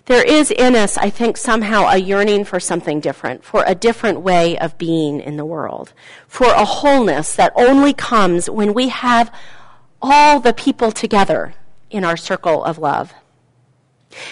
There 0.09 0.23
is 0.23 0.49
in 0.49 0.75
us, 0.75 0.97
I 0.97 1.11
think, 1.11 1.37
somehow 1.37 1.87
a 1.87 1.97
yearning 1.97 2.43
for 2.43 2.59
something 2.59 2.99
different, 2.99 3.43
for 3.43 3.63
a 3.67 3.75
different 3.75 4.21
way 4.21 4.57
of 4.57 4.75
being 4.79 5.19
in 5.19 5.37
the 5.37 5.45
world, 5.45 5.93
for 6.27 6.47
a 6.47 6.65
wholeness 6.65 7.35
that 7.35 7.53
only 7.55 7.93
comes 7.93 8.49
when 8.49 8.73
we 8.73 8.89
have 8.89 9.31
all 10.01 10.39
the 10.39 10.51
people 10.51 10.91
together 10.91 11.53
in 11.91 12.03
our 12.03 12.17
circle 12.17 12.63
of 12.63 12.79
love. 12.79 13.13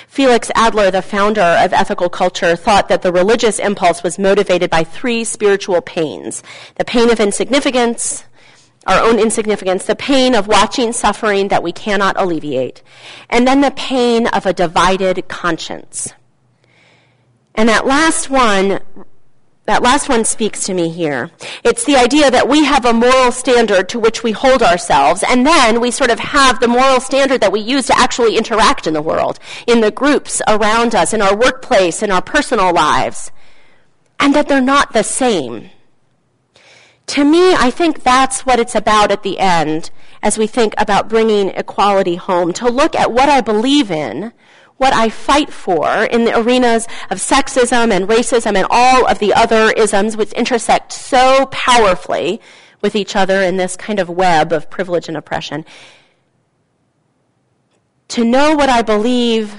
Felix 0.07 0.49
Adler, 0.55 0.89
the 0.89 1.03
founder 1.03 1.41
of 1.41 1.73
ethical 1.73 2.09
culture, 2.09 2.55
thought 2.55 2.89
that 2.89 3.03
the 3.03 3.11
religious 3.11 3.59
impulse 3.59 4.01
was 4.01 4.17
motivated 4.17 4.71
by 4.71 4.83
three 4.83 5.23
spiritual 5.23 5.81
pains 5.81 6.41
the 6.77 6.85
pain 6.85 7.11
of 7.11 7.19
insignificance, 7.19 8.23
our 8.87 9.03
own 9.03 9.19
insignificance, 9.19 9.85
the 9.85 9.95
pain 9.95 10.33
of 10.33 10.47
watching 10.47 10.93
suffering 10.93 11.49
that 11.49 11.61
we 11.61 11.71
cannot 11.71 12.19
alleviate, 12.19 12.81
and 13.29 13.45
then 13.45 13.61
the 13.61 13.71
pain 13.71 14.27
of 14.27 14.45
a 14.45 14.53
divided 14.53 15.27
conscience. 15.27 16.13
And 17.53 17.67
that 17.67 17.85
last 17.85 18.29
one, 18.29 18.79
that 19.65 19.83
last 19.83 20.07
one 20.07 20.23
speaks 20.23 20.63
to 20.65 20.73
me 20.73 20.89
here. 20.89 21.31
It's 21.65 21.83
the 21.83 21.97
idea 21.97 22.31
that 22.31 22.47
we 22.47 22.63
have 22.63 22.85
a 22.85 22.93
moral 22.93 23.33
standard 23.33 23.89
to 23.89 23.99
which 23.99 24.23
we 24.23 24.31
hold 24.31 24.63
ourselves, 24.63 25.23
and 25.27 25.45
then 25.45 25.81
we 25.81 25.91
sort 25.91 26.09
of 26.09 26.19
have 26.19 26.61
the 26.61 26.69
moral 26.69 27.01
standard 27.01 27.41
that 27.41 27.51
we 27.51 27.59
use 27.59 27.87
to 27.87 27.99
actually 27.99 28.37
interact 28.37 28.87
in 28.87 28.93
the 28.93 29.01
world, 29.01 29.37
in 29.67 29.81
the 29.81 29.91
groups 29.91 30.41
around 30.47 30.95
us, 30.95 31.13
in 31.13 31.21
our 31.21 31.35
workplace, 31.35 32.01
in 32.01 32.11
our 32.11 32.21
personal 32.21 32.73
lives, 32.73 33.31
and 34.19 34.33
that 34.33 34.47
they're 34.47 34.61
not 34.61 34.93
the 34.93 35.03
same 35.03 35.69
to 37.07 37.23
me, 37.23 37.53
I 37.53 37.71
think 37.71 38.03
that's 38.03 38.45
what 38.45 38.59
it's 38.59 38.75
about 38.75 39.11
at 39.11 39.23
the 39.23 39.39
end 39.39 39.91
as 40.21 40.37
we 40.37 40.45
think 40.45 40.73
about 40.77 41.09
bringing 41.09 41.49
equality 41.49 42.15
home, 42.15 42.51
to 42.53 42.69
look 42.69 42.95
at 42.95 43.11
what 43.11 43.29
I 43.29 43.41
believe 43.41 43.89
in, 43.91 44.33
what 44.75 44.93
I 44.93 45.09
fight 45.09 45.51
for 45.51 45.87
in 45.87 46.25
the 46.25 46.37
arenas 46.37 46.85
of 47.09 47.17
sexism 47.17 47.91
and 47.91 48.07
racism 48.07 48.55
and 48.55 48.67
all 48.69 49.07
of 49.07 49.19
the 49.19 49.33
other 49.33 49.71
isms 49.71 50.17
which 50.17 50.33
intersect 50.33 50.91
so 50.91 51.47
powerfully 51.47 52.41
with 52.81 52.95
each 52.95 53.15
other 53.15 53.41
in 53.41 53.57
this 53.57 53.75
kind 53.75 53.99
of 53.99 54.09
web 54.09 54.51
of 54.51 54.69
privilege 54.69 55.07
and 55.07 55.17
oppression. 55.17 55.65
To 58.09 58.23
know 58.23 58.55
what 58.55 58.69
I 58.69 58.81
believe 58.81 59.55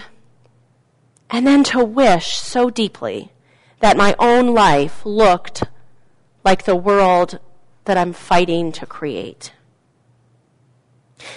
and 1.30 1.46
then 1.46 1.64
to 1.64 1.84
wish 1.84 2.34
so 2.36 2.70
deeply 2.70 3.32
that 3.80 3.96
my 3.96 4.14
own 4.18 4.54
life 4.54 5.04
looked 5.04 5.64
like 6.48 6.64
the 6.64 6.74
world 6.74 7.38
that 7.84 7.98
I'm 7.98 8.14
fighting 8.14 8.72
to 8.72 8.86
create. 8.86 9.52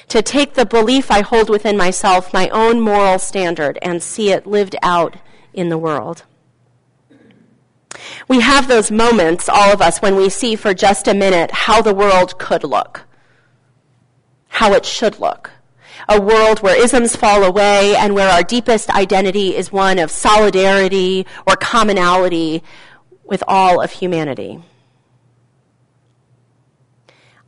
To 0.08 0.22
take 0.22 0.54
the 0.54 0.66
belief 0.66 1.12
I 1.12 1.20
hold 1.20 1.50
within 1.50 1.76
myself, 1.76 2.34
my 2.34 2.48
own 2.48 2.80
moral 2.80 3.20
standard, 3.20 3.78
and 3.82 4.02
see 4.02 4.32
it 4.32 4.48
lived 4.48 4.78
out 4.82 5.18
in 5.54 5.68
the 5.68 5.78
world. 5.78 6.24
We 8.30 8.40
have 8.40 8.70
those 8.70 8.90
moments, 8.90 9.50
all 9.50 9.74
of 9.74 9.82
us, 9.82 10.02
when 10.02 10.16
we 10.16 10.30
see 10.30 10.56
for 10.56 10.74
just 10.74 11.10
a 11.10 11.14
minute 11.14 11.52
how 11.68 11.82
the 11.82 11.94
world 11.94 12.40
could 12.40 12.64
look, 12.64 13.02
how 14.48 14.72
it 14.72 14.86
should 14.86 15.20
look. 15.20 15.52
A 16.08 16.22
world 16.22 16.60
where 16.62 16.82
isms 16.82 17.18
fall 17.18 17.44
away 17.44 17.98
and 17.98 18.16
where 18.16 18.30
our 18.30 18.44
deepest 18.44 18.90
identity 18.90 19.58
is 19.58 19.74
one 19.74 20.00
of 20.00 20.10
solidarity 20.10 21.28
or 21.46 21.58
commonality 21.58 22.64
with 23.26 23.44
all 23.46 23.82
of 23.82 23.92
humanity. 23.92 24.64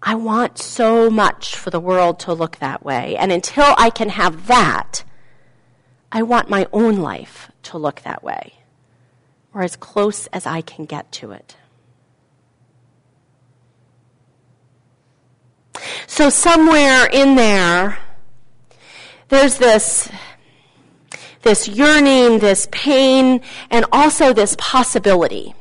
I 0.06 0.16
want 0.16 0.58
so 0.58 1.10
much 1.10 1.56
for 1.56 1.70
the 1.70 1.80
world 1.80 2.20
to 2.22 2.34
look 2.34 2.58
that 2.58 2.84
way. 2.84 3.16
And 3.16 3.32
until 3.32 3.74
I 3.78 3.90
can 3.90 4.10
have 4.10 4.48
that, 4.48 5.06
I 6.12 6.24
want 6.24 6.50
my 6.50 6.68
own 6.74 6.98
life 6.98 7.50
to 7.64 7.78
look 7.78 8.02
that 8.02 8.22
way, 8.22 8.56
or 9.54 9.64
as 9.64 9.78
close 9.78 10.28
as 10.28 10.46
I 10.46 10.60
can 10.60 10.84
get 10.84 11.10
to 11.14 11.32
it. 11.32 11.56
So, 16.06 16.30
somewhere 16.30 17.08
in 17.08 17.36
there, 17.36 17.98
there's 19.30 19.58
this, 19.58 20.10
this 21.44 21.70
yearning, 21.70 22.40
this 22.40 22.68
pain, 22.72 23.42
and 23.72 23.86
also 23.92 24.34
this 24.34 24.56
possibility 24.60 25.56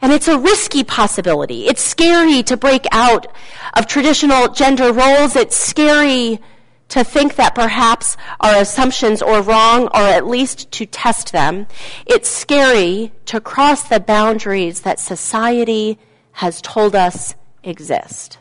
and 0.00 0.12
it's 0.12 0.28
a 0.28 0.38
risky 0.38 0.84
possibility. 0.84 1.66
It's 1.66 1.82
scary 1.82 2.42
to 2.44 2.56
break 2.56 2.86
out 2.92 3.26
of 3.74 3.86
traditional 3.86 4.48
gender 4.48 4.92
roles. 4.92 5.36
It's 5.36 5.56
scary 5.56 6.40
to 6.88 7.04
think 7.04 7.36
that 7.36 7.54
perhaps 7.54 8.16
our 8.40 8.56
assumptions 8.56 9.20
are 9.20 9.42
wrong 9.42 9.84
or 9.88 10.00
at 10.00 10.26
least 10.26 10.70
to 10.72 10.86
test 10.86 11.32
them. 11.32 11.66
It's 12.06 12.28
scary 12.28 13.12
to 13.26 13.40
cross 13.40 13.88
the 13.88 14.00
boundaries 14.00 14.82
that 14.82 14.98
society 14.98 15.98
has 16.32 16.62
told 16.62 16.94
us 16.94 17.34
exist, 17.62 18.38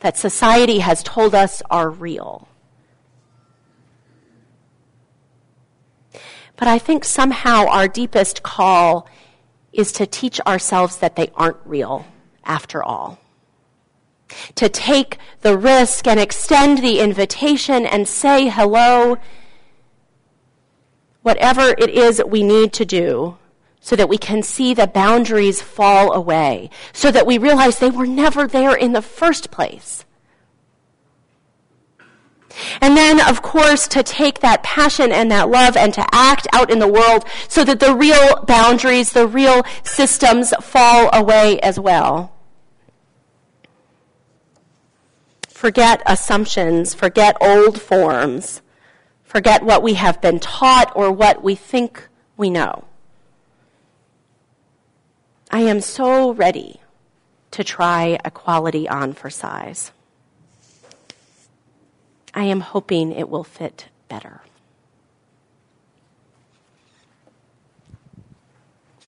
that 0.00 0.16
society 0.16 0.78
has 0.80 1.02
told 1.02 1.34
us 1.34 1.62
are 1.70 1.90
real. 1.90 2.48
But 6.56 6.66
I 6.66 6.78
think 6.78 7.04
somehow 7.04 7.66
our 7.68 7.86
deepest 7.86 8.42
call 8.42 9.08
is 9.78 9.92
to 9.92 10.06
teach 10.06 10.40
ourselves 10.40 10.98
that 10.98 11.16
they 11.16 11.30
aren't 11.34 11.56
real 11.64 12.04
after 12.44 12.82
all 12.82 13.18
to 14.54 14.68
take 14.68 15.18
the 15.40 15.56
risk 15.56 16.06
and 16.06 16.20
extend 16.20 16.78
the 16.78 17.00
invitation 17.00 17.86
and 17.86 18.06
say 18.06 18.48
hello, 18.48 19.16
whatever 21.22 21.74
it 21.78 21.90
is 21.90 22.22
we 22.26 22.42
need 22.42 22.72
to 22.72 22.84
do 22.84 23.36
so 23.80 23.96
that 23.96 24.08
we 24.08 24.18
can 24.18 24.42
see 24.42 24.74
the 24.74 24.86
boundaries 24.86 25.62
fall 25.62 26.12
away, 26.12 26.68
so 26.92 27.10
that 27.10 27.26
we 27.26 27.38
realize 27.38 27.78
they 27.78 27.90
were 27.90 28.06
never 28.06 28.46
there 28.46 28.74
in 28.74 28.92
the 28.92 29.02
first 29.02 29.50
place. 29.50 30.04
And 32.80 32.96
then, 32.96 33.20
of 33.20 33.42
course, 33.42 33.86
to 33.88 34.02
take 34.02 34.40
that 34.40 34.62
passion 34.62 35.12
and 35.12 35.30
that 35.30 35.48
love 35.48 35.76
and 35.76 35.92
to 35.94 36.06
act 36.12 36.46
out 36.52 36.70
in 36.70 36.78
the 36.78 36.88
world 36.88 37.24
so 37.48 37.64
that 37.64 37.80
the 37.80 37.94
real 37.94 38.44
boundaries, 38.46 39.12
the 39.12 39.26
real 39.26 39.62
systems 39.84 40.52
fall 40.60 41.10
away 41.12 41.60
as 41.60 41.78
well. 41.78 42.32
forget 45.58 46.00
assumptions, 46.06 46.94
forget 46.94 47.36
old 47.40 47.82
forms, 47.82 48.62
forget 49.24 49.64
what 49.64 49.82
we 49.82 49.94
have 49.94 50.20
been 50.20 50.38
taught 50.38 50.92
or 50.94 51.10
what 51.10 51.42
we 51.42 51.56
think 51.56 52.06
we 52.36 52.48
know. 52.48 52.84
I 55.50 55.62
am 55.62 55.80
so 55.80 56.32
ready 56.32 56.80
to 57.50 57.64
try 57.64 58.20
equality 58.24 58.88
on 58.88 59.14
for 59.14 59.30
size. 59.30 59.90
I 62.38 62.44
am 62.44 62.60
hoping 62.60 63.10
it 63.10 63.28
will 63.28 63.42
fit 63.42 63.86
better. 64.08 64.42